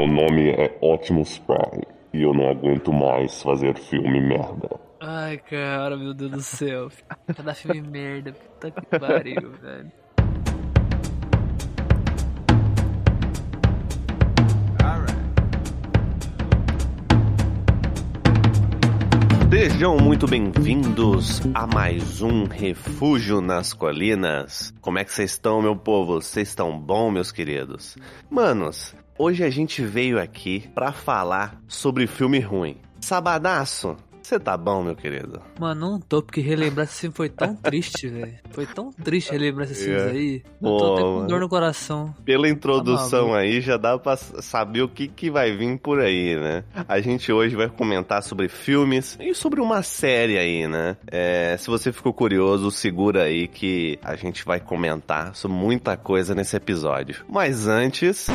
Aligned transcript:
meu 0.00 0.06
nome 0.06 0.50
é 0.52 0.78
Optimus 0.80 1.38
Prime 1.40 1.84
e 2.14 2.22
eu 2.22 2.32
não 2.32 2.48
aguento 2.48 2.90
mais 2.90 3.42
fazer 3.42 3.76
filme 3.76 4.18
merda. 4.18 4.80
Ai, 4.98 5.36
cara, 5.36 5.94
meu 5.94 6.14
Deus 6.14 6.30
do 6.30 6.40
céu. 6.40 6.88
Cada 7.36 7.52
filme 7.52 7.82
merda. 7.82 8.32
Puta 8.32 8.70
que 8.70 8.98
pariu, 8.98 9.50
velho. 9.60 9.92
Sejam 19.50 19.98
muito 19.98 20.26
bem-vindos 20.26 21.42
a 21.52 21.66
mais 21.66 22.22
um 22.22 22.44
Refúgio 22.44 23.42
nas 23.42 23.74
Colinas. 23.74 24.72
Como 24.80 24.98
é 24.98 25.04
que 25.04 25.12
vocês 25.12 25.32
estão, 25.32 25.60
meu 25.60 25.76
povo? 25.76 26.14
Vocês 26.14 26.48
estão 26.48 26.78
bom, 26.78 27.10
meus 27.10 27.30
queridos? 27.30 27.98
Manos, 28.30 28.94
hoje 29.20 29.44
a 29.44 29.50
gente 29.50 29.82
veio 29.82 30.18
aqui 30.18 30.66
pra 30.74 30.92
falar 30.92 31.60
sobre 31.68 32.06
filme 32.06 32.40
ruim. 32.40 32.76
Sabadaço, 33.00 33.96
você 34.22 34.38
tá 34.38 34.56
bom, 34.56 34.82
meu 34.82 34.94
querido? 34.94 35.40
Mano, 35.58 35.92
não 35.92 36.00
tô, 36.00 36.22
porque 36.22 36.40
relembrar 36.40 36.84
esse 36.86 37.00
filme 37.00 37.14
foi 37.16 37.28
tão 37.28 37.54
triste, 37.60 38.08
velho. 38.08 38.34
Foi 38.50 38.64
tão 38.66 38.90
triste 38.92 39.30
relembrar 39.32 39.66
esses 39.66 39.84
filmes 39.84 40.02
É. 40.04 40.10
aí. 40.10 40.42
Eu 40.62 40.76
tô 40.76 40.92
até 40.94 41.02
com 41.02 41.26
dor 41.26 41.40
no 41.40 41.48
coração. 41.48 42.14
Pela 42.24 42.48
introdução 42.48 43.28
maluco. 43.28 43.36
aí, 43.36 43.60
já 43.60 43.76
dá 43.76 43.98
pra 43.98 44.16
saber 44.16 44.82
o 44.82 44.88
que, 44.88 45.08
que 45.08 45.30
vai 45.30 45.54
vir 45.56 45.78
por 45.78 46.00
aí, 46.00 46.36
né? 46.36 46.64
A 46.88 47.00
gente 47.00 47.30
hoje 47.32 47.56
vai 47.56 47.68
comentar 47.68 48.22
sobre 48.22 48.48
filmes 48.48 49.18
e 49.20 49.34
sobre 49.34 49.60
uma 49.60 49.82
série 49.82 50.38
aí, 50.38 50.66
né? 50.68 50.96
É, 51.10 51.56
se 51.58 51.66
você 51.68 51.92
ficou 51.92 52.12
curioso, 52.14 52.70
segura 52.70 53.24
aí 53.24 53.48
que 53.48 53.98
a 54.02 54.14
gente 54.16 54.44
vai 54.44 54.60
comentar 54.60 55.34
sobre 55.34 55.56
muita 55.56 55.96
coisa 55.96 56.34
nesse 56.34 56.56
episódio. 56.56 57.24
Mas 57.28 57.66
antes. 57.66 58.28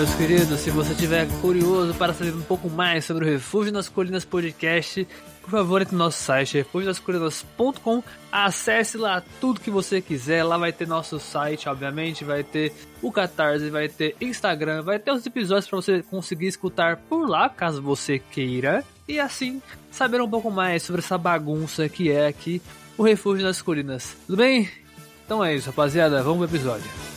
Meus 0.00 0.14
queridos, 0.14 0.60
se 0.60 0.70
você 0.70 0.92
estiver 0.92 1.28
curioso 1.42 1.92
para 1.92 2.14
saber 2.14 2.34
um 2.34 2.40
pouco 2.40 2.70
mais 2.70 3.04
sobre 3.04 3.22
o 3.22 3.28
Refúgio 3.28 3.70
nas 3.70 3.86
Colinas 3.86 4.24
Podcast, 4.24 5.06
por 5.42 5.50
favor, 5.50 5.82
entre 5.82 5.94
no 5.94 6.04
nosso 6.04 6.22
site 6.22 6.56
refugionascolinas.com, 6.56 8.02
acesse 8.32 8.96
lá 8.96 9.22
tudo 9.42 9.60
que 9.60 9.70
você 9.70 10.00
quiser, 10.00 10.42
lá 10.42 10.56
vai 10.56 10.72
ter 10.72 10.88
nosso 10.88 11.20
site, 11.20 11.68
obviamente, 11.68 12.24
vai 12.24 12.42
ter 12.42 12.72
o 13.02 13.12
Catarse, 13.12 13.68
vai 13.68 13.90
ter 13.90 14.16
Instagram, 14.22 14.80
vai 14.80 14.98
ter 14.98 15.12
os 15.12 15.26
episódios 15.26 15.68
para 15.68 15.76
você 15.76 16.02
conseguir 16.02 16.46
escutar 16.46 16.96
por 16.96 17.28
lá, 17.28 17.50
caso 17.50 17.82
você 17.82 18.18
queira, 18.18 18.82
e 19.06 19.20
assim 19.20 19.60
saber 19.90 20.22
um 20.22 20.30
pouco 20.30 20.50
mais 20.50 20.82
sobre 20.82 21.02
essa 21.02 21.18
bagunça 21.18 21.90
que 21.90 22.10
é 22.10 22.26
aqui 22.26 22.62
o 22.96 23.02
Refúgio 23.02 23.44
nas 23.44 23.60
Colinas. 23.60 24.16
Tudo 24.26 24.38
bem? 24.38 24.66
Então 25.26 25.44
é 25.44 25.54
isso, 25.54 25.66
rapaziada, 25.66 26.22
vamos 26.22 26.48
pro 26.48 26.56
episódio. 26.56 27.09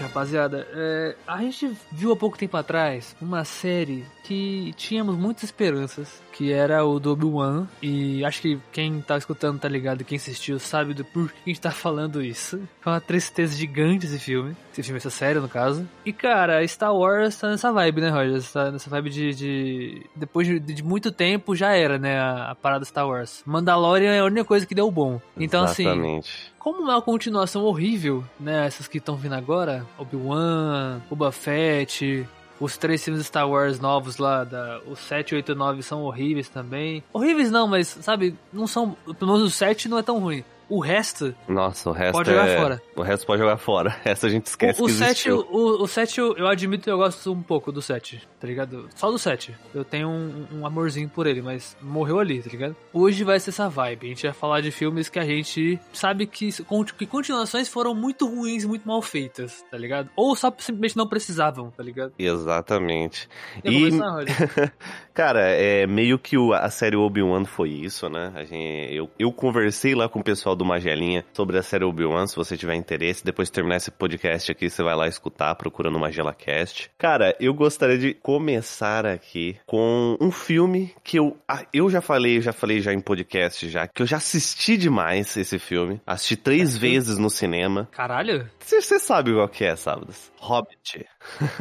Seguinte, 0.00 0.02
rapaziada. 0.02 0.66
é, 0.72 1.16
a 1.26 1.38
gente 1.38 1.76
viu 1.92 2.12
há 2.12 2.16
pouco 2.16 2.38
tempo 2.38 2.56
atrás 2.56 3.14
uma 3.20 3.44
série 3.44 4.04
que 4.24 4.72
tínhamos 4.76 5.16
muitas 5.16 5.44
esperanças, 5.44 6.22
que 6.40 6.50
era 6.50 6.82
o 6.86 6.98
do 6.98 7.12
Obi-Wan. 7.12 7.66
E 7.82 8.24
acho 8.24 8.40
que 8.40 8.58
quem 8.72 9.02
tá 9.02 9.18
escutando 9.18 9.60
tá 9.60 9.68
ligado, 9.68 10.02
quem 10.04 10.16
assistiu 10.16 10.58
sabe 10.58 10.94
do 10.94 11.04
por 11.04 11.28
que 11.30 11.36
a 11.44 11.48
gente 11.50 11.60
tá 11.60 11.70
falando 11.70 12.22
isso. 12.22 12.58
Foi 12.80 12.94
uma 12.94 13.00
tristeza 13.00 13.54
gigante 13.54 14.06
esse 14.06 14.18
filme. 14.18 14.56
Esse 14.72 14.82
filme, 14.82 14.96
essa 14.96 15.10
série, 15.10 15.38
no 15.38 15.50
caso. 15.50 15.86
E, 16.02 16.14
cara, 16.14 16.66
Star 16.66 16.94
Wars 16.96 17.36
tá 17.36 17.50
nessa 17.50 17.70
vibe, 17.70 18.00
né, 18.00 18.08
Roger? 18.08 18.42
Tá 18.50 18.70
nessa 18.70 18.88
vibe 18.88 19.10
de... 19.10 19.34
de- 19.34 20.06
Depois 20.16 20.46
de, 20.46 20.58
de 20.58 20.82
muito 20.82 21.12
tempo, 21.12 21.54
já 21.54 21.74
era, 21.76 21.98
né, 21.98 22.18
a, 22.18 22.52
a 22.52 22.54
parada 22.54 22.86
Star 22.86 23.06
Wars. 23.06 23.42
Mandalorian 23.44 24.12
é 24.14 24.20
a 24.20 24.24
única 24.24 24.44
coisa 24.46 24.64
que 24.64 24.74
deu 24.74 24.90
bom. 24.90 25.20
Então, 25.36 25.64
assim... 25.64 25.82
Exatamente. 25.82 26.50
Como 26.58 26.90
é 26.90 26.94
uma 26.94 27.02
continuação 27.02 27.64
horrível, 27.64 28.24
né? 28.38 28.66
Essas 28.66 28.86
que 28.88 28.98
estão 28.98 29.16
vindo 29.16 29.34
agora, 29.34 29.86
Obi-Wan, 29.98 31.00
Boba 31.08 31.32
Fett, 31.32 32.26
os 32.60 32.76
três 32.76 33.02
filmes 33.02 33.26
Star 33.26 33.48
Wars 33.48 33.80
novos 33.80 34.18
lá, 34.18 34.44
da, 34.44 34.80
os 34.86 34.98
7, 35.00 35.34
8 35.34 35.52
e 35.52 35.54
9 35.54 35.82
são 35.82 36.02
horríveis 36.02 36.48
também. 36.48 37.02
Horríveis 37.12 37.50
não, 37.50 37.66
mas, 37.66 37.88
sabe, 37.88 38.36
não 38.52 38.66
são. 38.66 38.96
Pelo 39.18 39.32
menos 39.32 39.48
o 39.48 39.50
7 39.50 39.88
não 39.88 39.98
é 39.98 40.02
tão 40.02 40.18
ruim. 40.18 40.44
O 40.70 40.80
resto, 40.80 41.34
Nossa, 41.48 41.90
o 41.90 41.92
resto 41.92 42.12
Pode 42.12 42.30
jogar 42.30 42.48
é... 42.48 42.56
fora. 42.56 42.82
O 42.96 43.02
resto 43.02 43.26
pode 43.26 43.42
jogar 43.42 43.56
fora. 43.56 43.96
Essa 44.04 44.28
a 44.28 44.30
gente 44.30 44.46
esquece 44.46 44.80
o, 44.80 44.84
o 44.84 44.86
que 44.86 44.92
7, 44.94 45.10
existiu. 45.10 45.46
o, 45.50 45.82
o 45.82 45.86
7 45.88 46.20
eu, 46.20 46.36
eu 46.36 46.46
admito 46.46 46.84
que 46.84 46.90
eu 46.90 46.96
gosto 46.96 47.32
um 47.32 47.42
pouco 47.42 47.72
do 47.72 47.82
7, 47.82 48.22
tá 48.38 48.46
ligado? 48.46 48.88
Só 48.94 49.10
do 49.10 49.18
7. 49.18 49.54
Eu 49.74 49.84
tenho 49.84 50.08
um, 50.08 50.46
um 50.52 50.66
amorzinho 50.66 51.08
por 51.08 51.26
ele, 51.26 51.42
mas 51.42 51.76
morreu 51.82 52.20
ali, 52.20 52.40
tá 52.42 52.48
ligado? 52.50 52.76
Hoje 52.92 53.24
vai 53.24 53.40
ser 53.40 53.50
essa 53.50 53.68
vibe. 53.68 54.06
A 54.06 54.08
gente 54.10 54.22
vai 54.22 54.32
falar 54.32 54.60
de 54.60 54.70
filmes 54.70 55.08
que 55.08 55.18
a 55.18 55.24
gente 55.24 55.78
sabe 55.92 56.26
que, 56.26 56.50
que 56.96 57.06
continuações 57.06 57.68
foram 57.68 57.94
muito 57.94 58.26
ruins, 58.28 58.64
muito 58.64 58.86
mal 58.86 59.02
feitas, 59.02 59.64
tá 59.70 59.76
ligado? 59.76 60.08
Ou 60.14 60.36
só 60.36 60.54
simplesmente 60.58 60.96
não 60.96 61.08
precisavam, 61.08 61.70
tá 61.70 61.82
ligado? 61.82 62.12
Exatamente. 62.18 63.28
Quer 63.62 63.72
E-? 63.72 63.90
Cara, 65.12 65.40
é 65.48 65.86
meio 65.86 66.18
que 66.18 66.38
o- 66.38 66.52
a 66.52 66.70
série 66.70 66.96
Obi-Wan 66.96 67.44
foi 67.44 67.70
isso, 67.70 68.08
né? 68.08 68.32
A 68.34 68.44
gente, 68.44 68.94
eu, 68.94 69.10
eu 69.18 69.32
conversei 69.32 69.94
lá 69.94 70.08
com 70.08 70.20
o 70.20 70.24
pessoal 70.24 70.54
do 70.60 70.64
Magelinha 70.64 71.24
sobre 71.32 71.56
a 71.56 71.62
série 71.62 71.84
Obi-Wan, 71.84 72.26
se 72.26 72.36
você 72.36 72.54
tiver 72.54 72.74
interesse, 72.74 73.24
depois 73.24 73.48
de 73.48 73.52
terminar 73.52 73.76
esse 73.76 73.90
podcast 73.90 74.52
aqui, 74.52 74.68
você 74.68 74.82
vai 74.82 74.94
lá 74.94 75.08
escutar, 75.08 75.54
procurando 75.54 75.98
MagelaCast. 75.98 76.90
Cara, 76.98 77.34
eu 77.40 77.54
gostaria 77.54 77.96
de 77.96 78.12
começar 78.12 79.06
aqui 79.06 79.56
com 79.66 80.18
um 80.20 80.30
filme 80.30 80.94
que 81.02 81.18
eu, 81.18 81.38
ah, 81.48 81.64
eu 81.72 81.88
já 81.88 82.02
falei, 82.02 82.42
já 82.42 82.52
falei 82.52 82.80
já 82.80 82.92
em 82.92 83.00
podcast 83.00 83.68
já, 83.70 83.88
que 83.88 84.02
eu 84.02 84.06
já 84.06 84.18
assisti 84.18 84.76
demais 84.76 85.34
esse 85.34 85.58
filme. 85.58 86.00
Assisti 86.06 86.36
três 86.36 86.76
vezes 86.76 87.16
no 87.16 87.30
cinema. 87.30 87.88
Caralho? 87.90 88.46
Você 88.58 88.82
você 88.82 88.98
sabe 88.98 89.32
qual 89.32 89.48
que 89.48 89.64
é, 89.64 89.74
Sábados? 89.76 90.30
Hobbit. 90.38 91.06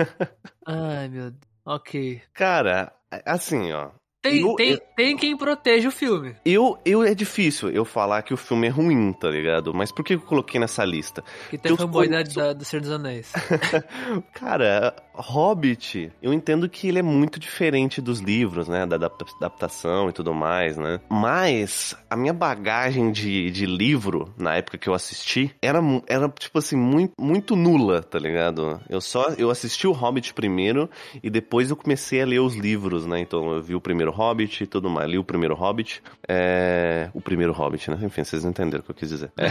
Ai, 0.67 1.07
meu 1.07 1.31
Deus. 1.31 1.49
Ok. 1.65 2.21
Cara, 2.33 2.91
assim, 3.25 3.71
ó. 3.71 3.91
Tem, 4.21 4.41
Eu- 4.41 4.55
tem, 4.55 4.71
eu- 4.71 4.79
tem 4.97 5.15
quem 5.17 5.37
proteja 5.37 5.87
o 5.87 5.91
filme. 5.91 6.35
Eu, 6.43 6.77
eu 6.85 7.03
é 7.03 7.13
difícil 7.15 7.69
eu 7.69 7.85
falar 7.85 8.21
que 8.21 8.33
o 8.33 8.37
filme 8.37 8.67
é 8.67 8.69
ruim, 8.69 9.13
tá 9.13 9.29
ligado? 9.29 9.73
Mas 9.73 9.91
por 9.93 10.03
que 10.03 10.15
eu 10.15 10.19
coloquei 10.19 10.59
nessa 10.59 10.83
lista? 10.83 11.23
Que 11.49 11.57
tem 11.57 11.71
Eu 11.71 11.77
fanboy 11.77 12.05
sou- 12.07 12.11
da, 12.15 12.47
da, 12.47 12.53
do 12.53 12.65
Senhor 12.65 12.81
dos 12.81 12.91
Anéis. 12.91 13.31
Cara, 14.33 14.95
Hobbit, 15.13 16.11
eu 16.21 16.33
entendo 16.33 16.67
que 16.69 16.87
ele 16.87 16.99
é 16.99 17.01
muito 17.01 17.39
diferente 17.39 18.01
dos 18.01 18.19
livros, 18.19 18.67
né? 18.67 18.85
Da 18.85 18.95
adap- 18.95 19.23
adaptação 19.37 20.09
e 20.09 20.13
tudo 20.13 20.33
mais, 20.33 20.77
né? 20.77 20.99
Mas 21.09 21.95
a 22.09 22.15
minha 22.15 22.33
bagagem 22.33 23.11
de, 23.11 23.49
de 23.51 23.65
livro, 23.65 24.33
na 24.37 24.55
época 24.55 24.77
que 24.77 24.87
eu 24.89 24.93
assisti, 24.93 25.53
era, 25.61 25.79
era 26.07 26.27
tipo 26.29 26.57
assim, 26.59 26.75
muito, 26.75 27.13
muito 27.19 27.55
nula, 27.55 28.01
tá 28.01 28.19
ligado? 28.19 28.79
Eu 28.89 29.01
só 29.01 29.29
eu 29.37 29.49
assisti 29.49 29.87
o 29.87 29.91
Hobbit 29.91 30.33
primeiro 30.33 30.89
e 31.23 31.29
depois 31.29 31.69
eu 31.69 31.75
comecei 31.75 32.21
a 32.21 32.25
ler 32.25 32.39
os 32.39 32.55
livros, 32.55 33.05
né? 33.05 33.19
Então 33.19 33.51
eu 33.53 33.61
vi 33.61 33.75
o 33.75 33.81
primeiro 33.81 34.08
Hobbit 34.11 34.63
e 34.63 34.67
tudo 34.67 34.89
mais. 34.89 35.09
Li 35.09 35.17
o 35.17 35.23
primeiro 35.23 35.55
Hobbit. 35.55 36.01
É... 36.27 37.09
O 37.13 37.21
primeiro 37.21 37.53
Hobbit, 37.53 37.89
né? 37.91 37.97
Enfim, 38.01 38.23
vocês 38.23 38.45
entenderam 38.45 38.81
o 38.81 38.83
que 38.85 38.91
eu 38.91 38.95
quis 38.95 39.09
dizer. 39.09 39.31
É. 39.37 39.49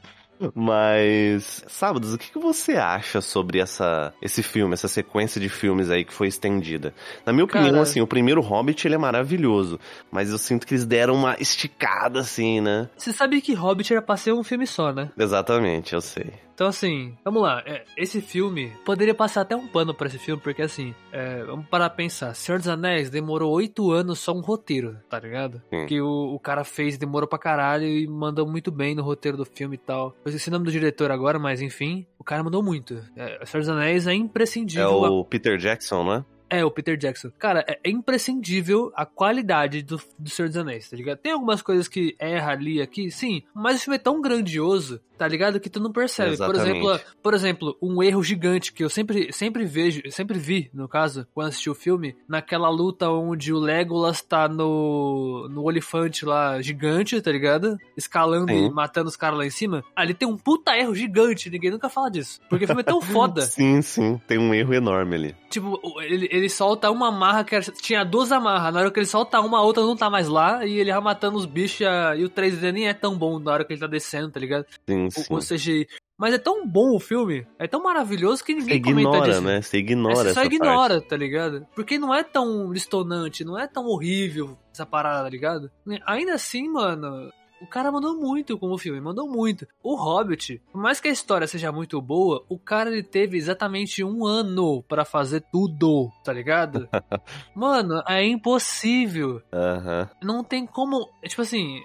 Mas, 0.54 1.64
Sábados, 1.68 2.12
o 2.12 2.18
que, 2.18 2.32
que 2.32 2.38
você 2.38 2.72
acha 2.72 3.20
sobre 3.20 3.60
essa, 3.60 4.12
esse 4.20 4.42
filme, 4.42 4.74
essa 4.74 4.88
sequência 4.88 5.40
de 5.40 5.48
filmes 5.48 5.90
aí 5.90 6.04
que 6.04 6.12
foi 6.12 6.26
estendida? 6.26 6.92
Na 7.24 7.32
minha 7.32 7.44
opinião, 7.44 7.70
Cara- 7.70 7.82
assim, 7.82 8.00
o 8.00 8.06
primeiro 8.06 8.40
Hobbit 8.40 8.86
ele 8.86 8.96
é 8.96 8.98
maravilhoso, 8.98 9.78
mas 10.10 10.30
eu 10.30 10.38
sinto 10.38 10.66
que 10.66 10.74
eles 10.74 10.84
deram 10.84 11.14
uma 11.14 11.36
esticada 11.38 12.20
assim, 12.20 12.60
né? 12.60 12.88
Você 12.96 13.12
sabe 13.12 13.40
que 13.40 13.54
Hobbit 13.54 13.92
era 13.92 14.02
pra 14.02 14.16
ser 14.16 14.32
um 14.32 14.42
filme 14.42 14.66
só, 14.66 14.92
né? 14.92 15.10
Exatamente, 15.16 15.94
eu 15.94 16.00
sei. 16.00 16.32
Então, 16.54 16.68
assim, 16.68 17.16
vamos 17.24 17.42
lá. 17.42 17.62
É, 17.66 17.84
esse 17.96 18.20
filme, 18.20 18.72
poderia 18.84 19.14
passar 19.14 19.40
até 19.40 19.56
um 19.56 19.66
pano 19.66 19.92
pra 19.92 20.06
esse 20.06 20.18
filme, 20.18 20.40
porque, 20.40 20.62
assim, 20.62 20.94
é, 21.12 21.42
vamos 21.44 21.66
parar 21.66 21.90
pra 21.90 21.96
pensar. 21.96 22.32
Senhor 22.34 22.58
dos 22.58 22.68
Anéis 22.68 23.10
demorou 23.10 23.52
oito 23.52 23.90
anos 23.90 24.20
só 24.20 24.32
um 24.32 24.40
roteiro, 24.40 24.96
tá 25.08 25.18
ligado? 25.18 25.60
Sim. 25.68 25.86
Que 25.86 26.00
o, 26.00 26.34
o 26.34 26.38
cara 26.38 26.62
fez, 26.64 26.96
demorou 26.96 27.28
pra 27.28 27.38
caralho 27.38 27.86
e 27.86 28.06
mandou 28.06 28.46
muito 28.48 28.70
bem 28.70 28.94
no 28.94 29.02
roteiro 29.02 29.36
do 29.36 29.44
filme 29.44 29.74
e 29.74 29.78
tal. 29.78 30.14
Eu 30.24 30.30
esqueci 30.30 30.48
o 30.48 30.52
nome 30.52 30.64
do 30.64 30.72
diretor 30.72 31.10
agora, 31.10 31.38
mas 31.38 31.60
enfim, 31.60 32.06
o 32.18 32.24
cara 32.24 32.44
mandou 32.44 32.62
muito. 32.62 33.02
É, 33.16 33.44
Senhor 33.44 33.60
dos 33.60 33.68
Anéis 33.68 34.06
é 34.06 34.12
É 34.12 34.14
imprescindível. 34.14 34.90
o 34.92 35.24
Peter 35.24 35.56
Jackson, 35.58 36.04
né? 36.04 36.24
É, 36.48 36.64
o 36.64 36.70
Peter 36.70 36.96
Jackson. 36.96 37.30
Cara, 37.36 37.64
é, 37.66 37.80
é 37.82 37.90
imprescindível 37.90 38.92
a 38.94 39.04
qualidade 39.04 39.82
do, 39.82 40.00
do 40.16 40.30
Senhor 40.30 40.46
dos 40.48 40.56
Anéis, 40.56 40.88
tá 40.88 40.96
ligado? 40.96 41.18
Tem 41.18 41.32
algumas 41.32 41.62
coisas 41.62 41.88
que 41.88 42.14
erra 42.18 42.52
ali, 42.52 42.80
aqui, 42.80 43.10
sim, 43.10 43.42
mas 43.52 43.78
o 43.80 43.84
filme 43.84 43.96
é 43.96 43.98
tão 43.98 44.20
grandioso 44.20 45.00
tá 45.18 45.26
ligado? 45.28 45.60
Que 45.60 45.68
tu 45.70 45.80
não 45.80 45.92
percebe. 45.92 46.36
Por 46.36 46.54
exemplo, 46.54 47.00
por 47.22 47.34
exemplo, 47.34 47.76
um 47.82 48.02
erro 48.02 48.22
gigante 48.22 48.72
que 48.72 48.82
eu 48.84 48.88
sempre, 48.90 49.32
sempre 49.32 49.64
vejo, 49.64 50.02
sempre 50.10 50.38
vi, 50.38 50.70
no 50.74 50.88
caso, 50.88 51.26
quando 51.34 51.48
assisti 51.48 51.70
o 51.70 51.74
filme, 51.74 52.16
naquela 52.28 52.68
luta 52.68 53.08
onde 53.10 53.52
o 53.52 53.58
Legolas 53.58 54.20
tá 54.22 54.48
no, 54.48 55.48
no 55.50 55.62
olifante 55.62 56.24
lá 56.24 56.60
gigante, 56.60 57.20
tá 57.20 57.30
ligado? 57.30 57.76
Escalando 57.96 58.52
Sim. 58.52 58.66
e 58.66 58.70
matando 58.70 59.08
os 59.08 59.16
caras 59.16 59.38
lá 59.38 59.46
em 59.46 59.50
cima. 59.50 59.84
Ali 59.94 60.14
tem 60.14 60.26
um 60.28 60.36
puta 60.36 60.76
erro 60.76 60.94
gigante, 60.94 61.50
ninguém 61.50 61.70
nunca 61.70 61.88
fala 61.88 62.10
disso. 62.10 62.40
Porque 62.48 62.64
o 62.64 62.66
filme 62.68 62.82
é 62.82 62.84
tão 62.84 63.00
foda. 63.02 63.42
Sim, 63.42 63.80
sim. 63.82 64.20
Tem 64.26 64.38
um 64.38 64.52
erro 64.54 64.74
enorme 64.74 65.14
ali. 65.14 65.36
Tipo, 65.50 65.80
ele, 66.02 66.28
ele 66.32 66.48
solta 66.48 66.90
uma 66.90 67.08
amarra 67.08 67.44
que 67.44 67.54
era- 67.54 67.64
tinha 67.80 68.04
duas 68.04 68.32
amarras. 68.32 68.72
Na 68.74 68.80
hora 68.80 68.90
que 68.90 68.98
ele 68.98 69.06
solta 69.06 69.40
uma, 69.40 69.58
a 69.58 69.62
outra 69.62 69.82
não 69.84 69.96
tá 69.96 70.10
mais 70.10 70.28
lá. 70.28 70.64
E 70.66 70.78
ele 70.78 70.90
vai 70.92 71.00
matando 71.00 71.36
os 71.36 71.46
bichos. 71.46 71.80
e 71.82 72.20
E 72.20 72.24
o 72.24 72.30
3D 72.30 72.72
nem 72.72 72.88
é 72.88 72.94
tão 72.94 73.16
bom 73.16 73.38
na 73.38 73.52
hora 73.52 73.64
que 73.64 73.72
ele 73.72 73.80
tá 73.80 73.86
descendo, 73.86 74.30
tá 74.30 74.40
ligado? 74.40 74.66
Sim, 74.88 75.08
O, 75.30 75.40
sim. 75.40 75.54
o 75.54 75.56
CGI. 75.58 75.86
Mas 76.16 76.32
é 76.34 76.38
tão 76.38 76.64
bom 76.66 76.94
o 76.94 77.00
filme, 77.00 77.44
é 77.58 77.66
tão 77.66 77.82
maravilhoso 77.82 78.44
que 78.44 78.52
Você 78.54 78.60
ninguém 78.60 78.80
comenta 78.82 79.00
ignora, 79.08 79.30
disso. 79.32 79.40
né? 79.42 79.62
Você 79.62 79.76
É, 79.76 79.80
ignora 79.80 80.14
você 80.16 80.32
só 80.34 80.44
ignora, 80.44 81.00
tá 81.00 81.16
ligado? 81.16 81.66
Porque 81.74 81.98
não 81.98 82.14
é 82.14 82.22
tão 82.22 82.72
distonante, 82.72 83.44
não 83.44 83.58
é 83.58 83.66
tão 83.66 83.84
horrível 83.86 84.56
essa 84.72 84.86
parada, 84.86 85.24
tá 85.24 85.30
ligado? 85.30 85.70
Ainda 86.06 86.34
assim, 86.34 86.68
mano, 86.68 87.32
o 87.60 87.66
cara 87.66 87.90
mandou 87.90 88.16
muito 88.16 88.56
como 88.56 88.78
filme, 88.78 89.00
mandou 89.00 89.28
muito. 89.28 89.66
O 89.82 89.96
Hobbit, 89.96 90.62
por 90.70 90.80
mais 90.80 91.00
que 91.00 91.08
a 91.08 91.12
história 91.12 91.48
seja 91.48 91.72
muito 91.72 92.00
boa, 92.00 92.44
o 92.48 92.60
cara 92.60 92.90
ele 92.90 93.02
teve 93.02 93.36
exatamente 93.36 94.04
um 94.04 94.24
ano 94.24 94.84
pra 94.84 95.04
fazer 95.04 95.42
tudo, 95.50 96.10
tá 96.22 96.32
ligado? 96.32 96.88
mano, 97.56 98.00
é 98.06 98.24
impossível. 98.24 99.40
parte. 99.50 99.64
Aham. 99.66 100.10
Não 100.22 100.44
tem 100.44 100.64
como. 100.66 101.08
Tipo 101.26 101.42
assim, 101.42 101.80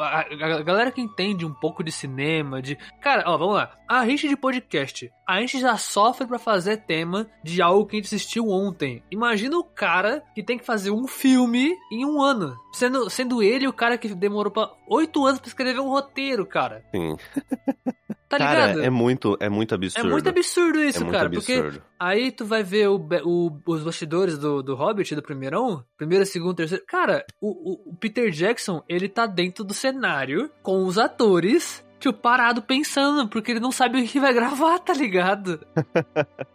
a, 0.00 0.62
galera 0.62 0.90
que 0.90 1.00
entende 1.00 1.46
um 1.46 1.52
pouco 1.52 1.82
de 1.82 1.90
cinema, 1.90 2.60
de. 2.60 2.76
Cara, 3.00 3.24
ó, 3.26 3.36
vamos 3.36 3.54
lá. 3.54 3.76
A 3.88 4.06
gente 4.06 4.28
de 4.28 4.36
podcast, 4.36 5.10
a 5.26 5.40
gente 5.40 5.60
já 5.60 5.76
sofre 5.76 6.26
pra 6.26 6.38
fazer 6.38 6.78
tema 6.78 7.28
de 7.42 7.60
algo 7.60 7.86
que 7.86 7.96
a 7.96 7.98
gente 7.98 8.06
assistiu 8.06 8.48
ontem. 8.48 9.02
Imagina 9.10 9.56
o 9.58 9.64
cara 9.64 10.22
que 10.34 10.42
tem 10.42 10.58
que 10.58 10.64
fazer 10.64 10.90
um 10.90 11.06
filme 11.06 11.76
em 11.90 12.04
um 12.04 12.20
ano. 12.20 12.56
Sendo, 12.72 13.10
sendo 13.10 13.42
ele 13.42 13.68
o 13.68 13.72
cara 13.72 13.98
que 13.98 14.14
demorou 14.14 14.52
pra 14.52 14.70
oito 14.88 15.26
anos 15.26 15.40
pra 15.40 15.48
escrever 15.48 15.80
um 15.80 15.88
roteiro, 15.88 16.46
cara. 16.46 16.84
Sim. 16.94 17.16
Tá 18.32 18.38
Cara, 18.38 18.66
ligado? 18.68 18.84
é 18.84 18.88
muito, 18.90 19.36
é 19.40 19.48
muito 19.50 19.74
É 19.74 19.76
absurdo. 19.76 20.08
muito 20.10 20.28
absurdo 20.28 20.80
É 20.80 20.86
isso, 20.86 21.00
muito 21.04 21.12
cara. 21.12 21.28
Porque 21.28 21.52
absurdo. 21.52 21.82
Aí 22.00 22.32
tu 22.32 22.46
vai 22.46 22.62
ver 22.62 22.88
o, 22.88 22.96
o- 23.24 23.60
os 23.66 23.82
bastidores 23.82 24.38
do, 24.38 24.62
do 24.62 24.74
Hobbit, 24.74 25.14
do 25.14 25.22
primeirão, 25.22 25.84
primeiro, 25.98 26.24
segundo, 26.24 26.54
terceiro. 26.54 26.82
Cara, 26.88 27.24
o- 27.40 27.90
o 27.90 27.94
Peter 27.96 28.30
Jackson, 28.30 28.82
ele 28.88 29.06
tá 29.08 29.26
dentro 29.26 29.62
do 29.64 29.74
cenário 29.74 30.50
com 30.62 30.84
os 30.86 30.96
atores, 30.96 31.84
tipo, 32.02 32.18
parado 32.18 32.60
pensando, 32.62 33.28
porque 33.28 33.52
ele 33.52 33.60
não 33.60 33.70
sabe 33.72 34.00
o 34.02 34.06
que 34.06 34.18
vai 34.20 34.32
gravar, 34.34 34.78
tá 34.80 34.92
ligado? 34.92 35.60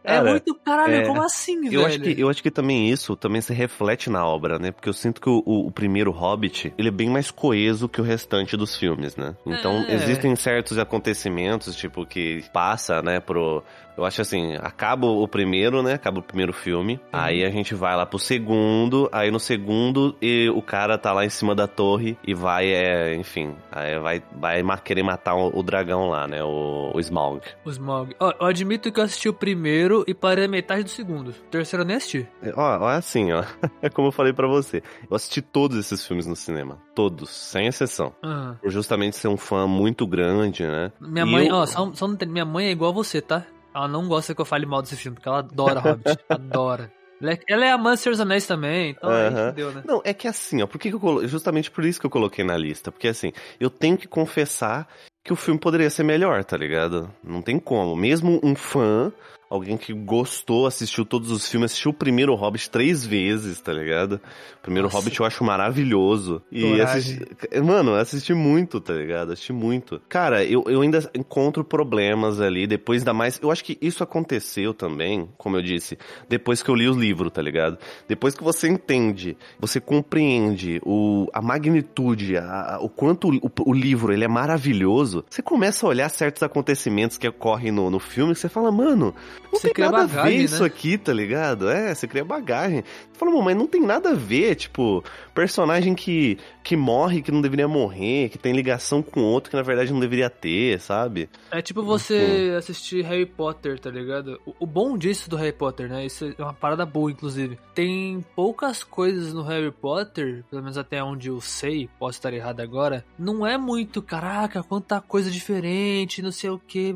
é 0.04 0.18
Cara, 0.18 0.30
muito 0.30 0.54
caralho, 0.56 0.96
é, 0.96 1.06
como 1.06 1.22
assim, 1.24 1.62
velho? 1.62 1.82
Eu 1.82 1.86
acho, 1.86 2.00
que, 2.00 2.22
eu 2.22 2.30
acho 2.30 2.44
que 2.44 2.52
também 2.52 2.90
isso 2.90 3.16
também 3.16 3.42
se 3.42 3.54
reflete 3.54 4.10
na 4.10 4.26
obra, 4.26 4.60
né? 4.60 4.72
Porque 4.72 4.90
eu 4.90 4.94
sinto 4.94 5.20
que 5.22 5.30
o, 5.30 5.42
o- 5.46 5.68
o 5.68 5.72
primeiro 5.72 6.12
Hobbit, 6.12 6.74
ele 6.78 6.90
é 6.90 6.92
bem 6.92 7.10
mais 7.10 7.32
coeso 7.32 7.88
que 7.90 8.02
o 8.02 8.04
restante 8.04 8.56
dos 8.58 8.76
filmes, 8.76 9.16
né? 9.16 9.36
Então, 9.46 9.86
É. 9.88 9.94
existem 9.96 10.36
certos 10.36 10.78
acontecimentos, 10.78 11.76
tipo, 11.76 12.06
que 12.06 12.44
passa, 12.54 13.02
né, 13.02 13.20
pro... 13.20 13.64
Eu 13.98 14.06
acho 14.06 14.22
assim, 14.22 14.54
acaba 14.62 15.08
o 15.08 15.28
primeiro, 15.28 15.82
né? 15.82 15.94
Acaba 15.94 16.20
o 16.20 16.22
primeiro 16.22 16.54
filme. 16.54 17.00
Aí 17.12 17.44
a 17.44 17.50
gente 17.50 17.74
vai 17.74 17.96
lá 17.96 18.06
pro 18.06 18.20
segundo. 18.20 19.10
Aí 19.12 19.32
no 19.32 19.40
segundo, 19.40 20.16
e 20.22 20.48
o 20.52 20.62
cara 20.62 21.00
tá 21.00 21.12
lá 21.12 21.26
em 21.26 21.30
cima 21.32 21.56
da 21.56 21.66
torre 21.68 22.16
e 22.24 22.36
vai, 22.36 22.72
é, 22.72 23.16
enfim, 23.16 23.56
aí 23.72 23.98
vai, 23.98 24.22
vai 24.32 24.64
querer 24.84 25.02
matar 25.02 25.34
o, 25.38 25.60
o 25.60 25.64
dragão 25.64 26.10
lá, 26.10 26.28
né? 26.28 26.44
O, 26.44 26.92
o 26.94 27.00
Smaug. 27.00 27.42
O 27.66 27.70
Smaug. 27.70 28.16
Ó, 28.20 28.34
eu 28.40 28.46
admito 28.48 28.92
que 28.92 29.00
eu 29.00 29.04
assisti 29.04 29.30
o 29.30 29.34
primeiro 29.34 30.04
e 30.08 30.14
parei 30.14 30.46
a 30.46 30.48
metade 30.48 30.84
do 30.84 30.90
segundo. 30.90 31.30
O 31.30 31.34
terceiro 31.50 31.84
eu 31.84 31.88
nem 31.88 31.98
assisti. 31.98 32.28
Ó, 32.56 32.78
ó, 32.80 32.88
assim, 32.90 33.32
ó. 33.32 33.44
É 33.82 33.90
como 33.90 34.08
eu 34.08 34.12
falei 34.12 34.34
pra 34.34 34.48
você. 34.48 34.82
Eu 35.10 35.16
assisti 35.16 35.42
todos 35.42 35.78
esses 35.78 36.06
filmes 36.06 36.26
no 36.26 36.36
cinema. 36.36 36.80
Todos, 36.96 37.30
sem 37.30 37.68
exceção. 37.68 38.14
Ah. 38.24 38.56
Por 38.62 38.70
justamente 38.72 39.16
ser 39.16 39.28
um 39.28 39.38
fã 39.38 39.68
muito 39.68 40.06
grande, 40.08 40.64
né? 40.66 40.92
Minha 41.00 41.26
E 41.26 41.30
mãe, 41.32 41.48
eu- 41.48 41.56
ó, 41.56 41.66
só, 41.66 41.92
só 41.94 42.08
não 42.08 42.16
tem- 42.16 42.28
minha 42.28 42.46
mãe 42.46 42.68
é 42.68 42.72
igual 42.72 42.92
a 42.92 42.94
você, 42.94 43.22
tá? 43.22 43.46
Ela 43.76 43.88
não 43.88 44.08
gosta 44.08 44.34
que 44.34 44.42
eu 44.42 44.46
fale 44.46 44.66
mal 44.66 44.82
desse 44.82 44.96
filme, 44.96 45.16
porque 45.16 45.30
ela 45.30 45.40
adora 45.40 45.80
Hobbit. 45.80 46.18
adora. 46.30 46.92
Ela 47.22 47.32
é, 47.34 47.40
ela 47.50 47.66
é 47.66 47.72
amante 47.72 48.08
dos 48.10 48.20
Anéis 48.20 48.46
também, 48.46 48.92
então 48.92 49.10
aí 49.10 49.28
Aham. 49.28 49.50
fudeu, 49.50 49.72
né? 49.72 49.82
Não, 49.86 50.02
é 50.06 50.14
que 50.14 50.28
assim, 50.28 50.62
ó, 50.62 50.68
por 50.68 50.78
que, 50.80 50.90
que 50.90 50.96
eu 50.96 51.00
colo... 51.00 51.28
justamente 51.28 51.70
por 51.72 51.84
isso 51.84 52.00
que 52.00 52.06
eu 52.06 52.12
coloquei 52.12 52.46
na 52.46 52.56
lista, 52.56 52.92
porque 52.92 53.08
assim, 53.08 53.32
eu 53.60 53.72
tenho 53.72 53.98
que 53.98 54.08
confessar 54.08 54.88
que 55.28 55.34
o 55.34 55.36
filme 55.36 55.60
poderia 55.60 55.90
ser 55.90 56.04
melhor, 56.04 56.46
tá 56.46 56.56
ligado? 56.56 57.12
Não 57.22 57.42
tem 57.42 57.60
como. 57.60 57.98
Mesmo 57.98 58.40
um 58.42 58.56
fã, 58.56 59.12
alguém 59.50 59.78
que 59.78 59.94
gostou, 59.94 60.68
assistiu 60.68 61.06
todos 61.06 61.32
os 61.32 61.48
filmes, 61.48 61.72
assistiu 61.72 61.92
o 61.92 61.94
primeiro 61.94 62.36
Hobbit 62.36 62.70
três 62.70 63.06
vezes, 63.06 63.62
tá 63.62 63.72
ligado? 63.74 64.20
O 64.60 64.62
primeiro 64.62 64.88
Nossa. 64.88 64.98
Hobbit 64.98 65.20
eu 65.20 65.26
acho 65.26 65.44
maravilhoso. 65.44 66.42
E 66.52 66.82
assisti... 66.82 67.20
Mano, 67.64 67.94
assisti 67.96 68.34
muito, 68.34 68.82
tá 68.82 68.94
ligado? 68.94 69.32
Assisti 69.32 69.54
muito. 69.54 70.02
Cara, 70.10 70.44
eu, 70.44 70.64
eu 70.68 70.82
ainda 70.82 71.10
encontro 71.16 71.64
problemas 71.64 72.42
ali, 72.42 72.68
depois 72.68 73.04
da 73.04 73.14
mais. 73.14 73.40
Eu 73.42 73.50
acho 73.52 73.64
que 73.64 73.78
isso 73.82 74.04
aconteceu 74.04 74.74
também, 74.74 75.30
como 75.38 75.56
eu 75.58 75.62
disse, 75.62 75.98
depois 76.28 76.62
que 76.62 76.70
eu 76.70 76.76
li 76.76 76.88
o 76.90 76.94
livro, 77.00 77.30
tá 77.30 77.42
ligado? 77.42 77.78
Depois 78.08 78.36
que 78.36 78.44
você 78.44 78.68
entende, 78.68 79.38
você 79.60 79.80
compreende 79.80 80.82
o, 80.86 81.28
a 81.34 81.42
magnitude, 81.42 82.38
a- 82.38 82.76
a- 82.76 82.80
o 82.82 82.90
quanto 82.90 83.30
o, 83.30 83.52
o 83.66 83.74
livro 83.74 84.12
ele 84.12 84.24
é 84.26 84.28
maravilhoso, 84.28 85.24
você 85.30 85.42
começa 85.42 85.86
a 85.86 85.90
olhar 85.90 86.10
certos 86.10 86.44
acontecimentos 86.44 87.18
que 87.18 87.28
ocorrem 87.28 87.72
no, 87.72 87.90
no 87.90 88.00
filme 88.00 88.34
e 88.34 88.36
você 88.36 88.50
fala, 88.50 88.72
mano, 88.72 89.14
não 89.44 89.60
Você 89.60 89.70
tem 89.70 89.86
nada 89.86 90.04
a 90.04 90.08
bagagem, 90.08 90.38
ver 90.38 90.44
isso 90.44 90.62
né? 90.62 90.68
aqui, 90.68 90.98
tá 90.98 91.14
ligado? 91.14 91.70
É, 91.70 91.94
você 91.94 92.08
cria 92.08 92.24
bagagem. 92.24 92.84
Você 92.84 93.20
fala, 93.20 93.32
"Mano, 93.32 93.44
mas 93.44 93.58
não 93.58 93.68
tem 93.68 93.82
nada 93.82 94.12
a 94.12 94.14
ver, 94.14 94.56
tipo, 94.56 95.04
personagem 95.34 95.96
que, 95.96 96.38
que 96.64 96.76
morre, 96.76 97.22
que 97.22 97.32
não 97.32 97.42
deveria 97.42 97.68
morrer, 97.68 98.30
que 98.30 98.38
tem 98.38 98.54
ligação 98.54 99.02
com 99.02 99.22
outro 99.22 99.50
que 99.50 99.56
na 99.56 99.64
verdade 99.64 99.94
não 99.94 100.00
deveria 100.00 100.30
ter, 100.30 100.80
sabe? 100.80 101.30
É 101.52 101.62
tipo 101.62 101.84
você 101.84 102.54
assistir 102.58 103.04
Harry 103.04 103.26
Potter, 103.26 103.80
tá 103.80 103.90
ligado? 103.90 104.40
O, 104.46 104.54
o 104.62 104.66
bom 104.66 104.98
disso 104.98 105.30
do 105.30 105.36
Harry 105.36 105.54
Potter, 105.54 105.90
né? 105.90 106.06
Isso 106.06 106.34
é 106.38 106.44
uma 106.44 106.54
parada 106.54 106.86
boa, 106.86 107.12
inclusive. 107.12 107.58
Tem 107.74 108.24
poucas 108.36 108.84
coisas 108.84 109.34
no 109.34 109.44
Harry 109.44 109.72
Potter, 109.72 110.44
pelo 110.50 110.62
menos 110.62 110.78
até 110.78 111.04
onde 111.04 111.30
eu 111.30 111.40
sei, 111.40 111.90
posso 112.00 112.18
estar 112.18 112.34
errado 112.34 112.60
agora. 112.60 113.06
Não 113.18 113.46
é 113.46 113.58
muito, 113.58 114.02
caraca, 114.02 114.64
quanta 114.64 115.00
coisa 115.02 115.30
diferente, 115.32 116.22
não 116.22 116.32
sei 116.32 116.50
o 116.50 116.60
que, 116.60 116.96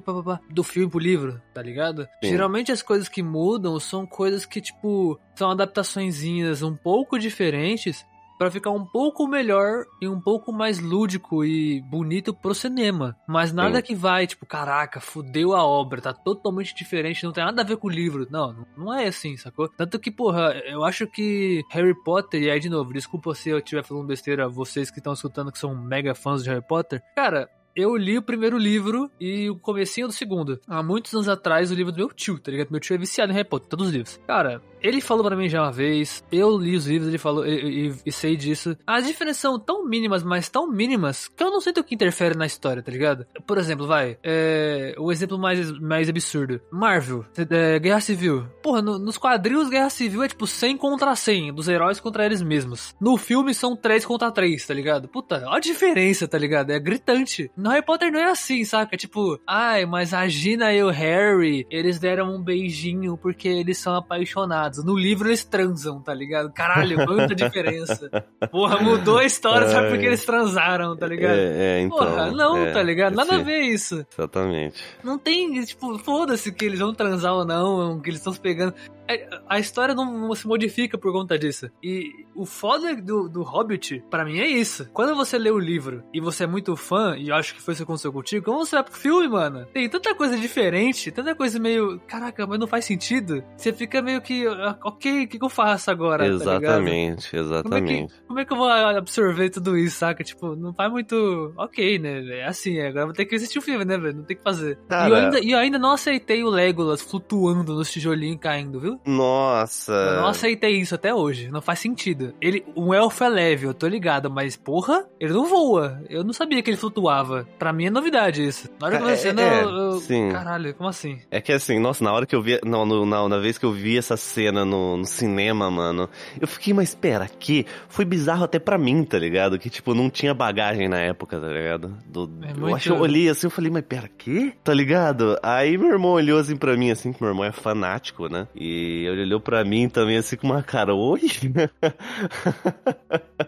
do 0.50 0.64
filme 0.64 0.90
pro 0.90 1.00
livro, 1.00 1.42
tá 1.54 1.62
ligado? 1.62 2.08
Sim. 2.24 2.30
Geralmente 2.30 2.72
as 2.72 2.82
coisas 2.82 3.08
que 3.08 3.22
mudam 3.24 3.80
são 3.80 4.06
coisas 4.06 4.46
que, 4.46 4.62
tipo, 4.62 5.20
são 5.36 5.52
adaptaçõezinhas 5.52 6.62
um 6.62 6.76
pouco 6.76 7.20
diferentes. 7.20 8.06
Pra 8.38 8.50
ficar 8.50 8.72
um 8.72 8.84
pouco 8.84 9.28
melhor 9.28 9.86
e 10.02 10.08
um 10.08 10.20
pouco 10.20 10.52
mais 10.52 10.80
lúdico 10.80 11.46
e 11.46 11.80
bonito 11.82 12.34
pro 12.34 12.56
cinema. 12.56 13.16
Mas 13.28 13.54
nada 13.54 13.76
Sim. 13.76 13.84
que 13.84 13.94
vai, 13.94 14.26
tipo, 14.26 14.48
caraca, 14.48 15.00
fudeu 15.00 15.54
a 15.54 15.64
obra, 15.64 16.02
tá 16.02 16.12
totalmente 16.12 16.74
diferente, 16.74 17.24
não 17.24 17.32
tem 17.32 17.46
nada 17.46 17.62
a 17.62 17.66
ver 17.66 17.78
com 17.78 17.86
o 17.86 17.92
livro. 17.92 18.28
Não, 18.32 18.66
não 18.76 18.92
é 18.92 19.06
assim, 19.06 19.38
sacou? 19.38 19.70
Tanto 19.70 20.00
que, 20.00 20.10
porra, 20.10 20.60
eu 20.66 20.84
acho 20.84 21.06
que 21.06 21.64
Harry 21.70 21.94
Potter, 22.04 22.42
e 22.42 22.50
aí 22.50 22.60
de 22.60 22.68
novo, 22.68 22.92
desculpa 22.92 23.36
se 23.36 23.52
eu 23.52 23.60
estiver 23.60 23.84
falando 23.84 24.08
besteira, 24.08 24.50
vocês 24.50 24.90
que 24.90 24.98
estão 24.98 25.14
escutando 25.14 25.52
que 25.52 25.60
são 25.60 25.76
mega 25.76 26.16
fãs 26.16 26.44
de 26.44 26.50
Harry 26.50 26.66
Potter. 26.68 27.00
Cara, 27.16 27.48
eu 27.76 27.96
li 27.96 28.18
o 28.18 28.22
primeiro 28.22 28.58
livro 28.58 29.10
e 29.20 29.50
o 29.50 29.56
comecinho 29.56 30.08
do 30.08 30.14
segundo. 30.14 30.60
Há 30.68 30.82
muitos 30.84 31.14
anos 31.14 31.28
atrás, 31.30 31.72
o 31.72 31.76
livro 31.76 31.92
do 31.92 31.98
meu 31.98 32.10
tio, 32.10 32.40
tá 32.40 32.52
ligado? 32.52 32.70
Meu 32.72 32.80
tio 32.80 32.96
é 32.96 32.98
viciado 32.98 33.32
em 33.32 33.36
Harry 33.36 33.48
Potter, 33.48 33.70
todos 33.70 33.88
os 33.88 33.94
livros. 33.94 34.20
Cara, 34.28 34.62
ele 34.82 35.00
falou 35.02 35.24
pra 35.24 35.36
mim 35.36 35.48
já 35.50 35.62
uma 35.62 35.72
vez, 35.72 36.24
eu 36.32 36.58
li 36.58 36.76
os 36.76 36.88
livros, 36.88 37.08
ele 37.10 37.18
falou, 37.18 37.46
e 37.46 37.94
sei 38.12 38.36
disso. 38.36 38.76
As 38.86 39.06
diferenças 39.06 39.42
são 39.42 39.60
tão 39.60 39.86
mínimas, 39.88 40.24
mas 40.24 40.50
tão 40.50 40.70
mínimas, 40.70 41.28
que 41.28 41.44
eu 41.44 41.52
não 41.52 41.62
sinto 41.62 41.84
que 41.84 41.96
interfere 41.96 42.36
na 42.38 42.46
história, 42.46 42.82
tá 42.82 42.92
ligado? 42.92 43.26
Por 43.46 43.58
exemplo, 43.58 43.86
vai, 43.88 44.18
é, 44.24 44.96
o 44.98 45.12
exemplo 45.12 45.38
mais, 45.38 45.72
mais 45.80 46.10
absurdo. 46.10 46.60
Marvel, 46.72 47.26
é, 47.50 47.80
Guerra 47.80 48.02
Civil. 48.02 48.46
Porra, 48.64 48.82
no- 48.82 48.98
nos 49.00 49.18
quadrinhos, 49.18 49.70
Guerra 49.70 49.90
Civil 49.90 50.24
é 50.24 50.28
tipo 50.28 50.48
100 50.48 50.78
contra 50.78 51.16
100, 51.16 51.54
dos 51.54 51.68
heróis 51.68 52.00
contra 52.00 52.26
eles 52.26 52.42
mesmos. 52.42 52.96
No 53.00 53.18
filme 53.18 53.54
são 53.54 53.76
3 53.76 54.06
contra 54.06 54.32
3, 54.32 54.66
tá 54.66 54.74
ligado? 54.74 55.08
Puta, 55.08 55.44
olha 55.46 55.58
a 55.58 55.60
diferença, 55.60 56.28
tá 56.28 56.38
ligado? 56.38 56.72
É 56.72 56.80
gritante. 56.80 57.52
No 57.62 57.70
Harry 57.70 57.86
Potter 57.86 58.12
não 58.12 58.20
é 58.20 58.32
assim, 58.32 58.64
saca? 58.66 58.98
Tipo, 58.98 59.40
ai, 59.46 59.86
mas 59.86 60.14
a 60.14 60.28
Gina 60.28 60.74
e 60.74 60.84
o 60.84 60.90
Harry, 60.90 61.66
eles 61.70 62.00
deram 62.00 62.36
um 62.36 62.42
beijinho 62.42 63.18
porque 63.18 63.48
eles 63.48 63.78
são 63.78 63.96
apaixonados. 63.96 64.84
No 64.84 64.98
livro 64.98 65.28
eles 65.30 65.44
transam, 65.46 66.02
tá 66.02 66.14
ligado? 66.14 66.52
Caralho, 66.52 67.06
quanta 67.06 67.36
diferença. 67.36 68.10
Porra, 68.52 68.80
mudou 68.80 69.18
a 69.20 69.26
história, 69.26 69.68
sabe 69.68 69.90
porque 69.90 70.06
eles 70.06 70.26
transaram, 70.26 70.96
tá 70.98 71.06
ligado? 71.08 71.34
É, 71.38 71.78
é, 71.78 71.82
então. 71.82 71.98
Porra, 71.98 72.32
não, 72.32 72.58
é, 72.58 72.72
tá 72.72 72.82
ligado? 72.82 73.16
Nada 73.16 73.34
a 73.34 73.36
esse- 73.36 73.46
ver 73.46 73.60
isso. 73.62 74.06
Exatamente. 74.12 74.84
Não 75.04 75.18
tem, 75.18 75.62
tipo, 75.64 75.98
foda-se 76.00 76.52
que 76.52 76.66
eles 76.66 76.80
vão 76.80 76.94
transar 76.94 77.34
ou 77.34 77.46
não, 77.46 78.00
que 78.02 78.10
eles 78.10 78.20
estão 78.20 78.34
se 78.34 78.40
pegando. 78.40 78.74
É, 79.08 79.28
A 79.48 79.60
história 79.60 79.94
não, 79.94 80.06
não 80.28 80.36
se 80.36 80.48
modifica 80.48 80.98
por 80.98 81.12
conta 81.12 81.38
disso. 81.38 81.70
E 81.84 82.26
o 82.36 82.46
foda 82.46 82.96
do, 82.96 83.28
do 83.28 83.44
Hobbit, 83.44 84.04
pra 84.10 84.24
mim, 84.26 84.40
é 84.40 84.48
isso. 84.48 84.90
Quando 84.94 85.16
você 85.16 85.38
lê 85.38 85.50
o 85.52 85.60
livro 85.60 86.04
e 86.14 86.20
você 86.22 86.44
é 86.44 86.48
muito 86.48 86.76
fã, 86.76 87.16
e 87.18 87.30
eu 87.30 87.36
acho 87.36 87.54
que 87.54 87.62
foi 87.62 87.74
isso 87.74 87.82
que 87.82 87.84
aconteceu 87.84 88.14
contigo, 88.14 88.46
quando 88.46 88.60
você 88.66 88.76
vai 88.76 88.84
pro 88.84 88.94
filme, 88.94 89.28
mano, 89.28 89.66
tem 89.74 89.90
tanta 89.90 90.14
coisa 90.16 90.38
diferente, 90.38 91.12
tanta 91.12 91.36
coisa 91.36 91.60
meio. 91.60 92.00
Caraca, 92.08 92.46
mas 92.48 92.60
não 92.60 92.68
faz 92.68 92.86
sentido. 92.86 93.44
Você 93.58 93.74
fica 93.74 94.02
meio 94.02 94.22
que. 94.22 94.46
ah, 94.48 94.78
Ok, 94.84 95.24
o 95.26 95.28
que, 95.28 95.38
que 95.40 95.46
eu 95.46 95.50
faço 95.50 95.92
agora? 95.92 96.24
tá 96.24 96.30
ligado? 96.30 96.64
Exatamente, 96.64 97.30
Como 97.32 97.42
é, 97.42 97.46
exatamente. 97.46 98.14
que, 98.14 98.22
como 98.28 98.40
é 98.40 98.46
que 98.46 98.54
eu 98.54 98.58
vou 98.58 98.70
absorver 98.70 99.50
tudo 99.50 99.78
isso, 99.78 99.98
saca? 99.98 100.24
Tipo, 100.24 100.56
não 100.56 100.74
faz 100.74 100.92
muito. 100.92 101.54
Ok, 101.58 102.00
né? 102.00 102.22
É 102.40 102.46
assim, 102.46 102.80
agora 102.80 103.02
eu 103.02 103.08
vou 103.08 103.16
ter 103.16 103.26
que 103.26 103.36
assistir 103.36 103.60
o 103.60 103.62
filme, 103.62 103.84
né, 103.86 103.98
velho? 103.98 104.18
Não 104.18 104.24
tem 104.24 104.36
o 104.36 104.38
que 104.38 104.44
fazer. 104.44 104.78
Cara- 104.88 105.08
E, 105.08 105.12
eu 105.12 105.16
ainda, 105.18 105.40
e 105.40 105.52
eu 105.52 105.58
ainda 105.60 105.80
não 105.80 105.92
aceitei 105.92 106.44
o 106.44 106.50
Legolas 106.50 107.02
flutuando 107.02 107.74
nos 107.76 107.92
tijolinhos 107.92 108.36
e 108.36 108.40
caindo, 108.40 108.80
viu? 108.80 108.91
Nossa. 109.06 109.92
Eu 109.94 110.22
não 110.22 110.28
aceitei 110.28 110.78
isso 110.80 110.96
até 110.96 111.14
hoje. 111.14 111.50
Não 111.50 111.62
faz 111.62 111.80
sentido. 111.80 112.34
Ele, 112.42 112.64
um 112.76 112.94
elfo 112.94 113.24
é 113.24 113.30
leve, 113.30 113.66
eu 113.68 113.74
tô 113.74 113.88
ligado, 113.88 114.30
mas 114.30 114.56
porra, 114.56 115.06
ele 115.20 115.34
não 115.34 115.46
voa. 115.48 116.02
Eu 116.10 116.24
não 116.24 116.34
sabia 116.34 116.62
que 116.62 116.70
ele 116.70 116.78
flutuava. 116.78 117.48
Pra 117.60 117.72
mim 117.74 117.86
é 117.86 117.90
novidade 117.90 118.44
isso. 118.46 118.70
Na 118.80 118.88
hora 118.88 118.98
que 118.98 119.04
eu 119.04 119.10
É, 119.10 119.14
a 119.14 119.18
cena, 119.18 119.42
é, 119.42 119.64
eu, 119.64 119.70
eu- 119.70 119.92
sim. 120.00 120.30
Caralho, 120.32 120.74
como 120.74 120.90
assim? 120.90 121.20
É 121.30 121.40
que 121.42 121.52
assim, 121.52 121.80
nossa, 121.80 122.04
na 122.04 122.12
hora 122.14 122.26
que 122.26 122.36
eu 122.36 122.42
vi. 122.42 122.60
Não, 122.66 122.86
no- 122.86 123.06
na, 123.06 123.28
na 123.28 123.38
vez 123.40 123.58
que 123.58 123.66
eu 123.66 123.72
vi 123.72 123.98
essa 123.98 124.16
cena 124.18 124.64
no, 124.66 124.98
no 124.98 125.06
cinema, 125.06 125.70
mano, 125.70 126.10
eu 126.40 126.48
fiquei, 126.48 126.74
mas 126.74 126.96
pera, 126.96 127.28
que 127.28 127.66
foi 127.88 128.06
bizarro 128.06 128.44
até 128.44 128.60
pra 128.60 128.78
mim, 128.78 129.04
tá 129.04 129.18
ligado? 129.20 129.58
Que, 129.60 129.70
tipo, 129.70 129.94
não 129.94 130.10
tinha 130.10 130.34
bagagem 130.34 130.88
na 130.88 131.00
época, 131.00 131.40
tá 131.40 131.48
ligado? 131.48 131.96
Do, 132.08 132.30
É 132.44 132.52
Eu 132.52 132.58
muito- 132.60 132.76
acho 132.76 132.84
que 132.90 132.96
eu 132.96 133.00
olhei 133.02 133.30
assim, 133.30 133.48
eu 133.48 133.52
falei, 133.52 133.70
mas 133.72 133.84
pera, 133.84 134.10
que? 134.18 134.54
Tá 134.64 134.74
ligado? 134.74 135.38
Aí 135.44 135.78
meu 135.78 135.90
irmão 135.90 136.12
olhou 136.12 136.40
assim 136.40 136.56
pra 136.56 136.76
mim, 136.78 136.92
assim, 136.92 137.12
que 137.14 137.22
meu 137.22 137.32
irmão 137.32 137.46
é 137.46 137.52
fanático, 137.52 138.28
né? 138.30 138.48
E 138.56 138.81
ele 139.06 139.22
olhou 139.24 139.40
pra 139.40 139.64
mim 139.64 139.88
também 139.90 140.18
assim 140.18 140.36
com 140.36 140.48
uma 140.48 140.64
cara, 140.64 140.94
oi? 140.96 141.22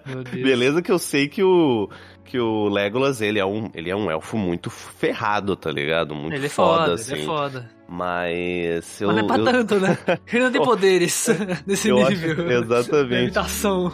Meu 0.06 0.24
Deus. 0.26 0.44
Beleza 0.44 0.82
que 0.82 0.92
eu 0.92 1.00
sei 1.00 1.28
que 1.28 1.44
o 1.44 1.90
que 2.26 2.40
o 2.40 2.68
Legolas, 2.68 3.22
ele 3.22 3.38
é 3.40 3.46
um, 3.46 3.70
ele 3.76 3.90
é 3.92 3.96
um 3.96 4.10
elfo 4.10 4.38
muito 4.38 4.70
ferrado, 4.70 5.56
tá 5.56 5.70
ligado? 5.72 6.16
Muito 6.16 6.34
Ele 6.36 6.48
é 6.48 6.50
foda, 6.50 6.80
foda, 6.82 6.94
assim. 6.94 7.14
ele 7.14 7.22
é 7.22 7.26
foda. 7.26 7.70
Mas 7.88 9.02
eu, 9.02 9.08
Mas 9.10 9.18
não 9.18 9.24
é 9.24 9.28
pra 9.28 9.38
eu- 9.38 9.46
tanto, 9.46 9.80
né? 9.80 9.98
Ele 10.34 10.44
não 10.46 10.52
tem 10.52 10.64
poderes 10.64 11.28
nesse 11.68 11.90
eu 11.90 12.00
acho- 12.00 12.10
nível. 12.12 12.50
exatamente. 12.52 13.14
Limitação. 13.20 13.92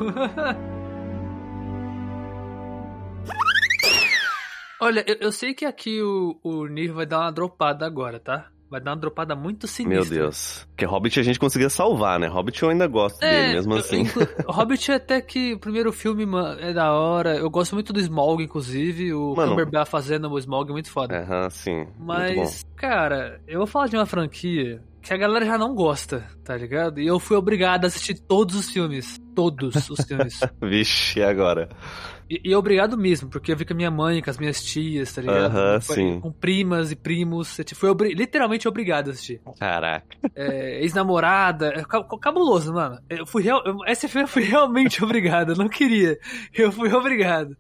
Olha, 4.82 5.04
eu, 5.06 5.18
eu 5.20 5.32
sei 5.32 5.54
que 5.54 5.66
aqui 5.66 6.02
o, 6.02 6.40
o 6.42 6.66
nível 6.68 6.96
vai 6.96 7.06
dar 7.06 7.20
uma 7.20 7.32
dropada 7.32 7.86
agora, 7.86 8.20
tá? 8.20 8.48
Vai 8.70 8.80
dar 8.80 8.92
uma 8.92 8.98
dropada 8.98 9.36
muito 9.36 9.66
sinistra. 9.68 10.04
Meu 10.16 10.24
Deus. 10.26 10.66
Porque 10.70 10.86
Hobbit 10.86 11.20
a 11.20 11.24
gente 11.24 11.40
conseguia 11.40 11.70
salvar, 11.70 12.20
né? 12.20 12.28
Hobbit 12.28 12.62
eu 12.62 12.70
ainda 12.70 12.86
gosto 12.88 13.20
dele, 13.20 13.54
mesmo 13.54 13.74
eu- 13.74 13.80
assim. 13.80 14.02
inclu- 14.02 14.28
Hobbit 14.48 14.92
até 14.92 15.20
que 15.22 15.54
o 15.54 15.60
primeiro 15.60 15.92
filme 15.92 16.26
mano, 16.26 16.60
é 16.62 16.72
da 16.72 16.94
hora. 16.94 17.36
Eu 17.36 17.50
gosto 17.50 17.74
muito 17.74 17.92
do 17.92 18.00
Smaug, 18.00 18.44
inclusive. 18.44 19.12
O 19.14 19.34
Mano. 19.36 19.52
Cumberbatch 19.52 19.90
fazendo 19.90 20.30
o 20.30 20.38
Smaug 20.38 20.70
é 20.70 20.74
muito 20.74 20.92
foda. 20.92 21.18
Aham, 21.20 21.50
sim. 21.50 21.88
Mas, 22.00 22.64
cara, 22.76 23.42
eu 23.48 23.58
vou 23.58 23.68
falar 23.68 23.88
de 23.88 23.96
uma 23.96 24.06
franquia 24.06 24.82
que 25.02 25.14
a 25.14 25.18
galera 25.18 25.46
já 25.46 25.58
não 25.58 25.74
gosta, 25.74 26.26
tá 26.50 26.58
ligado? 26.58 27.00
E 27.00 27.06
eu 27.06 27.20
fui 27.20 27.38
obrigado 27.38 27.84
a 27.84 27.88
assistir 27.88 28.16
todos 28.16 28.56
os 28.56 28.72
filmes. 28.72 29.20
Todos 29.36 29.88
os 29.88 30.04
filmes. 30.04 30.40
Vixe, 30.60 31.20
e 31.20 31.24
agora? 31.24 31.70
E, 32.30 32.42
e 32.44 32.56
obrigado 32.56 32.98
mesmo, 32.98 33.30
porque 33.30 33.52
eu 33.52 33.56
vi 33.56 33.64
com 33.66 33.74
a 33.74 33.76
minha 33.76 33.90
mãe, 33.92 34.22
com 34.22 34.30
as 34.30 34.38
minhas 34.38 34.62
tias, 34.64 35.14
tá 35.14 35.22
ligado? 35.22 35.56
Aham, 35.56 35.80
Foi- 35.82 35.96
sim. 35.96 36.20
Com 36.20 36.32
primas 36.32 36.92
e 36.92 36.96
primos. 36.96 37.58
Eu 37.60 37.66
fui 37.76 37.90
obri- 37.90 38.14
literalmente 38.14 38.68
obrigado 38.68 39.08
a 39.10 39.12
assistir. 39.14 39.40
Caraca. 39.60 40.06
É, 40.36 40.82
Ex-namorada. 40.84 41.68
é 41.76 41.84
ca- 41.84 42.04
Cabuloso, 42.20 42.74
mano. 42.74 43.00
Eu 43.10 43.26
fui 43.26 43.44
real, 43.44 43.62
eu- 43.66 43.78
esse 43.88 44.08
filme 44.08 44.24
eu 44.26 44.28
fui 44.28 44.44
realmente 44.44 45.02
obrigado. 45.06 45.52
Eu 45.54 45.56
não 45.58 45.70
queria. 45.70 46.18
Eu 46.54 46.72
fui 46.72 46.92
obrigado. 46.94 47.56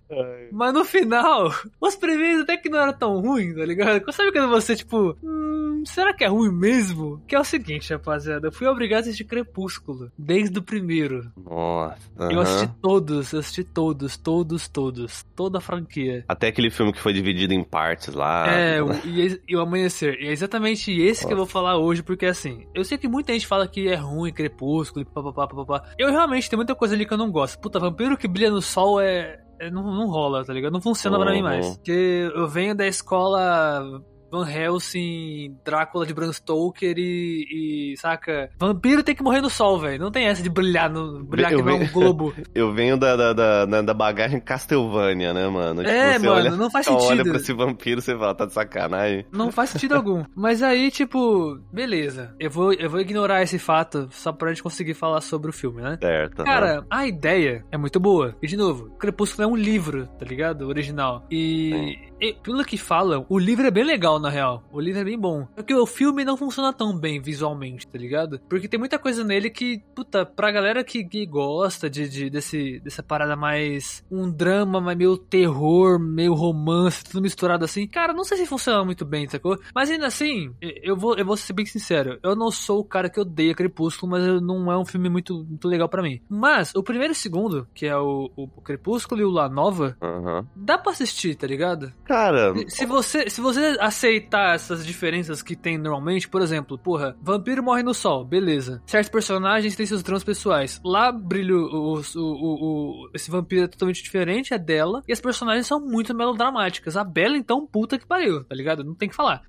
Mas 0.51 0.73
no 0.73 0.83
final, 0.83 1.51
os 1.79 1.95
primeiros 1.95 2.41
até 2.41 2.57
que 2.57 2.69
não 2.69 2.79
era 2.79 2.91
tão 2.93 3.19
ruim, 3.21 3.53
tá 3.55 3.65
ligado? 3.65 4.11
Sabe 4.11 4.31
quando 4.31 4.49
você, 4.49 4.75
tipo, 4.75 5.15
hum, 5.23 5.83
será 5.85 6.13
que 6.13 6.23
é 6.23 6.27
ruim 6.27 6.51
mesmo? 6.51 7.21
Que 7.27 7.35
é 7.35 7.39
o 7.39 7.43
seguinte, 7.43 7.93
rapaziada, 7.93 8.47
eu 8.47 8.51
fui 8.51 8.67
obrigado 8.67 8.78
a 8.97 8.99
assistir 8.99 9.23
Crepúsculo, 9.25 10.11
desde 10.17 10.57
o 10.59 10.61
primeiro. 10.63 11.31
Nossa. 11.37 11.97
Eu 12.17 12.25
aham. 12.25 12.41
assisti 12.41 12.69
todos, 12.81 13.33
eu 13.33 13.39
assisti 13.39 13.63
todos, 13.63 14.17
todos, 14.17 14.67
todos. 14.67 15.23
Toda 15.35 15.57
a 15.57 15.61
franquia. 15.61 16.23
Até 16.27 16.47
aquele 16.47 16.69
filme 16.69 16.93
que 16.93 16.99
foi 16.99 17.13
dividido 17.13 17.53
em 17.53 17.63
partes 17.63 18.13
lá. 18.13 18.47
É, 18.47 18.81
o, 18.81 18.91
e, 19.05 19.41
e 19.47 19.55
o 19.55 19.61
Amanhecer. 19.61 20.17
E 20.21 20.27
é 20.27 20.31
exatamente 20.31 20.91
esse 20.91 21.25
que 21.25 21.33
eu 21.33 21.37
vou 21.37 21.45
falar 21.45 21.77
hoje, 21.77 22.03
porque 22.03 22.25
assim, 22.25 22.65
eu 22.73 22.83
sei 22.83 22.97
que 22.97 23.07
muita 23.07 23.33
gente 23.33 23.47
fala 23.47 23.67
que 23.67 23.87
é 23.87 23.95
ruim, 23.95 24.31
crepúsculo, 24.31 25.01
e 25.01 25.05
papapá, 25.05 25.47
papapá. 25.47 25.89
Eu 25.97 26.09
realmente 26.11 26.49
tem 26.49 26.57
muita 26.57 26.75
coisa 26.75 26.95
ali 26.95 27.05
que 27.05 27.13
eu 27.13 27.17
não 27.17 27.31
gosto. 27.31 27.59
Puta, 27.59 27.79
vampiro 27.79 28.17
que 28.17 28.27
brilha 28.27 28.49
no 28.51 28.61
sol 28.61 28.99
é. 29.01 29.39
é- 29.59 29.69
não, 29.69 29.83
não 29.83 30.07
rola, 30.07 30.43
tá 30.45 30.53
ligado? 30.53 30.71
Não 30.73 30.81
funciona 30.81 31.17
pra 31.19 31.31
mim 31.31 31.37
Uhum. 31.37 31.43
mais. 31.43 31.67
Porque 31.75 32.31
eu 32.35 32.47
venho 32.47 32.75
da 32.75 32.87
escola. 32.87 34.01
Van 34.31 34.47
Helsing, 34.49 35.57
Drácula 35.65 36.05
de 36.05 36.13
Bram 36.13 36.31
Stoker 36.31 36.95
e, 36.97 37.91
e, 37.93 37.97
saca? 37.97 38.49
Vampiro 38.59 39.03
tem 39.03 39.15
que 39.15 39.23
morrer 39.23 39.41
no 39.41 39.49
sol, 39.49 39.79
velho. 39.79 39.99
Não 40.01 40.11
tem 40.11 40.25
essa 40.27 40.41
de 40.43 40.49
brilhar 40.49 40.89
no 40.89 41.23
brilhar 41.23 41.51
Eu 41.51 41.59
que 41.59 41.63
não 41.65 41.71
é 41.71 41.75
um 41.75 41.79
venho- 41.79 41.91
globo. 41.91 42.33
Eu 42.53 42.73
venho 42.73 42.97
da, 42.97 43.15
da, 43.15 43.33
da, 43.33 43.81
da- 43.81 43.93
bagagem 43.93 44.39
Castlevania, 44.39 45.33
né, 45.33 45.47
mano? 45.47 45.81
É, 45.81 46.13
você 46.17 46.25
mano, 46.25 46.31
olha, 46.37 46.51
não 46.51 46.69
faz 46.71 46.87
Olha 46.87 46.99
sentido. 47.01 47.29
pra 47.29 47.37
esse 47.37 47.53
vampiro, 47.53 48.01
você 48.01 48.15
fala, 48.17 48.33
tá 48.35 48.45
de 48.45 48.53
sacanagem. 48.53 49.25
Não 49.31 49.51
faz 49.51 49.71
sentido 49.71 49.95
algum. 49.95 50.23
Mas 50.35 50.61
aí, 50.63 50.89
tipo, 50.91 51.59
beleza. 51.71 52.33
Eu 52.39 52.49
vou, 52.49 52.73
eu 52.73 52.89
vou 52.89 52.99
ignorar 52.99 53.41
esse 53.43 53.59
fato 53.59 54.07
só 54.11 54.31
pra 54.31 54.49
gente 54.49 54.63
conseguir 54.63 54.93
falar 54.93 55.21
sobre 55.21 55.49
o 55.49 55.53
filme, 55.53 55.81
né? 55.81 55.97
Certo. 56.01 56.43
Cara, 56.43 56.85
a 56.89 57.05
ideia 57.05 57.65
é 57.71 57.77
muito 57.77 57.99
boa. 57.99 58.35
E 58.41 58.47
de 58.47 58.55
novo, 58.57 58.89
Crepúsculo 58.97 59.43
é 59.43 59.47
um 59.51 59.55
livro, 59.55 60.07
tá 60.17 60.25
ligado? 60.25 60.67
Original. 60.67 61.25
E, 61.31 61.97
e 62.19 62.33
pelo 62.33 62.63
que 62.65 62.77
falam, 62.77 63.25
o 63.29 63.37
livro 63.39 63.65
é 63.67 63.71
bem 63.71 63.83
legal, 63.83 64.19
na 64.19 64.29
real. 64.29 64.63
O 64.71 64.79
livro 64.79 65.01
é 65.01 65.03
bem 65.03 65.17
bom. 65.17 65.47
Só 65.55 65.63
que 65.63 65.73
o 65.73 65.85
filme 65.85 66.23
não 66.25 66.37
funciona 66.37 66.73
tão 66.73 66.97
bem 66.97 67.21
visualmente, 67.21 67.87
tá 67.87 67.97
ligado? 67.97 68.39
Porque 68.49 68.67
tem 68.67 68.79
muita 68.79 68.99
coisa 68.99 69.23
nele 69.23 69.49
que, 69.49 69.81
puta, 69.95 70.25
pra 70.25 70.51
galera 70.51 70.83
que, 70.83 71.03
que 71.03 71.25
gosta 71.25 71.89
de, 71.89 72.07
de- 72.09 72.29
desse, 72.29 72.79
dessa 72.81 73.01
parada 73.03 73.35
mais. 73.35 74.03
um 74.11 74.29
drama, 74.29 74.79
mas 74.81 74.97
meio 74.97 75.17
terror, 75.17 75.99
meio 75.99 76.33
romance, 76.33 77.03
tudo 77.03 77.21
misturado 77.21 77.65
assim. 77.65 77.87
Cara, 77.87 78.13
não 78.13 78.23
sei 78.23 78.37
se 78.37 78.45
funciona 78.45 78.83
muito 78.83 79.05
bem, 79.05 79.27
sacou? 79.27 79.57
Mas 79.73 79.89
ainda 79.89 80.07
assim, 80.07 80.53
eu 80.61 80.95
vou, 80.95 81.15
eu 81.17 81.25
vou 81.25 81.37
ser 81.37 81.53
bem 81.53 81.65
sincero. 81.65 82.19
Eu 82.23 82.35
não 82.35 82.51
sou 82.51 82.79
o 82.79 82.83
cara 82.85 83.09
que 83.09 83.19
odeia 83.19 83.55
Crepúsculo, 83.55 84.11
mas 84.11 84.23
não 84.41 84.71
é 84.71 84.77
um 84.77 84.85
filme 84.85 85.09
muito, 85.09 85.43
muito 85.45 85.67
legal 85.67 85.87
pra 85.89 86.03
mim. 86.03 86.21
Mas 86.29 86.73
o 86.75 86.83
primeiro 86.83 87.11
e 87.13 87.15
o 87.15 87.19
segundo, 87.19 87.67
que 87.73 87.85
é 87.85 87.97
o, 87.97 88.29
o 88.35 88.47
Crepúsculo 88.61 89.21
e 89.21 89.25
o 89.25 89.29
La 89.31 89.49
Nova, 89.49 89.95
Aham. 90.01 90.47
dá 90.55 90.77
pra 90.77 90.91
assistir, 90.91 91.35
tá 91.35 91.47
ligado? 91.47 91.91
Cara, 92.09 92.53
Se 92.67 92.87
você, 92.87 93.29
se 93.29 93.39
você 93.39 93.77
aceitar 93.79 94.55
essas 94.55 94.83
diferenças 94.83 95.43
que 95.43 95.55
tem 95.55 95.77
normalmente, 95.77 96.27
por 96.27 96.41
exemplo, 96.41 96.75
porra, 96.75 97.15
vampiro 97.21 97.61
morre 97.61 97.83
no 97.83 97.93
sol, 97.93 98.25
beleza. 98.25 98.81
Certos 98.87 99.11
personagens 99.11 99.75
têm 99.75 99.85
seus 99.85 100.01
dramas 100.01 100.23
pessoais. 100.23 100.81
Lá 100.83 101.11
brilha 101.11 101.53
o, 101.55 101.99
o, 101.99 102.01
o- 102.15 103.03
o- 103.05 103.09
esse 103.13 103.29
vampiro 103.29 103.65
é 103.65 103.67
totalmente 103.67 104.01
diferente, 104.01 104.55
é 104.55 104.57
dela, 104.57 105.03
e 105.07 105.13
as 105.13 105.21
personagens 105.21 105.67
são 105.67 105.79
muito 105.79 106.15
melodramáticas. 106.15 106.97
A 106.97 107.03
Bela, 107.03 107.37
então, 107.37 107.67
puta 107.67 107.99
que 107.99 108.07
pariu, 108.07 108.43
tá 108.43 108.55
ligado? 108.55 108.83
Não 108.83 108.95
tem 108.95 109.07
que 109.07 109.15
falar. 109.15 109.43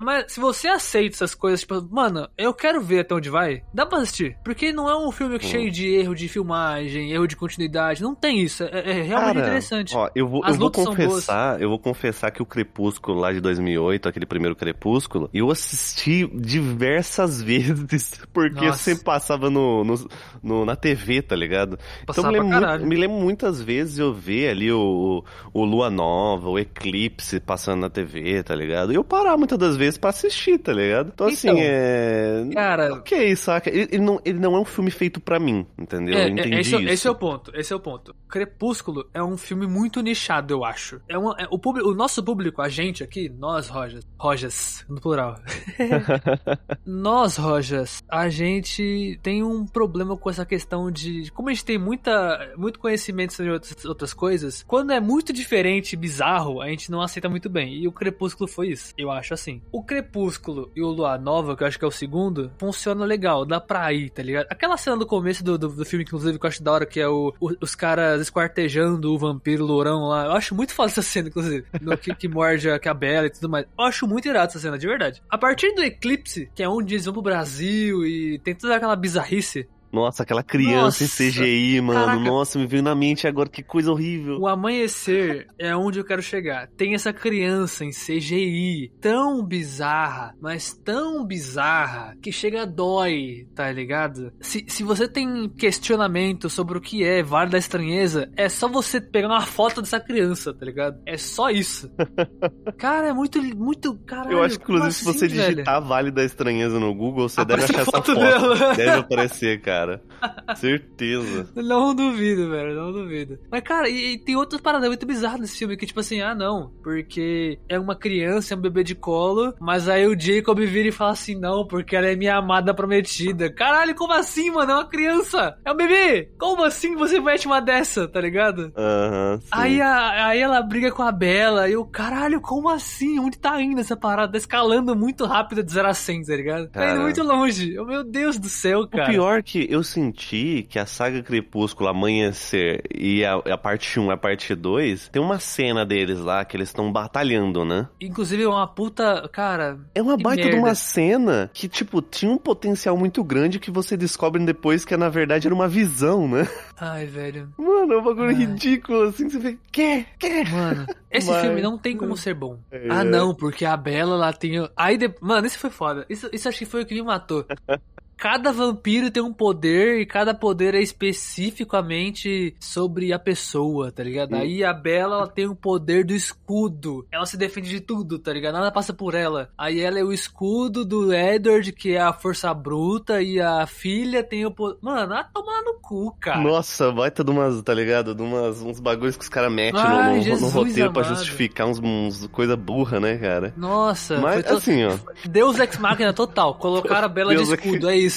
Mas 0.00 0.32
se 0.32 0.40
você 0.40 0.68
aceita 0.68 1.14
essas 1.16 1.34
coisas, 1.34 1.60
tipo, 1.60 1.80
mano, 1.90 2.28
eu 2.38 2.54
quero 2.54 2.80
ver 2.80 3.00
até 3.00 3.14
onde 3.14 3.28
vai, 3.30 3.62
dá 3.72 3.84
pra 3.84 3.98
assistir. 3.98 4.36
Porque 4.44 4.72
não 4.72 4.88
é 4.88 4.96
um 4.96 5.12
filme 5.12 5.38
cheio 5.40 5.70
de 5.70 5.88
erro 5.88 6.14
de 6.14 6.26
filmagem, 6.28 7.12
erro 7.12 7.26
de 7.26 7.36
continuidade. 7.36 8.02
Não 8.02 8.14
tem 8.14 8.40
isso. 8.40 8.64
É, 8.64 8.68
é 8.90 9.02
realmente 9.02 9.34
Cara, 9.34 9.40
interessante. 9.40 9.94
Ó, 9.96 10.08
eu 10.14 10.26
vou, 10.26 10.42
As 10.44 10.54
eu 10.54 10.60
vou 10.60 10.70
confessar, 10.70 11.60
eu 11.60 11.68
vou 11.68 11.78
confessar 11.78 12.30
que 12.30 12.42
o 12.42 12.46
Crepúsculo 12.46 13.18
lá 13.18 13.32
de 13.32 13.40
2008, 13.40 14.08
aquele 14.08 14.26
primeiro 14.26 14.56
Crepúsculo, 14.56 15.28
eu 15.34 15.50
assisti 15.50 16.26
diversas 16.34 17.42
vezes 17.42 18.20
porque 18.32 18.66
Nossa. 18.66 18.78
sempre 18.78 19.04
passava 19.04 19.50
no, 19.50 19.84
no, 19.84 20.08
no- 20.42 20.64
na 20.64 20.76
TV, 20.76 21.22
tá 21.22 21.36
ligado? 21.36 21.78
Passava 22.06 22.28
então 22.30 22.44
me 22.44 22.48
pra 22.50 22.58
lembro, 22.58 22.70
muito, 22.70 22.86
me 22.88 22.96
lembro 22.96 23.16
muitas 23.18 23.60
vezes 23.62 23.98
eu 23.98 24.12
ver 24.12 24.48
ali 24.50 24.72
o, 24.72 25.24
o 25.52 25.64
Lua 25.64 25.90
Nova, 25.90 26.48
o 26.48 26.58
Eclipse 26.58 27.40
passando 27.40 27.80
na 27.80 27.90
TV, 27.90 28.42
tá 28.42 28.54
ligado? 28.54 28.92
E 28.92 28.94
eu 28.96 29.04
parar 29.04 29.36
muitas 29.36 29.58
das 29.58 29.76
vezes 29.76 29.89
pra 29.98 30.10
assistir, 30.10 30.58
tá 30.58 30.72
ligado? 30.72 31.10
Então, 31.14 31.26
assim, 31.26 31.48
Então, 31.48 31.60
é. 31.62 32.48
Cara, 32.54 32.94
Ok, 32.94 33.36
saca? 33.36 33.70
Ele, 33.70 33.88
ele 33.92 34.02
não, 34.02 34.20
ele 34.24 34.38
não 34.38 34.56
é 34.56 34.60
um 34.60 34.64
filme 34.64 34.90
feito 34.90 35.20
pra 35.20 35.38
mim, 35.38 35.66
entendeu? 35.78 36.16
É, 36.16 36.22
eu 36.24 36.26
é, 36.26 36.30
entendi 36.30 36.54
esse, 36.60 36.74
é- 36.74 36.78
isso. 36.80 36.88
esse 36.88 37.06
é 37.08 37.10
o 37.10 37.14
ponto, 37.14 37.52
esse 37.54 37.72
é 37.72 37.76
o 37.76 37.80
ponto. 37.80 38.14
Crepúsculo 38.28 39.08
é 39.14 39.22
um 39.22 39.36
filme 39.36 39.66
muito 39.66 40.00
nichado, 40.00 40.52
eu 40.54 40.64
acho. 40.64 41.00
É, 41.08 41.16
uma- 41.18 41.34
é 41.38 41.46
o, 41.50 41.58
público, 41.58 41.88
o 41.88 41.94
nosso 41.94 42.22
público, 42.22 42.60
a 42.62 42.68
gente 42.68 43.02
aqui, 43.02 43.28
nós, 43.28 43.68
Rojas, 43.68 44.04
Rojas, 44.18 44.84
no 44.88 45.00
plural. 45.00 45.36
nós, 46.84 47.36
Rojas, 47.36 48.02
a 48.08 48.28
gente 48.28 49.18
tem 49.22 49.42
um 49.42 49.66
problema 49.66 50.16
com 50.16 50.30
essa 50.30 50.44
questão 50.44 50.90
de. 50.90 51.30
Como 51.32 51.48
a 51.48 51.52
gente 51.52 51.64
tem 51.64 51.78
muita, 51.78 52.52
muito 52.56 52.78
conhecimento 52.78 53.32
sobre 53.32 53.52
outras, 53.52 53.84
outras 53.84 54.14
coisas, 54.14 54.62
quando 54.66 54.92
é 54.92 55.00
muito 55.00 55.32
diferente, 55.32 55.96
bizarro, 55.96 56.60
a 56.60 56.68
gente 56.68 56.90
não 56.90 57.00
aceita 57.00 57.28
muito 57.28 57.48
bem. 57.48 57.74
E 57.74 57.88
o 57.88 57.92
Crepúsculo 57.92 58.48
foi 58.48 58.68
isso, 58.70 58.92
eu 58.96 59.10
acho 59.10 59.34
assim. 59.34 59.60
O 59.72 59.79
o 59.80 59.84
Crepúsculo 59.84 60.70
e 60.74 60.82
o 60.82 60.88
Lua 60.88 61.16
Nova, 61.18 61.56
que 61.56 61.62
eu 61.62 61.66
acho 61.66 61.78
que 61.78 61.84
é 61.84 61.88
o 61.88 61.90
segundo, 61.90 62.50
funciona 62.58 63.04
legal, 63.04 63.44
dá 63.44 63.60
pra 63.60 63.92
ir, 63.92 64.10
tá 64.10 64.22
ligado? 64.22 64.46
Aquela 64.50 64.76
cena 64.76 64.96
do 64.96 65.06
começo 65.06 65.42
do, 65.44 65.58
do, 65.58 65.68
do 65.68 65.84
filme, 65.84 66.04
inclusive, 66.04 66.38
que 66.38 66.44
eu 66.44 66.48
acho 66.48 66.62
da 66.62 66.72
hora, 66.72 66.86
que 66.86 67.00
é 67.00 67.08
o, 67.08 67.34
o- 67.40 67.54
os 67.60 67.74
caras 67.74 68.20
esquartejando 68.20 69.12
o 69.12 69.18
vampiro 69.18 69.64
lourão 69.64 70.06
lá. 70.08 70.26
Eu 70.26 70.32
acho 70.32 70.54
muito 70.54 70.72
foda 70.74 70.90
essa 70.90 71.02
cena, 71.02 71.28
inclusive. 71.28 71.64
No, 71.80 71.96
que, 71.96 72.14
que 72.14 72.28
morde 72.28 72.70
a, 72.70 72.78
que 72.78 72.88
a 72.88 72.94
Bela 72.94 73.26
e 73.26 73.30
tudo 73.30 73.48
mais. 73.48 73.66
Eu 73.78 73.84
acho 73.84 74.06
muito 74.06 74.28
irado 74.28 74.46
essa 74.50 74.58
cena, 74.58 74.78
de 74.78 74.86
verdade. 74.86 75.22
A 75.28 75.38
partir 75.38 75.74
do 75.74 75.82
Eclipse, 75.82 76.50
que 76.54 76.62
é 76.62 76.68
onde 76.68 76.94
eles 76.94 77.04
vão 77.04 77.14
pro 77.14 77.22
Brasil 77.22 78.04
e 78.06 78.38
tem 78.40 78.54
toda 78.54 78.76
aquela 78.76 78.96
bizarrice, 78.96 79.68
Nossa, 79.92 80.22
aquela 80.22 80.42
criança 80.42 81.02
Nossa, 81.02 81.04
em 81.04 81.30
CGI, 81.30 81.80
mano. 81.80 82.00
caraca. 82.00 82.20
Nossa, 82.24 82.58
me 82.58 82.66
veio 82.66 82.82
na 82.82 82.94
mente 82.94 83.26
agora 83.26 83.48
que 83.48 83.62
coisa 83.62 83.90
horrível. 83.90 84.38
O 84.38 84.46
amanhecer 84.46 85.48
é 85.58 85.74
onde 85.74 85.98
eu 85.98 86.04
quero 86.04 86.22
chegar. 86.22 86.68
Tem 86.76 86.94
essa 86.94 87.12
criança 87.12 87.84
em 87.84 87.90
CGI 87.90 88.92
tão 89.00 89.44
bizarra, 89.44 90.34
mas 90.40 90.72
tão 90.72 91.24
bizarra 91.26 92.16
que 92.22 92.30
chega 92.30 92.62
a 92.62 92.66
dói, 92.66 93.46
tá 93.54 93.70
ligado? 93.72 94.32
Se, 94.40 94.64
se 94.68 94.82
você 94.82 95.08
tem 95.08 95.48
questionamento 95.48 96.48
sobre 96.48 96.78
o 96.78 96.80
que 96.80 97.02
é 97.04 97.22
Vale 97.22 97.50
da 97.50 97.58
Estranheza, 97.58 98.30
é 98.36 98.48
só 98.48 98.68
você 98.68 99.00
pegar 99.00 99.28
uma 99.28 99.40
foto 99.42 99.80
dessa 99.82 99.98
criança, 100.00 100.54
tá 100.54 100.64
ligado? 100.64 100.98
É 101.06 101.16
só 101.16 101.50
isso. 101.50 101.90
Cara, 102.78 103.08
é 103.08 103.12
muito, 103.12 103.42
muito, 103.56 103.94
caralho. 104.06 104.32
Eu 104.32 104.42
acho 104.42 104.56
que, 104.58 104.64
inclusive, 104.64 104.82
como 104.82 104.92
se 104.92 105.04
você 105.18 105.26
assim, 105.26 105.34
velho? 105.36 105.54
digitar 105.56 105.82
Vale 105.82 106.10
da 106.10 106.24
Estranheza 106.24 106.78
no 106.78 106.94
Google, 106.94 107.28
você 107.28 107.44
deve 107.44 107.64
Aparece 107.64 107.72
achar 107.72 107.78
a 107.78 107.82
essa 107.82 107.90
foto 107.90 108.14
foto. 108.14 108.20
dela. 108.58 108.74
Deve 108.76 108.90
aparecer, 108.98 109.60
cara. 109.60 109.79
Certeza. 110.56 111.48
Não 111.56 111.94
duvido, 111.94 112.50
velho, 112.50 112.74
não 112.74 112.92
duvido. 112.92 113.38
Mas, 113.50 113.62
cara, 113.62 113.88
e, 113.88 114.14
e 114.14 114.18
tem 114.18 114.36
outras 114.36 114.60
paradas 114.60 114.88
muito 114.88 115.06
bizarras 115.06 115.40
nesse 115.40 115.58
filme, 115.58 115.76
que 115.76 115.86
tipo 115.86 116.00
assim, 116.00 116.20
ah, 116.20 116.34
não, 116.34 116.70
porque 116.82 117.58
é 117.68 117.78
uma 117.78 117.96
criança, 117.96 118.54
é 118.54 118.56
um 118.56 118.60
bebê 118.60 118.82
de 118.84 118.94
colo, 118.94 119.54
mas 119.60 119.88
aí 119.88 120.06
o 120.06 120.18
Jacob 120.18 120.58
vira 120.60 120.88
e 120.88 120.92
fala 120.92 121.12
assim, 121.12 121.34
não, 121.38 121.66
porque 121.66 121.96
ela 121.96 122.06
é 122.06 122.16
minha 122.16 122.36
amada 122.36 122.74
prometida. 122.74 123.52
Caralho, 123.52 123.94
como 123.94 124.12
assim, 124.12 124.50
mano? 124.50 124.70
É 124.72 124.74
uma 124.74 124.88
criança, 124.88 125.56
é 125.64 125.72
um 125.72 125.76
bebê. 125.76 126.30
Como 126.38 126.62
assim 126.64 126.94
você 126.96 127.18
mete 127.20 127.46
uma 127.46 127.60
dessa, 127.60 128.06
tá 128.06 128.20
ligado? 128.20 128.72
Aham, 128.76 129.38
sim. 129.40 129.48
Aí, 129.50 129.80
a- 129.80 130.26
aí 130.26 130.40
ela 130.40 130.60
briga 130.62 130.90
com 130.92 131.02
a 131.02 131.12
Bela 131.12 131.68
e 131.68 131.76
o 131.76 131.84
caralho, 131.84 132.40
como 132.40 132.68
assim? 132.68 133.18
Onde 133.18 133.38
tá 133.38 133.60
indo 133.60 133.80
essa 133.80 133.96
parada? 133.96 134.32
Tá 134.32 134.38
escalando 134.38 134.94
muito 134.94 135.24
rápido 135.24 135.62
de 135.62 135.72
0 135.72 135.88
a 135.88 135.94
100, 135.94 136.22
tá 136.24 136.36
ligado? 136.36 136.68
Tá 136.68 136.80
indo 136.84 136.90
Cara. 136.92 137.00
muito 137.02 137.22
longe. 137.22 137.78
Oh, 137.78 137.84
Meu 137.84 138.04
Deus 138.04 138.38
do 138.38 138.48
céu, 138.48 138.80
O 138.80 138.88
cara. 138.88 139.08
pior 139.10 139.38
é 139.38 139.42
que 139.42 139.66
eu 139.70 139.82
senti 139.82 140.66
que 140.68 140.78
a 140.78 140.86
saga 140.86 141.22
Crepúsculo 141.22 141.88
Amanhecer 141.88 142.82
e 142.94 143.24
a, 143.24 143.34
a 143.36 143.58
parte 143.58 143.98
1 143.98 144.10
e 144.10 144.12
a 144.12 144.16
parte 144.16 144.54
2, 144.54 145.08
tem 145.08 145.22
uma 145.22 145.38
cena 145.38 145.84
deles 145.86 146.18
lá 146.18 146.44
que 146.44 146.56
eles 146.56 146.68
estão 146.68 146.90
batalhando, 146.92 147.64
né? 147.64 147.88
Inclusive, 148.00 148.42
é 148.42 148.48
uma 148.48 148.66
puta. 148.66 149.28
Cara. 149.32 149.78
É 149.94 150.02
uma 150.02 150.16
baita 150.16 150.42
de 150.42 150.48
merda. 150.48 150.66
uma 150.66 150.74
cena 150.74 151.50
que, 151.52 151.68
tipo, 151.68 152.02
tinha 152.02 152.30
um 152.30 152.38
potencial 152.38 152.96
muito 152.96 153.22
grande 153.22 153.58
que 153.58 153.70
você 153.70 153.96
descobre 153.96 154.44
depois 154.44 154.84
que, 154.84 154.96
na 154.96 155.08
verdade, 155.08 155.46
era 155.46 155.54
uma 155.54 155.68
visão, 155.68 156.26
né? 156.28 156.48
Ai, 156.78 157.06
velho. 157.06 157.52
Mano, 157.58 157.92
é 157.94 157.98
um 157.98 158.02
bagulho 158.02 158.28
Ai. 158.28 158.34
ridículo, 158.34 159.02
assim, 159.04 159.26
que 159.26 159.32
você 159.32 159.38
vê, 159.38 159.58
quê? 159.70 160.06
Quê? 160.18 160.44
Mano, 160.50 160.86
esse 161.10 161.30
Mas- 161.30 161.42
filme 161.42 161.60
não 161.60 161.76
tem 161.78 161.96
como 161.96 162.16
ser 162.16 162.34
bom. 162.34 162.58
É. 162.70 162.88
Ah, 162.90 163.04
não, 163.04 163.34
porque 163.34 163.64
a 163.64 163.76
Bela 163.76 164.16
lá 164.16 164.32
tem. 164.32 164.52
Aí, 164.76 164.96
de... 164.96 165.12
mano, 165.20 165.46
isso 165.46 165.58
foi 165.58 165.70
foda. 165.70 166.04
Isso, 166.08 166.28
isso 166.32 166.48
acho 166.48 166.58
que 166.58 166.64
foi 166.66 166.82
o 166.82 166.86
que 166.86 166.94
me 166.94 167.02
matou. 167.02 167.44
Cada 168.20 168.52
vampiro 168.52 169.10
tem 169.10 169.22
um 169.22 169.32
poder 169.32 169.98
e 169.98 170.04
cada 170.04 170.34
poder 170.34 170.74
é 170.74 170.82
especificamente 170.82 172.54
sobre 172.60 173.14
a 173.14 173.18
pessoa, 173.18 173.90
tá 173.90 174.04
ligado? 174.04 174.34
Aí 174.34 174.62
a 174.62 174.74
Bela 174.74 175.16
ela 175.16 175.26
tem 175.26 175.46
o 175.48 175.54
poder 175.54 176.04
do 176.04 176.12
escudo. 176.12 177.06
Ela 177.10 177.24
se 177.24 177.38
defende 177.38 177.70
de 177.70 177.80
tudo, 177.80 178.18
tá 178.18 178.30
ligado? 178.30 178.52
Nada 178.52 178.70
passa 178.70 178.92
por 178.92 179.14
ela. 179.14 179.48
Aí 179.56 179.80
ela 179.80 179.98
é 179.98 180.04
o 180.04 180.12
escudo 180.12 180.84
do 180.84 181.14
Edward, 181.14 181.72
que 181.72 181.94
é 181.94 182.00
a 182.02 182.12
força 182.12 182.52
bruta, 182.52 183.22
e 183.22 183.40
a 183.40 183.66
filha 183.66 184.22
tem 184.22 184.44
o 184.44 184.50
poder. 184.50 184.76
Mano, 184.82 185.14
a 185.14 185.24
tomar 185.24 185.62
no 185.62 185.80
cu, 185.80 186.14
cara. 186.20 186.42
Nossa, 186.42 186.92
baita 186.92 187.24
de 187.24 187.30
umas, 187.30 187.62
tá 187.62 187.72
ligado? 187.72 188.14
De 188.14 188.20
umas, 188.20 188.60
uns 188.60 188.80
bagulhos 188.80 189.16
que 189.16 189.22
os 189.22 189.30
caras 189.30 189.50
metem 189.50 189.82
no- 189.82 190.34
no, 190.34 190.40
no, 190.42 190.48
roteiro 190.48 190.92
pra 190.92 191.02
amado. 191.02 191.16
justificar 191.16 191.66
uns, 191.66 191.78
uns 191.78 192.26
coisa 192.26 192.54
burra, 192.54 193.00
né, 193.00 193.16
cara? 193.16 193.54
Nossa, 193.56 194.18
Mas, 194.20 194.44
to- 194.44 194.56
assim, 194.56 194.84
ó. 194.84 194.94
Deus 195.26 195.58
Ex 195.58 195.78
Machina 195.78 196.12
total. 196.12 196.54
Colocaram 196.56 197.06
a 197.06 197.08
Bela 197.08 197.30
de 197.30 197.36
Deus 197.36 197.48
escudo, 197.48 197.88
é 197.88 197.96
isso. 197.96 198.09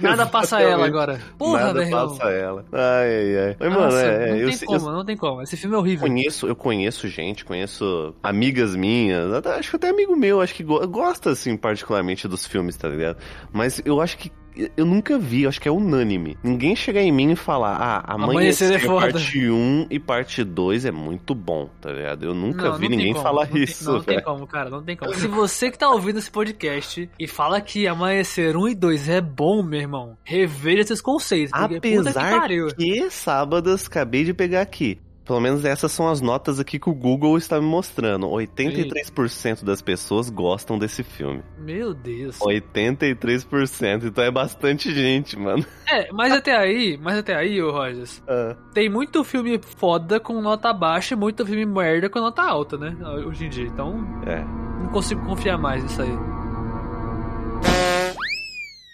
Nada 0.00 0.26
passa 0.26 0.60
ela 0.60 0.86
agora. 0.86 1.20
Porra, 1.38 1.60
Nada 1.66 1.72
meu 1.74 1.82
irmão. 1.84 2.08
passa 2.16 2.30
ela. 2.30 2.64
Ai, 2.72 3.08
ai, 3.08 3.38
ai. 3.48 3.56
Mas, 3.60 3.68
mano, 3.70 3.80
Nossa, 3.84 4.00
é, 4.02 4.28
não 4.30 4.36
eu, 4.36 4.48
tem 4.48 4.56
sei- 4.56 4.66
como, 4.66 4.88
eu 4.88 4.92
não 4.92 5.04
tem 5.04 5.16
como. 5.16 5.42
Esse 5.42 5.56
filme 5.56 5.76
é 5.76 5.78
horrível. 5.78 6.08
conheço, 6.08 6.46
eu 6.46 6.56
conheço 6.56 7.08
gente, 7.08 7.44
conheço 7.44 8.14
amigas 8.22 8.74
minhas, 8.76 9.32
até- 9.32 9.54
acho 9.58 9.70
que 9.70 9.76
até 9.76 9.88
amigo 9.90 10.16
meu, 10.16 10.40
acho 10.40 10.54
que 10.54 10.62
go- 10.62 10.86
gosta, 10.88 11.30
assim, 11.30 11.56
particularmente 11.56 12.26
dos 12.28 12.46
filmes, 12.46 12.76
tá 12.76 12.88
ligado? 12.88 13.18
Mas 13.52 13.80
eu 13.84 14.00
acho 14.00 14.16
que 14.18 14.30
eu 14.76 14.84
nunca 14.86 15.18
vi, 15.18 15.42
eu 15.42 15.48
acho 15.48 15.60
que 15.60 15.68
é 15.68 15.72
unânime. 15.72 16.36
Ninguém 16.42 16.74
chegar 16.76 17.02
em 17.02 17.10
mim 17.12 17.32
e 17.32 17.36
falar, 17.36 17.76
ah, 17.76 18.14
Amanhecer 18.14 18.68
Amanhecer 18.68 18.72
é 18.72 18.78
foda. 18.78 19.12
parte 19.12 19.50
1 19.50 19.86
e 19.90 19.98
parte 19.98 20.44
2 20.44 20.84
é 20.84 20.90
muito 20.90 21.34
bom, 21.34 21.68
tá 21.80 21.90
ligado? 21.92 22.24
Eu 22.24 22.34
nunca 22.34 22.70
Não, 22.70 22.76
vi 22.78 22.82
não 22.82 22.88
tem 22.90 22.98
ninguém 22.98 23.12
como, 23.12 23.24
falar 23.24 23.46
não 23.46 23.52
tem- 23.52 23.62
isso, 23.64 23.92
não 23.92 24.02
tem 24.02 24.14
velho. 24.16 24.24
como, 24.26 24.46
cara, 24.46 24.70
não 24.70 24.82
tem 24.82 24.96
como. 24.96 25.14
Se 25.14 25.26
você 25.26 25.70
que 25.70 25.78
tá 25.78 25.88
ouvindo 25.90 26.18
esse 26.18 26.30
podcast 26.30 27.08
e 27.18 27.26
fala 27.26 27.60
que 27.60 27.86
Amanhecer 27.86 28.56
1 28.56 28.68
e 28.68 28.74
2 28.74 29.08
é 29.08 29.20
bom, 29.20 29.62
meu 29.62 29.80
irmão, 29.80 30.16
reveja 30.22 30.84
seus 30.84 31.00
conceitos. 31.00 31.50
Porque 31.50 31.74
puta 31.74 31.80
que 31.88 31.98
Apesar 32.18 32.40
pariu. 32.40 32.68
que 32.68 33.10
sábados, 33.10 33.86
acabei 33.86 34.24
de 34.24 34.32
pegar 34.34 34.60
aqui. 34.60 34.98
Pelo 35.24 35.40
menos 35.40 35.64
essas 35.64 35.90
são 35.90 36.08
as 36.08 36.20
notas 36.20 36.60
aqui 36.60 36.78
que 36.78 36.88
o 36.88 36.94
Google 36.94 37.38
está 37.38 37.60
me 37.60 37.66
mostrando. 37.66 38.28
83% 38.28 39.64
das 39.64 39.80
pessoas 39.80 40.28
gostam 40.28 40.78
desse 40.78 41.02
filme. 41.02 41.42
Meu 41.58 41.94
Deus. 41.94 42.38
83%, 42.38 44.04
então 44.04 44.22
é 44.22 44.30
bastante 44.30 44.94
gente, 44.94 45.38
mano. 45.38 45.64
É, 45.90 46.12
mas 46.12 46.32
até 46.32 46.56
aí, 46.56 46.98
mas 47.00 47.18
até 47.18 47.34
aí, 47.34 47.62
ô 47.62 47.70
Rogers, 47.70 48.22
Ah, 48.28 48.56
tem 48.72 48.88
muito 48.88 49.22
filme 49.24 49.60
foda 49.76 50.20
com 50.20 50.40
nota 50.40 50.72
baixa 50.72 51.14
e 51.14 51.16
muito 51.16 51.44
filme 51.46 51.64
merda 51.64 52.10
com 52.10 52.20
nota 52.20 52.42
alta, 52.42 52.76
né? 52.76 52.96
Hoje 53.26 53.46
em 53.46 53.48
dia. 53.48 53.66
Então, 53.66 54.04
é. 54.26 54.44
não 54.82 54.88
consigo 54.90 55.24
confiar 55.24 55.56
mais 55.56 55.82
nisso 55.82 56.02
aí. 56.02 56.43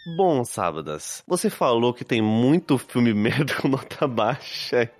Bom, 0.04 0.44
Sábadas, 0.44 1.22
você 1.26 1.50
falou 1.50 1.92
que 1.92 2.04
tem 2.04 2.22
muito 2.22 2.78
filme 2.78 3.12
merda 3.14 3.54
com 3.54 3.68
nota 3.68 4.06
baixa. 4.06 4.90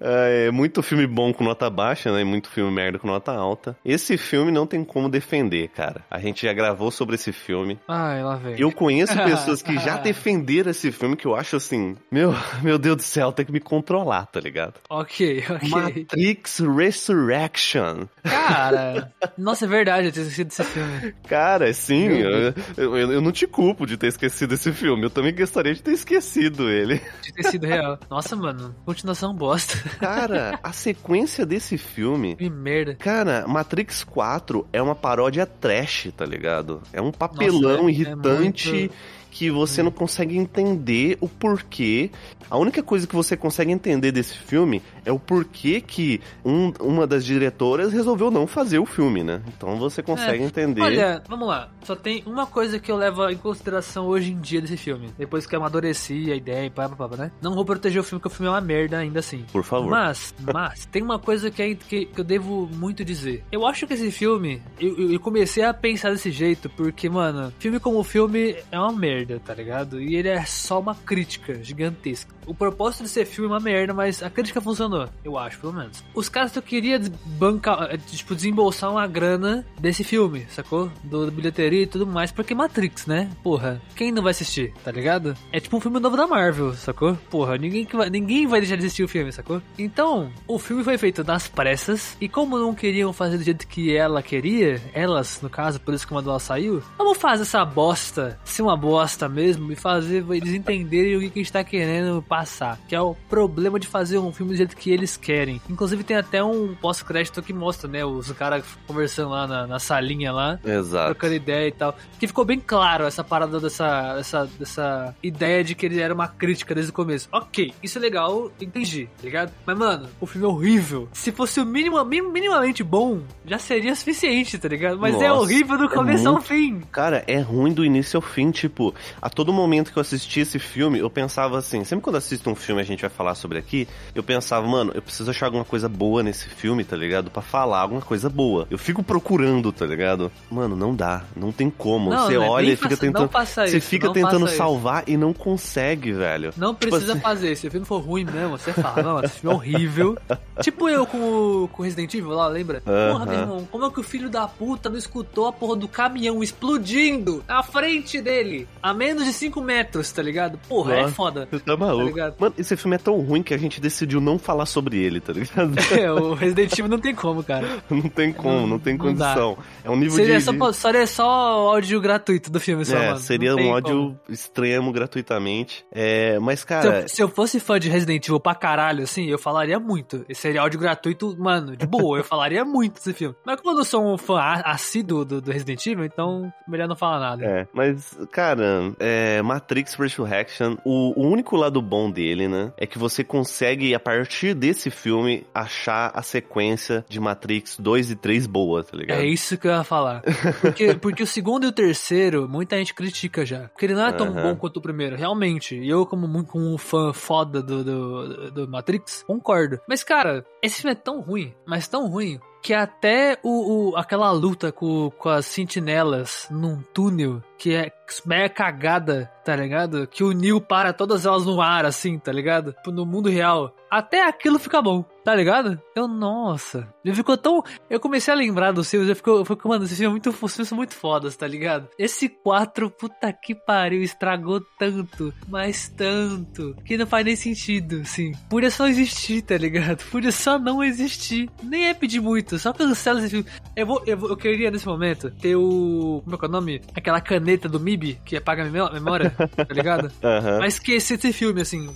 É, 0.00 0.50
muito 0.52 0.82
filme 0.82 1.06
bom 1.06 1.32
com 1.32 1.42
nota 1.42 1.68
baixa, 1.68 2.12
né? 2.12 2.20
E 2.20 2.24
muito 2.24 2.48
filme 2.48 2.70
merda 2.70 2.98
com 2.98 3.08
nota 3.08 3.32
alta. 3.32 3.76
Esse 3.84 4.16
filme 4.16 4.52
não 4.52 4.66
tem 4.66 4.84
como 4.84 5.08
defender, 5.08 5.68
cara. 5.68 6.04
A 6.08 6.20
gente 6.20 6.46
já 6.46 6.52
gravou 6.52 6.92
sobre 6.92 7.16
esse 7.16 7.32
filme. 7.32 7.78
Ai, 7.88 8.22
lá 8.22 8.36
vem. 8.36 8.54
Eu 8.58 8.70
conheço 8.70 9.14
pessoas 9.16 9.62
que 9.62 9.76
já 9.78 9.96
defenderam 9.98 10.70
esse 10.70 10.92
filme 10.92 11.16
que 11.16 11.26
eu 11.26 11.34
acho 11.34 11.56
assim, 11.56 11.96
meu, 12.10 12.32
meu 12.62 12.78
Deus 12.78 12.96
do 12.96 13.02
céu, 13.02 13.32
tem 13.32 13.44
que 13.44 13.52
me 13.52 13.60
controlar, 13.60 14.26
tá 14.26 14.38
ligado? 14.38 14.74
Ok, 14.88 15.44
ok. 15.50 15.68
Matrix 15.68 16.60
Resurrection. 16.60 18.06
Cara, 18.22 19.12
nossa, 19.36 19.64
é 19.64 19.68
verdade, 19.68 20.06
eu 20.06 20.12
tinha 20.12 20.22
esquecido 20.22 20.48
desse 20.48 20.64
filme. 20.64 21.14
Cara, 21.28 21.72
sim, 21.72 22.06
eu, 22.06 22.54
eu, 22.76 23.12
eu 23.12 23.20
não 23.20 23.32
te 23.32 23.46
culpo 23.46 23.84
de 23.86 23.96
ter 23.96 24.06
esquecido 24.06 24.35
esse 24.44 24.72
filme. 24.72 25.04
Eu 25.04 25.10
também 25.10 25.34
gostaria 25.34 25.74
de 25.74 25.82
ter 25.82 25.92
esquecido 25.92 26.68
ele. 26.70 27.00
De 27.22 27.32
ter 27.32 27.44
sido 27.44 27.66
real. 27.66 27.98
Nossa, 28.10 28.36
mano, 28.36 28.74
continuação 28.84 29.34
bosta. 29.34 29.76
Cara, 29.98 30.58
a 30.62 30.72
sequência 30.72 31.44
desse 31.44 31.76
filme. 31.78 32.36
Que 32.36 32.48
merda. 32.48 32.94
Cara, 32.96 33.46
Matrix 33.48 34.04
4 34.04 34.66
é 34.72 34.80
uma 34.80 34.94
paródia 34.94 35.44
trash, 35.46 36.08
tá 36.16 36.24
ligado? 36.24 36.82
É 36.92 37.00
um 37.00 37.10
papelão 37.12 37.60
Nossa, 37.62 37.82
é- 37.82 37.86
é 37.86 37.90
irritante 37.90 38.70
muito- 38.72 38.94
que 39.36 39.50
você 39.50 39.82
não 39.82 39.90
consegue 39.90 40.34
entender 40.38 41.18
o 41.20 41.28
porquê. 41.28 42.10
A 42.48 42.56
única 42.56 42.82
coisa 42.82 43.06
que 43.06 43.14
você 43.14 43.36
consegue 43.36 43.70
entender 43.70 44.10
desse 44.10 44.32
filme 44.34 44.80
é 45.04 45.12
o 45.12 45.18
porquê 45.18 45.78
que 45.80 46.22
um- 46.42 46.72
uma 46.80 47.06
das 47.06 47.22
diretoras 47.22 47.92
resolveu 47.92 48.30
não 48.30 48.46
fazer 48.46 48.78
o 48.78 48.86
filme, 48.86 49.22
né? 49.22 49.42
Então 49.48 49.76
você 49.76 50.02
consegue 50.02 50.42
É, 50.42 50.46
entender. 50.46 50.80
Olha, 50.80 51.22
vamos 51.28 51.46
lá. 51.48 51.68
Só 51.84 51.94
tem 51.94 52.22
uma 52.24 52.46
coisa 52.46 52.78
que 52.78 52.90
eu 52.90 52.96
levo 52.96 53.28
em 53.28 53.36
consideração 53.36 54.06
hoje 54.06 54.32
em 54.32 54.40
dia 54.40 54.62
desse 54.62 54.78
filme. 54.78 55.10
Depois 55.18 55.46
que 55.46 55.54
eu 55.54 55.60
amadureci 55.60 56.32
a 56.32 56.36
ideia 56.36 56.64
e 56.66 56.70
pá, 56.70 56.88
pá, 56.88 57.06
pá, 57.06 57.16
né? 57.16 57.30
Não 57.42 57.54
vou 57.54 57.64
proteger 57.64 58.00
o 58.00 58.04
filme, 58.04 58.20
porque 58.22 58.32
o 58.32 58.36
filme 58.38 58.48
é 58.48 58.54
uma 58.54 58.60
merda 58.62 58.96
ainda 58.98 59.18
assim. 59.18 59.44
Por 59.52 59.62
favor. 59.64 59.90
Mas, 59.90 60.34
mas, 60.50 60.86
tem 60.86 61.02
uma 61.02 61.18
coisa 61.18 61.50
que, 61.50 61.62
é- 61.62 61.74
que, 61.74 62.06
que 62.06 62.18
eu 62.20 62.24
devo 62.24 62.70
muito 62.72 63.04
dizer. 63.04 63.44
Eu 63.52 63.66
acho 63.66 63.86
que 63.86 63.92
esse 63.92 64.10
filme, 64.10 64.62
eu, 64.80 64.96
eu- 64.96 65.12
eu 65.12 65.20
comecei 65.20 65.62
a 65.62 65.74
pensar 65.74 66.10
desse 66.10 66.30
jeito, 66.30 66.70
porque, 66.70 67.10
mano, 67.10 67.52
filme 67.58 67.78
como 67.78 68.02
filme 68.02 68.56
é 68.72 68.78
uma 68.78 68.92
merda. 68.92 69.25
Merda, 69.26 69.40
tá 69.44 69.54
ligado? 69.54 70.00
E 70.00 70.14
ele 70.14 70.28
é 70.28 70.44
só 70.44 70.78
uma 70.80 70.94
crítica 70.94 71.62
gigantesca. 71.62 72.34
O 72.46 72.54
propósito 72.54 73.02
de 73.02 73.08
ser 73.08 73.26
filme 73.26 73.50
é 73.50 73.54
uma 73.54 73.60
merda, 73.60 73.92
mas 73.92 74.22
a 74.22 74.30
crítica 74.30 74.60
funcionou, 74.60 75.08
eu 75.24 75.36
acho, 75.36 75.58
pelo 75.58 75.72
menos. 75.72 76.02
Os 76.14 76.28
caras 76.28 76.52
só 76.52 76.60
queriam 76.60 77.00
bancar, 77.24 77.88
eh, 77.90 77.98
tipo, 77.98 78.34
desembolsar 78.34 78.90
uma 78.90 79.06
grana 79.06 79.66
desse 79.80 80.04
filme, 80.04 80.46
sacou? 80.48 80.90
Do, 81.02 81.30
bilheteria 81.30 81.82
e 81.82 81.86
tudo 81.86 82.06
mais, 82.06 82.30
porque 82.30 82.54
Matrix, 82.54 83.06
né? 83.06 83.28
Porra, 83.42 83.82
quem 83.96 84.12
não 84.12 84.22
vai 84.22 84.30
assistir, 84.30 84.72
tá 84.84 84.92
ligado? 84.92 85.36
É 85.52 85.58
tipo 85.58 85.76
um 85.76 85.80
filme 85.80 85.98
novo 85.98 86.16
da 86.16 86.26
Marvel, 86.26 86.72
sacou? 86.74 87.16
Porra, 87.28 87.58
ninguém, 87.58 87.84
que 87.84 87.96
vai, 87.96 88.08
ninguém 88.08 88.46
vai 88.46 88.60
deixar 88.60 88.76
de 88.76 88.86
assistir 88.86 89.02
o 89.02 89.08
filme, 89.08 89.32
sacou? 89.32 89.60
Então, 89.76 90.30
o 90.46 90.58
filme 90.58 90.84
foi 90.84 90.96
feito 90.96 91.24
nas 91.24 91.48
pressas, 91.48 92.16
e 92.20 92.28
como 92.28 92.58
não 92.58 92.74
queriam 92.74 93.12
fazer 93.12 93.38
do 93.38 93.44
jeito 93.44 93.66
que 93.66 93.96
ela 93.96 94.22
queria, 94.22 94.80
elas, 94.94 95.40
no 95.42 95.50
caso, 95.50 95.80
por 95.80 95.92
isso 95.92 96.06
que 96.06 96.12
uma 96.12 96.22
delas 96.22 96.44
saiu, 96.44 96.80
vamos 96.96 97.18
fazer 97.18 97.42
essa 97.42 97.64
bosta 97.64 98.38
ser 98.44 98.62
uma 98.62 98.76
bosta 98.76 99.15
mesmo 99.28 99.72
e 99.72 99.76
fazer 99.76 100.24
eles 100.30 100.52
entenderem 100.52 101.16
o 101.16 101.20
que, 101.20 101.30
que 101.30 101.40
a 101.40 101.42
gente 101.42 101.52
tá 101.52 101.64
querendo 101.64 102.22
passar. 102.22 102.78
Que 102.88 102.94
é 102.94 103.00
o 103.00 103.14
problema 103.28 103.80
de 103.80 103.86
fazer 103.86 104.18
um 104.18 104.32
filme 104.32 104.52
do 104.52 104.56
jeito 104.56 104.76
que 104.76 104.90
eles 104.90 105.16
querem. 105.16 105.60
Inclusive 105.68 106.04
tem 106.04 106.16
até 106.16 106.42
um 106.42 106.74
pós-crédito 106.74 107.42
que 107.42 107.52
mostra, 107.52 107.88
né, 107.88 108.04
os 108.04 108.30
caras 108.32 108.64
conversando 108.86 109.30
lá 109.30 109.46
na, 109.46 109.66
na, 109.66 109.78
salinha 109.78 110.32
lá. 110.32 110.58
Exato. 110.64 111.14
Trocando 111.14 111.34
ideia 111.34 111.68
e 111.68 111.72
tal. 111.72 111.96
Que 112.18 112.26
ficou 112.26 112.44
bem 112.44 112.60
claro 112.60 113.04
essa 113.04 113.24
parada 113.24 113.58
dessa, 113.58 114.16
dessa, 114.16 114.50
dessa 114.58 115.16
ideia 115.22 115.64
de 115.64 115.74
que 115.74 115.86
ele 115.86 116.00
era 116.00 116.12
uma 116.12 116.28
crítica 116.28 116.74
desde 116.74 116.90
o 116.90 116.94
começo. 116.94 117.28
Ok, 117.32 117.72
isso 117.82 117.98
é 117.98 118.00
legal, 118.00 118.50
entendi, 118.60 119.06
tá 119.16 119.24
ligado? 119.24 119.52
Mas, 119.64 119.78
mano, 119.78 120.08
o 120.20 120.26
filme 120.26 120.46
é 120.46 120.50
horrível. 120.50 121.08
Se 121.12 121.32
fosse 121.32 121.60
o 121.60 121.66
mínimo, 121.66 122.02
minimamente 122.04 122.82
bom, 122.82 123.20
já 123.44 123.58
seria 123.58 123.94
suficiente, 123.94 124.58
tá 124.58 124.68
ligado? 124.68 124.98
Mas 124.98 125.14
é 125.14 125.18
Nossa, 125.18 125.24
é 125.24 125.32
horrível 125.32 125.78
do 125.78 125.88
começo 125.88 126.26
é 126.26 126.30
muito... 126.30 126.36
ao 126.36 126.42
fim. 126.42 126.80
Cara, 126.92 127.24
é 127.26 127.38
ruim 127.40 127.72
do 127.72 127.84
início 127.84 128.18
ao 128.18 128.22
fim, 128.22 128.50
tipo, 128.50 128.94
a 129.22 129.30
todo 129.30 129.52
momento 129.52 129.92
que 129.92 129.98
eu 129.98 130.00
assisti 130.00 130.40
esse 130.40 130.58
filme, 130.58 130.98
eu 130.98 131.08
pensava 131.08 131.58
assim, 131.58 131.84
sempre 131.84 132.02
quando 132.02 132.16
assisto 132.16 132.50
um 132.50 132.54
filme 132.54 132.80
a 132.80 132.84
gente 132.84 133.00
vai 133.00 133.10
falar 133.10 133.34
sobre 133.34 133.58
aqui, 133.58 133.86
eu 134.14 134.22
pensava, 134.22 134.66
mano, 134.66 134.92
eu 134.94 135.02
preciso 135.02 135.30
achar 135.30 135.46
alguma 135.46 135.64
coisa 135.64 135.88
boa 135.88 136.22
nesse 136.22 136.48
filme, 136.48 136.84
tá 136.84 136.96
ligado? 136.96 137.30
para 137.36 137.42
falar 137.42 137.80
alguma 137.80 138.00
coisa 138.00 138.30
boa. 138.30 138.66
Eu 138.70 138.78
fico 138.78 139.02
procurando, 139.02 139.70
tá 139.70 139.84
ligado? 139.84 140.32
Mano, 140.50 140.74
não 140.74 140.94
dá, 140.94 141.24
não 141.36 141.52
tem 141.52 141.68
como. 141.68 142.08
Não, 142.08 142.26
você 142.26 142.34
é 142.34 142.38
olha 142.38 142.72
e 142.72 142.76
fica 142.76 142.96
tentando. 142.96 143.28
você 143.30 143.76
isso, 143.76 143.80
fica 143.82 144.10
tentando 144.10 144.48
salvar 144.48 145.02
isso. 145.02 145.12
e 145.12 145.16
não 145.18 145.34
consegue, 145.34 146.12
velho. 146.12 146.52
Não 146.56 146.74
tipo 146.74 146.88
precisa 146.88 147.12
assim... 147.12 147.20
fazer. 147.20 147.56
Se 147.56 147.68
o 147.68 147.70
filme 147.70 147.86
for 147.86 147.98
ruim 147.98 148.24
mesmo, 148.24 148.56
você 148.56 148.72
fala, 148.72 149.02
não, 149.02 149.20
esse 149.22 149.40
filme 149.40 149.54
é 149.54 149.56
horrível. 149.58 150.16
tipo 150.62 150.88
eu 150.88 151.06
com 151.06 151.68
o 151.70 151.82
Resident 151.82 152.14
Evil 152.14 152.30
lá, 152.30 152.48
lembra? 152.48 152.82
Uh 152.86 152.90
-huh. 152.90 153.12
Porra, 153.12 153.26
meu 153.26 153.38
irmão, 153.38 153.68
como 153.70 153.84
é 153.84 153.90
que 153.90 154.00
o 154.00 154.02
filho 154.02 154.30
da 154.30 154.48
puta 154.48 154.88
não 154.88 154.96
escutou 154.96 155.46
a 155.46 155.52
porra 155.52 155.76
do 155.76 155.88
caminhão 155.88 156.42
explodindo 156.42 157.44
na 157.46 157.62
frente 157.62 158.20
dele? 158.20 158.66
A 158.86 158.94
menos 158.94 159.24
de 159.24 159.32
5 159.32 159.60
metros, 159.60 160.12
tá 160.12 160.22
ligado? 160.22 160.60
Porra, 160.68 160.94
é 160.94 160.96
Nossa, 160.98 161.08
é 161.08 161.12
foda. 161.12 161.48
Você 161.50 161.58
tá 161.58 161.76
maluco. 161.76 162.16
Tá 162.16 162.32
Mano, 162.38 162.54
esse 162.56 162.76
filme 162.76 162.94
é 162.94 162.98
tão 163.00 163.20
ruim 163.20 163.42
que 163.42 163.52
a 163.52 163.58
gente 163.58 163.80
decidiu 163.80 164.20
não 164.20 164.38
falar 164.38 164.64
sobre 164.64 164.96
ele, 164.96 165.18
tá 165.18 165.32
ligado? 165.32 165.74
É, 165.96 166.12
o 166.12 166.34
Resident 166.34 166.72
Evil 166.72 166.88
não 166.88 166.98
tem 166.98 167.14
como, 167.14 167.42
cara. 167.42 167.82
não 167.90 168.02
tem 168.02 168.32
como, 168.32 168.60
não, 168.60 168.66
não 168.66 168.78
tem 168.78 168.96
condição. 168.96 169.56
é 169.82 169.90
um 169.90 169.96
nível 169.96 170.14
seria 170.14 170.38
de... 170.38 170.44
Só, 170.44 170.72
seria 170.72 171.06
só 171.06 171.24
áudio 171.24 172.00
gratuito 172.00 172.50
do 172.50 172.60
filme, 172.60 172.84
só, 172.84 172.96
é, 172.96 173.06
mano. 173.08 173.18
seria 173.18 173.56
um 173.56 173.72
áudio 173.72 173.96
como. 173.96 174.20
extremo, 174.28 174.92
gratuitamente. 174.92 175.84
É, 175.90 176.38
mas, 176.38 176.62
cara... 176.62 176.82
Se 176.82 176.88
eu, 176.88 177.08
se 177.08 177.22
eu, 177.22 177.28
fosse 177.28 177.58
fã 177.58 177.80
de 177.80 177.88
Resident 177.88 178.24
Evil 178.24 178.38
pra 178.38 178.54
caralho, 178.54 179.02
assim, 179.02 179.26
eu 179.26 179.38
falaria 179.38 179.80
muito. 179.80 180.24
Esse 180.28 180.42
seria 180.42 180.60
áudio 180.60 180.78
gratuito, 180.78 181.34
mano, 181.36 181.76
de 181.76 181.86
boa, 181.86 182.18
eu 182.18 182.24
falaria 182.24 182.62
muito 182.64 182.94
desse 182.94 183.12
filme. 183.12 183.34
Mas 183.44 183.60
como 183.60 183.72
eu 183.72 183.78
não 183.78 183.84
sou 183.84 184.14
um 184.14 184.18
fã 184.18 184.38
assíduo 184.64 185.24
do, 185.24 185.40
do 185.40 185.50
Resident 185.50 185.84
Evil, 185.86 186.04
então 186.04 186.52
melhor 186.68 186.86
não 186.86 186.96
falar 186.96 187.18
nada. 187.18 187.44
É, 187.44 187.66
mas, 187.72 188.16
cara, 188.30 188.75
é, 188.98 189.42
Matrix 189.42 189.94
Resurrection, 189.94 190.76
o, 190.84 191.20
o 191.20 191.26
único 191.26 191.56
lado 191.56 191.80
bom 191.80 192.10
dele, 192.10 192.48
né, 192.48 192.72
é 192.76 192.86
que 192.86 192.98
você 192.98 193.22
consegue, 193.24 193.94
a 193.94 194.00
partir 194.00 194.54
desse 194.54 194.90
filme, 194.90 195.46
achar 195.54 196.10
a 196.14 196.22
sequência 196.22 197.04
de 197.08 197.20
Matrix 197.20 197.76
2 197.78 198.10
e 198.12 198.16
3 198.16 198.46
boa, 198.46 198.82
tá 198.84 198.96
ligado? 198.96 199.20
É 199.20 199.26
isso 199.26 199.56
que 199.58 199.66
eu 199.66 199.72
ia 199.72 199.84
falar. 199.84 200.22
Porque, 200.60 200.94
porque 201.00 201.22
o 201.22 201.26
segundo 201.26 201.64
e 201.64 201.68
o 201.68 201.72
terceiro, 201.72 202.48
muita 202.48 202.76
gente 202.76 202.94
critica 202.94 203.44
já. 203.44 203.68
Porque 203.68 203.86
ele 203.86 203.94
não 203.94 204.06
é 204.06 204.12
tão 204.12 204.28
uhum. 204.28 204.42
bom 204.42 204.56
quanto 204.56 204.78
o 204.78 204.82
primeiro, 204.82 205.16
realmente. 205.16 205.76
E 205.76 205.88
eu, 205.88 206.06
como, 206.06 206.44
como 206.44 206.74
um 206.74 206.78
fã 206.78 207.12
foda 207.12 207.62
do, 207.62 207.84
do, 207.84 208.50
do 208.50 208.68
Matrix, 208.68 209.22
concordo. 209.24 209.80
Mas, 209.88 210.02
cara, 210.02 210.44
esse 210.62 210.82
filme 210.82 210.92
é 210.92 210.94
tão 210.94 211.20
ruim, 211.20 211.54
mas 211.66 211.88
tão 211.88 212.08
ruim, 212.08 212.40
que 212.62 212.74
até 212.74 213.38
o, 213.42 213.90
o, 213.90 213.96
aquela 213.96 214.30
luta 214.32 214.72
com, 214.72 215.10
com 215.10 215.28
as 215.28 215.46
sentinelas 215.46 216.48
num 216.50 216.82
túnel 216.92 217.40
que 217.58 217.74
é 217.74 217.90
meia 218.24 218.48
cagada, 218.48 219.30
tá 219.44 219.54
ligado? 219.56 220.06
Que 220.06 220.22
o 220.22 220.32
Neil 220.32 220.60
para 220.60 220.92
todas 220.92 221.26
elas 221.26 221.44
no 221.44 221.60
ar, 221.60 221.84
assim, 221.84 222.18
tá 222.18 222.32
ligado? 222.32 222.74
No 222.86 223.06
mundo 223.06 223.28
real. 223.28 223.74
Até 223.88 224.26
aquilo 224.26 224.58
fica 224.58 224.82
bom, 224.82 225.04
tá 225.24 225.34
ligado? 225.34 225.80
Eu, 225.94 226.08
nossa. 226.08 226.88
Ele 227.04 227.14
ficou 227.14 227.36
tão. 227.36 227.62
Eu 227.88 228.00
comecei 228.00 228.34
a 228.34 228.36
lembrar 228.36 228.72
dos 228.72 228.90
filmes, 228.90 229.08
eu 229.08 229.14
fico, 229.14 229.30
eu 229.30 229.68
mano, 229.68 229.84
esse 229.84 229.94
filme 229.94 230.10
muito, 230.10 230.32
filmes 230.32 230.68
são 230.68 230.76
muito 230.76 230.94
fodas, 230.94 231.36
tá 231.36 231.46
ligado? 231.46 231.88
Esse 231.96 232.28
4, 232.28 232.90
puta 232.90 233.32
que 233.32 233.54
pariu, 233.54 234.02
estragou 234.02 234.60
tanto, 234.76 235.32
mas 235.48 235.88
tanto, 235.88 236.74
que 236.84 236.96
não 236.96 237.06
faz 237.06 237.24
nem 237.24 237.36
sentido, 237.36 238.00
assim. 238.02 238.32
Podia 238.50 238.70
só 238.70 238.88
existir, 238.88 239.42
tá 239.42 239.56
ligado? 239.56 240.04
Podia 240.10 240.32
só 240.32 240.58
não 240.58 240.82
existir. 240.82 241.48
Nem 241.62 241.88
é 241.88 241.94
pedir 241.94 242.20
muito, 242.20 242.58
só 242.58 242.72
cancela 242.72 243.20
esse 243.20 243.30
filme. 243.30 243.46
Eu, 243.76 243.86
vou, 243.86 244.02
eu, 244.04 244.16
vou, 244.16 244.30
eu 244.30 244.36
queria 244.36 244.70
nesse 244.70 244.86
momento 244.86 245.30
ter 245.30 245.54
o. 245.54 246.20
Como 246.24 246.34
é 246.34 246.38
que 246.38 246.44
é 246.44 246.48
o 246.48 246.50
nome? 246.50 246.82
Aquela 246.94 247.20
caneta 247.20 247.45
do 247.68 247.78
MIB, 247.78 248.18
que 248.24 248.36
apaga 248.36 248.64
a 248.64 248.90
memória, 248.90 249.30
tá 249.30 249.66
ligado? 249.70 250.10
Uhum. 250.26 250.58
Mas 250.58 250.74
esqueci 250.74 251.14
esse 251.14 251.32
filme, 251.32 251.60
assim. 251.60 251.88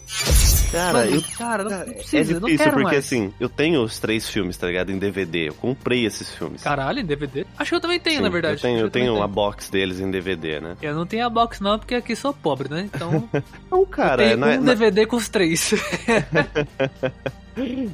Cara, 0.71 0.99
Mano, 0.99 1.17
eu, 1.17 1.23
cara, 1.37 1.65
não, 1.65 1.71
cara, 1.71 1.85
precisa, 1.85 2.19
é 2.19 2.23
difícil 2.23 2.71
porque 2.71 2.83
mais. 2.85 2.99
assim, 2.99 3.35
eu 3.41 3.49
tenho 3.49 3.83
os 3.83 3.99
três 3.99 4.29
filmes, 4.29 4.57
tá 4.57 4.69
ligado? 4.69 4.93
Em 4.93 4.99
DVD. 4.99 5.49
Eu 5.49 5.55
comprei 5.55 6.07
esses 6.07 6.33
filmes. 6.33 6.63
Caralho, 6.63 7.01
em 7.01 7.05
DVD? 7.05 7.45
Acho 7.59 7.71
que 7.71 7.75
eu 7.75 7.81
também 7.81 7.99
tenho, 7.99 8.19
Sim, 8.19 8.23
na 8.23 8.29
verdade. 8.29 8.55
Eu 8.55 8.61
tenho, 8.61 8.79
eu, 8.79 8.85
eu 8.85 8.91
tenho 8.91 9.23
a 9.23 9.27
box 9.27 9.69
deles 9.69 9.99
em 9.99 10.11
DVD, 10.11 10.61
né? 10.61 10.77
Eu 10.81 10.95
não 10.95 11.07
tenho 11.07 11.27
a 11.27 11.31
box 11.31 11.61
não, 11.61 11.79
porque 11.79 11.95
aqui 11.97 12.15
sou 12.15 12.33
pobre, 12.33 12.69
né? 12.69 12.89
Então. 12.93 13.29
não, 13.71 13.85
cara, 13.85 14.23
eu 14.23 14.39
tenho 14.39 14.45
é, 14.45 14.59
um 14.59 14.63
na... 14.63 14.75
DVD 14.75 15.07
com 15.07 15.17
os 15.17 15.29
três. 15.29 15.75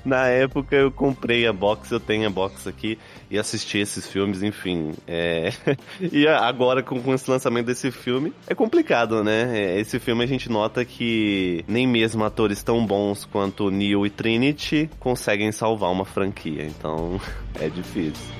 Na 0.05 0.27
época 0.29 0.77
eu 0.77 0.92
comprei 0.92 1.47
a 1.47 1.53
box, 1.53 1.90
eu 1.90 1.99
tenho 1.99 2.27
a 2.27 2.31
box 2.31 2.69
aqui 2.69 2.99
e 3.31 3.39
assisti 3.39 3.79
esses 3.79 4.07
filmes, 4.07 4.43
enfim. 4.43 4.93
É... 5.07 5.53
e 6.01 6.27
agora 6.27 6.83
com, 6.83 7.01
com 7.03 7.15
esse 7.15 7.31
lançamento 7.31 7.67
desse 7.67 7.91
filme 7.91 8.33
é 8.47 8.55
complicado, 8.55 9.23
né? 9.23 9.59
É, 9.59 9.81
esse 9.81 9.99
filme 9.99 10.25
a 10.25 10.27
gente 10.27 10.51
nota 10.51 10.85
que 10.85 11.65
nem 11.67 11.87
mesmo 11.87 12.25
atores 12.25 12.62
tão 12.62 12.85
bons 12.85 13.25
quanto 13.25 13.71
Neo 13.71 14.07
e 14.07 14.11
Trinity 14.11 14.91
conseguem 14.99 15.53
salvar 15.53 15.91
uma 15.91 16.05
franquia, 16.05 16.65
então 16.65 17.21
é 17.61 17.69
difícil. 17.69 18.35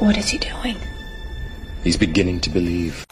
What 0.00 0.18
is 0.18 0.32
he 0.32 0.38
doing? 0.38 0.76
He's 1.84 1.96
beginning 1.96 2.40
to 2.40 2.50
believe. 2.50 3.04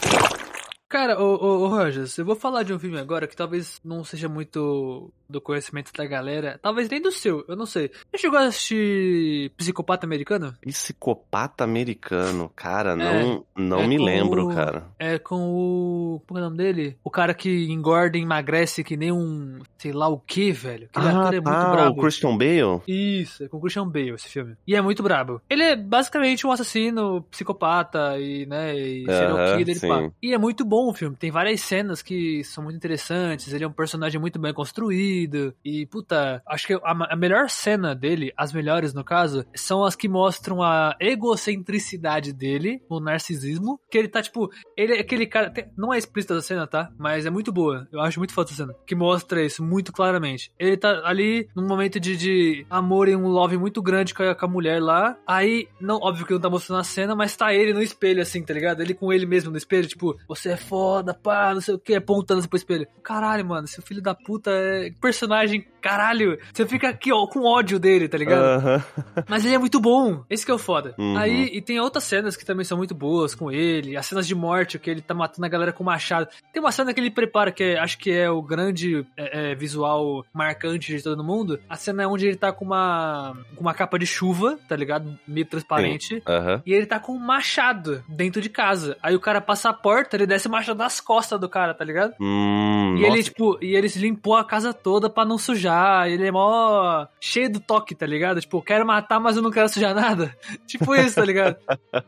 Cara, 0.93 1.19
ô, 1.19 1.43
ô, 1.43 1.63
ô 1.63 1.69
Rogers, 1.69 2.19
eu 2.19 2.25
vou 2.27 2.37
falar 2.37 2.65
de 2.65 2.75
um 2.75 2.79
filme 2.79 2.99
agora 2.99 3.27
que 3.27 3.35
talvez 3.35 3.81
não 3.83 4.05
seja 4.05 4.29
muito 4.29 5.11
do 5.27 5.41
conhecimento 5.41 5.91
da 5.97 6.05
galera, 6.05 6.61
talvez 6.63 6.91
nem 6.91 7.01
do 7.01 7.11
seu, 7.11 7.43
eu 7.49 7.57
não 7.57 7.65
sei. 7.65 7.91
Você 8.11 8.19
chegou 8.19 8.39
a 8.39 8.43
assistir 8.43 9.51
Psicopata 9.57 10.05
Americano? 10.05 10.55
Psicopata 10.61 11.65
Americano, 11.65 12.53
cara, 12.55 12.95
não, 12.95 13.07
é, 13.07 13.43
não 13.57 13.81
é 13.81 13.87
me 13.87 13.97
lembro, 13.97 14.49
o, 14.49 14.55
cara. 14.55 14.85
É 14.99 15.19
com 15.19 15.51
o. 15.51 16.23
Como 16.29 16.39
é 16.39 16.43
o 16.43 16.45
nome 16.45 16.59
dele? 16.59 16.99
O 17.03 17.11
cara 17.11 17.33
que 17.33 17.73
engorda 17.73 18.19
e 18.19 18.21
emagrece 18.21 18.85
que 18.85 18.95
nem 18.95 19.11
um. 19.11 19.61
sei 19.79 19.93
lá 19.93 20.09
o 20.09 20.19
que, 20.19 20.53
velho. 20.53 20.89
Aquele 20.93 21.09
ah, 21.09 21.21
ator 21.21 21.35
é 21.35 21.41
muito 21.41 21.49
ah, 21.49 21.73
brabo. 21.73 21.99
o 21.99 22.03
Christian 22.03 22.37
Bale? 22.37 22.83
Isso, 22.87 23.45
é 23.45 23.49
com 23.49 23.57
o 23.57 23.61
Christian 23.61 23.89
Bale 23.89 24.11
esse 24.11 24.29
filme. 24.29 24.55
E 24.67 24.77
é 24.77 24.83
muito 24.83 25.03
brabo. 25.03 25.41
Ele 25.49 25.63
é 25.63 25.75
basicamente 25.75 26.47
um 26.47 26.53
assassino, 26.53 27.23
psicopata 27.31 28.19
e, 28.19 28.45
né, 28.45 28.77
e 28.77 29.07
serial 29.07 29.37
uh 29.37 29.39
-huh, 29.39 29.57
killer 29.57 29.77
e 29.77 29.81
pá. 29.81 30.11
E 30.23 30.35
é 30.35 30.39
muito 30.39 30.65
bom 30.67 30.82
o 30.89 30.95
filme. 30.95 31.17
Tem 31.17 31.31
várias 31.31 31.61
cenas 31.61 32.03
que 32.03 32.43
são 32.45 32.65
muito 32.65 32.77
interessantes. 32.77 33.53
Ele 33.53 33.65
é 33.65 33.69
um 33.69 33.73
personagem 33.73 34.21
muito 34.21 34.39
bem 34.39 34.53
construído 34.53 35.55
e, 35.65 35.87
puta, 35.87 36.43
acho 36.47 36.67
que 36.67 36.75
a, 36.75 36.81
a, 36.85 37.17
melhor 37.17 37.49
cena 37.49 37.95
dele, 37.95 38.33
as 38.37 38.53
melhores 38.53 38.95
no 38.95 39.05
caso, 39.05 39.45
são 39.55 39.85
as 39.85 39.97
que 39.97 40.09
mostram 40.09 40.63
a 40.63 40.97
egocentricidade 41.01 42.33
dele, 42.33 42.83
o 42.89 43.01
narcisismo. 43.01 43.81
Que 43.91 43.99
ele 43.99 44.09
tá, 44.09 44.23
tipo, 44.23 44.51
ele 44.77 44.95
é 44.95 45.01
aquele 45.01 45.27
cara. 45.27 45.51
Tem, 45.51 45.71
não 45.77 45.93
é 45.93 45.99
explícita 45.99 46.37
a 46.37 46.43
cena, 46.43 46.67
tá? 46.67 46.91
Mas 46.99 47.27
é 47.27 47.31
muito 47.31 47.53
boa. 47.53 47.87
Eu 47.93 48.01
acho 48.01 48.19
muito 48.19 48.33
foda 48.33 48.51
essa 48.51 48.57
cena. 48.57 48.75
Que 48.87 48.95
mostra 48.95 49.45
isso 49.45 49.63
muito 49.63 49.93
claramente. 49.93 50.53
Ele 50.59 50.77
tá 50.77 51.03
ali 51.05 51.49
num 51.55 51.67
momento 51.67 51.99
de, 52.01 52.17
de 52.17 52.67
amor 52.69 53.09
e 53.09 53.17
um 53.17 53.29
love 53.29 53.57
muito 53.57 53.83
grande 53.83 54.15
com 54.15 54.23
a, 54.23 54.35
com 54.35 54.47
a 54.47 54.49
mulher 54.49 54.81
lá. 54.81 55.17
Aí, 55.27 55.69
não, 55.81 55.97
óbvio 55.97 56.27
que 56.27 56.33
não 56.33 56.41
tá 56.41 56.51
mostrando 56.51 56.81
a 56.81 56.85
cena, 56.85 57.15
mas 57.15 57.37
tá 57.37 57.53
ele 57.53 57.73
no 57.73 57.83
espelho, 57.83 58.23
assim, 58.23 58.43
tá 58.43 58.55
ligado? 58.55 58.81
Ele 58.81 58.95
com 58.95 59.13
ele 59.13 59.27
mesmo 59.27 59.51
no 59.51 59.57
espelho, 59.57 59.87
tipo, 59.87 60.17
você 60.27 60.51
é 60.51 60.57
foda, 60.73 61.13
pá, 61.13 61.53
não 61.53 61.61
sei 61.61 61.75
o 61.75 61.79
que, 61.79 61.95
apontando 61.95 62.49
pro 62.49 62.57
espelho. 62.57 62.87
Caralho, 63.03 63.45
mano, 63.45 63.67
seu 63.69 63.83
filho 63.83 64.01
da 64.01 64.15
puta 64.15 64.51
é 64.51 64.91
personagem, 65.03 65.67
caralho. 65.83 66.39
Você 66.51 66.65
fica 66.65 66.89
aqui, 66.89 67.13
ó, 67.13 67.27
com 67.27 67.45
ódio 67.45 67.79
dele, 67.79 68.09
tá 68.09 68.17
ligado? 68.17 68.43
Aham. 68.43 68.85
Mas 69.29 69.45
ele 69.45 69.55
é 69.55 69.59
muito 69.59 69.79
bom. 69.79 70.25
Esse 70.31 70.47
que 70.47 70.51
é 70.51 70.55
o 70.55 70.59
foda. 70.59 70.95
Uhum. 70.99 71.15
Aí, 71.19 71.51
e 71.53 71.61
tem 71.61 71.79
outras 71.79 72.05
cenas 72.05 72.39
que 72.39 72.47
também 72.47 72.65
são 72.65 72.79
muito 72.79 72.95
boas 72.95 73.35
com 73.35 73.53
ele. 73.53 73.99
As 73.99 74.07
cenas 74.07 74.27
de 74.27 74.35
morte, 74.35 74.79
que 74.79 74.89
ele 74.89 75.03
tá 75.03 75.13
matando 75.13 75.45
a 75.45 75.49
galera 75.51 75.75
com 75.75 75.85
machado. 75.85 76.27
Tem 76.55 76.63
uma 76.63 76.73
cena 76.73 76.95
que 76.95 77.01
ele 77.01 77.11
prepara, 77.11 77.53
que 77.53 77.63
é- 77.63 77.79
acho 77.79 77.99
que 77.99 78.11
é 78.11 78.31
o 78.31 78.41
grande 78.41 79.07
é, 79.15 79.51
é, 79.51 79.55
visual 79.55 80.25
marcante 80.33 80.97
de 80.97 81.03
todo 81.03 81.23
mundo. 81.23 81.61
A 81.69 81.77
cena 81.77 82.05
é 82.05 82.07
onde 82.07 82.29
ele 82.29 82.37
tá 82.37 82.51
com 82.51 82.65
uma, 82.65 83.37
com 83.55 83.61
uma 83.61 83.75
capa 83.75 83.99
de 83.99 84.07
chuva, 84.07 84.59
tá 84.67 84.75
ligado? 84.75 85.19
Meio 85.29 85.45
transparente. 85.45 86.23
E 86.65 86.73
ele 86.73 86.87
tá 86.87 86.99
com 86.99 87.13
um 87.13 87.19
machado 87.19 88.03
dentro 88.09 88.41
de 88.41 88.49
casa. 88.49 88.97
Aí 89.03 89.15
o 89.15 89.21
cara 89.21 89.39
passa 89.39 89.69
a 89.69 89.75
porta, 89.75 90.17
ele 90.17 90.27
desce 90.27 90.49
o 90.49 90.51
machado 90.51 90.62
nas 90.69 91.01
costas 91.01 91.39
do 91.41 91.49
cara, 91.49 91.75
tá 91.75 91.85
ligado? 91.85 92.15
Hum, 92.21 92.95
E 92.97 93.01
nossa, 93.03 93.13
ele, 93.15 93.23
tipo, 93.23 93.59
e 93.63 93.75
ele 93.77 93.89
limpou 93.97 94.37
a 94.37 94.45
casa 94.45 94.73
toda 94.73 95.09
pra 95.11 95.25
não 95.25 95.39
sujar. 95.39 96.09
Ele 96.09 96.27
é 96.27 96.31
mó 96.33 97.07
cheio 97.21 97.51
do 97.53 97.61
toque, 97.61 97.95
tá 97.95 98.07
ligado? 98.07 98.41
Tipo, 98.41 98.63
quero 98.63 98.87
matar, 98.87 99.21
mas 99.21 99.37
eu 99.37 99.43
não 99.43 99.51
quero 99.51 99.69
sujar 99.69 99.95
nada. 99.95 100.37
tipo 100.67 100.95
isso, 100.95 101.15
tá 101.17 101.25
ligado? 101.25 101.57